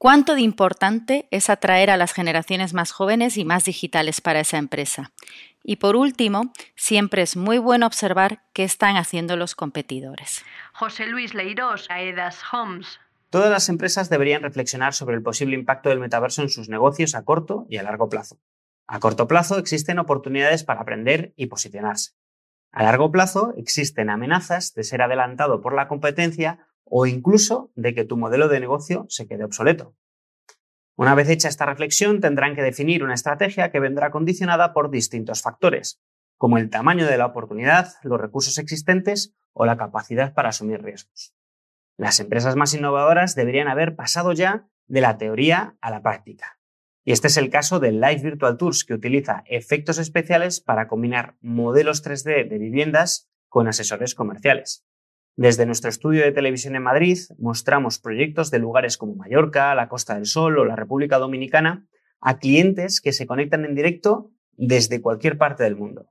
¿Cuánto 0.00 0.34
de 0.34 0.40
importante 0.40 1.28
es 1.30 1.50
atraer 1.50 1.90
a 1.90 1.98
las 1.98 2.14
generaciones 2.14 2.72
más 2.72 2.90
jóvenes 2.90 3.36
y 3.36 3.44
más 3.44 3.66
digitales 3.66 4.22
para 4.22 4.40
esa 4.40 4.56
empresa? 4.56 5.12
Y 5.62 5.76
por 5.76 5.94
último, 5.94 6.54
siempre 6.74 7.20
es 7.20 7.36
muy 7.36 7.58
bueno 7.58 7.86
observar 7.86 8.42
qué 8.54 8.64
están 8.64 8.96
haciendo 8.96 9.36
los 9.36 9.54
competidores. 9.54 10.42
José 10.72 11.04
Luis 11.04 11.34
Leirós, 11.34 11.84
Aedas 11.90 12.40
Homes. 12.50 12.98
Todas 13.28 13.50
las 13.50 13.68
empresas 13.68 14.08
deberían 14.08 14.40
reflexionar 14.40 14.94
sobre 14.94 15.16
el 15.16 15.22
posible 15.22 15.54
impacto 15.54 15.90
del 15.90 16.00
metaverso 16.00 16.40
en 16.40 16.48
sus 16.48 16.70
negocios 16.70 17.14
a 17.14 17.26
corto 17.26 17.66
y 17.68 17.76
a 17.76 17.82
largo 17.82 18.08
plazo. 18.08 18.40
A 18.86 19.00
corto 19.00 19.28
plazo 19.28 19.58
existen 19.58 19.98
oportunidades 19.98 20.64
para 20.64 20.80
aprender 20.80 21.34
y 21.36 21.48
posicionarse. 21.48 22.12
A 22.72 22.84
largo 22.84 23.12
plazo 23.12 23.52
existen 23.58 24.08
amenazas 24.08 24.72
de 24.72 24.82
ser 24.82 25.02
adelantado 25.02 25.60
por 25.60 25.74
la 25.74 25.88
competencia 25.88 26.69
o 26.90 27.06
incluso 27.06 27.70
de 27.76 27.94
que 27.94 28.04
tu 28.04 28.16
modelo 28.16 28.48
de 28.48 28.60
negocio 28.60 29.06
se 29.08 29.26
quede 29.26 29.44
obsoleto. 29.44 29.94
Una 30.96 31.14
vez 31.14 31.30
hecha 31.30 31.48
esta 31.48 31.64
reflexión, 31.64 32.20
tendrán 32.20 32.54
que 32.54 32.62
definir 32.62 33.02
una 33.02 33.14
estrategia 33.14 33.70
que 33.70 33.80
vendrá 33.80 34.10
condicionada 34.10 34.74
por 34.74 34.90
distintos 34.90 35.40
factores, 35.40 36.02
como 36.36 36.58
el 36.58 36.68
tamaño 36.68 37.06
de 37.06 37.16
la 37.16 37.26
oportunidad, 37.26 37.94
los 38.02 38.20
recursos 38.20 38.58
existentes 38.58 39.34
o 39.52 39.64
la 39.64 39.78
capacidad 39.78 40.34
para 40.34 40.50
asumir 40.50 40.82
riesgos. 40.82 41.34
Las 41.96 42.20
empresas 42.20 42.56
más 42.56 42.74
innovadoras 42.74 43.34
deberían 43.34 43.68
haber 43.68 43.94
pasado 43.96 44.32
ya 44.32 44.68
de 44.88 45.00
la 45.00 45.16
teoría 45.16 45.76
a 45.80 45.90
la 45.90 46.02
práctica. 46.02 46.58
Y 47.04 47.12
este 47.12 47.28
es 47.28 47.36
el 47.36 47.50
caso 47.50 47.80
del 47.80 48.00
Live 48.00 48.22
Virtual 48.22 48.56
Tours, 48.56 48.84
que 48.84 48.94
utiliza 48.94 49.42
efectos 49.46 49.98
especiales 49.98 50.60
para 50.60 50.88
combinar 50.88 51.36
modelos 51.40 52.04
3D 52.04 52.48
de 52.48 52.58
viviendas 52.58 53.30
con 53.48 53.68
asesores 53.68 54.14
comerciales. 54.14 54.84
Desde 55.40 55.64
nuestro 55.64 55.88
estudio 55.88 56.22
de 56.22 56.32
televisión 56.32 56.76
en 56.76 56.82
Madrid 56.82 57.16
mostramos 57.38 57.98
proyectos 57.98 58.50
de 58.50 58.58
lugares 58.58 58.98
como 58.98 59.14
Mallorca, 59.14 59.74
la 59.74 59.88
Costa 59.88 60.14
del 60.16 60.26
Sol 60.26 60.58
o 60.58 60.66
la 60.66 60.76
República 60.76 61.16
Dominicana 61.16 61.86
a 62.20 62.36
clientes 62.36 63.00
que 63.00 63.14
se 63.14 63.26
conectan 63.26 63.64
en 63.64 63.74
directo 63.74 64.30
desde 64.58 65.00
cualquier 65.00 65.38
parte 65.38 65.64
del 65.64 65.76
mundo. 65.76 66.10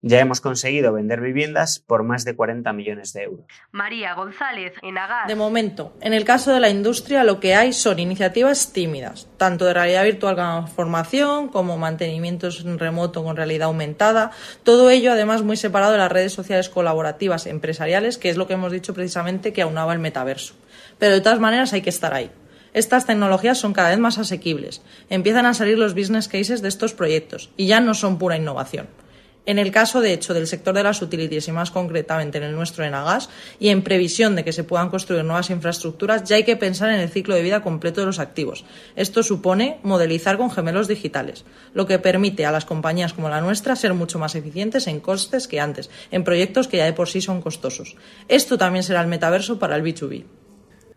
Ya 0.00 0.20
hemos 0.20 0.40
conseguido 0.40 0.92
vender 0.92 1.20
viviendas 1.20 1.80
por 1.80 2.04
más 2.04 2.24
de 2.24 2.36
40 2.36 2.72
millones 2.72 3.12
de 3.12 3.24
euros. 3.24 3.46
María 3.72 4.14
González, 4.14 4.74
en 4.82 4.96
Agar. 4.96 5.26
De 5.26 5.34
momento, 5.34 5.92
en 6.00 6.14
el 6.14 6.24
caso 6.24 6.52
de 6.52 6.60
la 6.60 6.70
industria, 6.70 7.24
lo 7.24 7.40
que 7.40 7.56
hay 7.56 7.72
son 7.72 7.98
iniciativas 7.98 8.72
tímidas, 8.72 9.26
tanto 9.38 9.64
de 9.64 9.74
realidad 9.74 10.04
virtual 10.04 10.36
con 10.36 10.68
formación 10.68 11.48
como 11.48 11.78
mantenimientos 11.78 12.60
en 12.64 12.78
remoto 12.78 13.24
con 13.24 13.34
realidad 13.34 13.66
aumentada. 13.66 14.30
Todo 14.62 14.88
ello, 14.88 15.10
además, 15.10 15.42
muy 15.42 15.56
separado 15.56 15.90
de 15.90 15.98
las 15.98 16.12
redes 16.12 16.32
sociales 16.32 16.68
colaborativas 16.68 17.46
empresariales, 17.46 18.18
que 18.18 18.30
es 18.30 18.36
lo 18.36 18.46
que 18.46 18.52
hemos 18.52 18.70
dicho 18.70 18.94
precisamente 18.94 19.52
que 19.52 19.62
aunaba 19.62 19.94
el 19.94 19.98
metaverso. 19.98 20.54
Pero 21.00 21.14
de 21.14 21.20
todas 21.22 21.40
maneras, 21.40 21.72
hay 21.72 21.82
que 21.82 21.90
estar 21.90 22.14
ahí. 22.14 22.30
Estas 22.72 23.04
tecnologías 23.04 23.58
son 23.58 23.72
cada 23.72 23.88
vez 23.88 23.98
más 23.98 24.18
asequibles, 24.18 24.80
empiezan 25.10 25.46
a 25.46 25.54
salir 25.54 25.76
los 25.76 25.94
business 25.94 26.28
cases 26.28 26.62
de 26.62 26.68
estos 26.68 26.94
proyectos 26.94 27.50
y 27.56 27.66
ya 27.66 27.80
no 27.80 27.94
son 27.94 28.18
pura 28.18 28.36
innovación. 28.36 28.86
En 29.48 29.58
el 29.58 29.70
caso, 29.70 30.02
de 30.02 30.12
hecho, 30.12 30.34
del 30.34 30.46
sector 30.46 30.74
de 30.74 30.82
las 30.82 31.00
utilities 31.00 31.48
y 31.48 31.52
más 31.52 31.70
concretamente 31.70 32.36
en 32.36 32.44
el 32.44 32.54
nuestro 32.54 32.84
en 32.84 32.92
Agas, 32.92 33.30
y 33.58 33.70
en 33.70 33.80
previsión 33.80 34.36
de 34.36 34.44
que 34.44 34.52
se 34.52 34.62
puedan 34.62 34.90
construir 34.90 35.24
nuevas 35.24 35.48
infraestructuras, 35.48 36.24
ya 36.24 36.36
hay 36.36 36.44
que 36.44 36.58
pensar 36.58 36.90
en 36.90 37.00
el 37.00 37.08
ciclo 37.08 37.34
de 37.34 37.40
vida 37.40 37.62
completo 37.62 38.02
de 38.02 38.06
los 38.08 38.18
activos. 38.18 38.66
Esto 38.94 39.22
supone 39.22 39.78
modelizar 39.82 40.36
con 40.36 40.50
gemelos 40.50 40.86
digitales, 40.86 41.46
lo 41.72 41.86
que 41.86 41.98
permite 41.98 42.44
a 42.44 42.52
las 42.52 42.66
compañías 42.66 43.14
como 43.14 43.30
la 43.30 43.40
nuestra 43.40 43.74
ser 43.74 43.94
mucho 43.94 44.18
más 44.18 44.34
eficientes 44.34 44.86
en 44.86 45.00
costes 45.00 45.48
que 45.48 45.60
antes, 45.60 45.88
en 46.10 46.24
proyectos 46.24 46.68
que 46.68 46.76
ya 46.76 46.84
de 46.84 46.92
por 46.92 47.08
sí 47.08 47.22
son 47.22 47.40
costosos. 47.40 47.96
Esto 48.28 48.58
también 48.58 48.82
será 48.82 49.00
el 49.00 49.06
metaverso 49.06 49.58
para 49.58 49.76
el 49.76 49.82
B2B. 49.82 50.24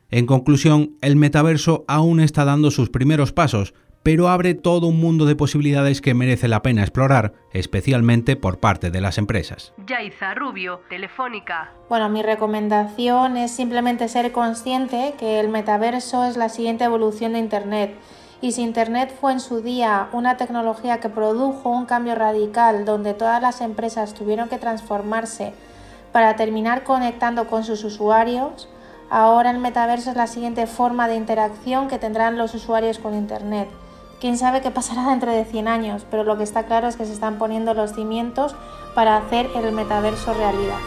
En 0.09 0.25
conclusión, 0.25 0.97
el 0.99 1.15
metaverso 1.15 1.85
aún 1.87 2.19
está 2.19 2.43
dando 2.43 2.69
sus 2.69 2.89
primeros 2.89 3.31
pasos, 3.31 3.73
pero 4.03 4.29
abre 4.29 4.55
todo 4.55 4.87
un 4.87 4.99
mundo 4.99 5.25
de 5.25 5.35
posibilidades 5.35 6.01
que 6.01 6.13
merece 6.13 6.47
la 6.47 6.63
pena 6.63 6.81
explorar, 6.81 7.33
especialmente 7.53 8.35
por 8.35 8.59
parte 8.59 8.89
de 8.89 9.01
las 9.01 9.17
empresas. 9.17 9.73
Yaiza 9.85 10.33
Rubio, 10.33 10.81
Telefónica. 10.89 11.71
Bueno, 11.87 12.09
mi 12.09 12.23
recomendación 12.23 13.37
es 13.37 13.51
simplemente 13.51 14.07
ser 14.07 14.31
consciente 14.31 15.13
que 15.19 15.39
el 15.39 15.49
metaverso 15.49 16.25
es 16.25 16.37
la 16.37 16.49
siguiente 16.49 16.83
evolución 16.83 17.33
de 17.33 17.39
Internet. 17.39 17.95
Y 18.41 18.53
si 18.53 18.63
Internet 18.63 19.15
fue 19.21 19.33
en 19.33 19.39
su 19.39 19.61
día 19.61 20.07
una 20.13 20.35
tecnología 20.35 20.99
que 20.99 21.09
produjo 21.09 21.69
un 21.69 21.85
cambio 21.85 22.15
radical 22.15 22.85
donde 22.85 23.13
todas 23.13 23.39
las 23.39 23.61
empresas 23.61 24.15
tuvieron 24.15 24.49
que 24.49 24.57
transformarse 24.57 25.53
para 26.11 26.35
terminar 26.35 26.83
conectando 26.83 27.45
con 27.47 27.63
sus 27.63 27.83
usuarios, 27.83 28.67
ahora 29.11 29.51
el 29.51 29.59
metaverso 29.59 30.09
es 30.09 30.17
la 30.17 30.25
siguiente 30.25 30.65
forma 30.65 31.07
de 31.07 31.15
interacción 31.15 31.87
que 31.87 31.99
tendrán 31.99 32.39
los 32.39 32.55
usuarios 32.55 32.97
con 32.97 33.13
Internet. 33.13 33.69
Quién 34.21 34.37
sabe 34.37 34.61
qué 34.61 34.69
pasará 34.69 35.09
dentro 35.09 35.31
de 35.31 35.45
100 35.45 35.67
años, 35.67 36.05
pero 36.11 36.23
lo 36.23 36.37
que 36.37 36.43
está 36.43 36.67
claro 36.67 36.87
es 36.87 36.95
que 36.95 37.07
se 37.07 37.11
están 37.11 37.39
poniendo 37.39 37.73
los 37.73 37.93
cimientos 37.93 38.53
para 38.93 39.17
hacer 39.17 39.49
el 39.55 39.71
metaverso 39.71 40.31
realidad. 40.35 40.77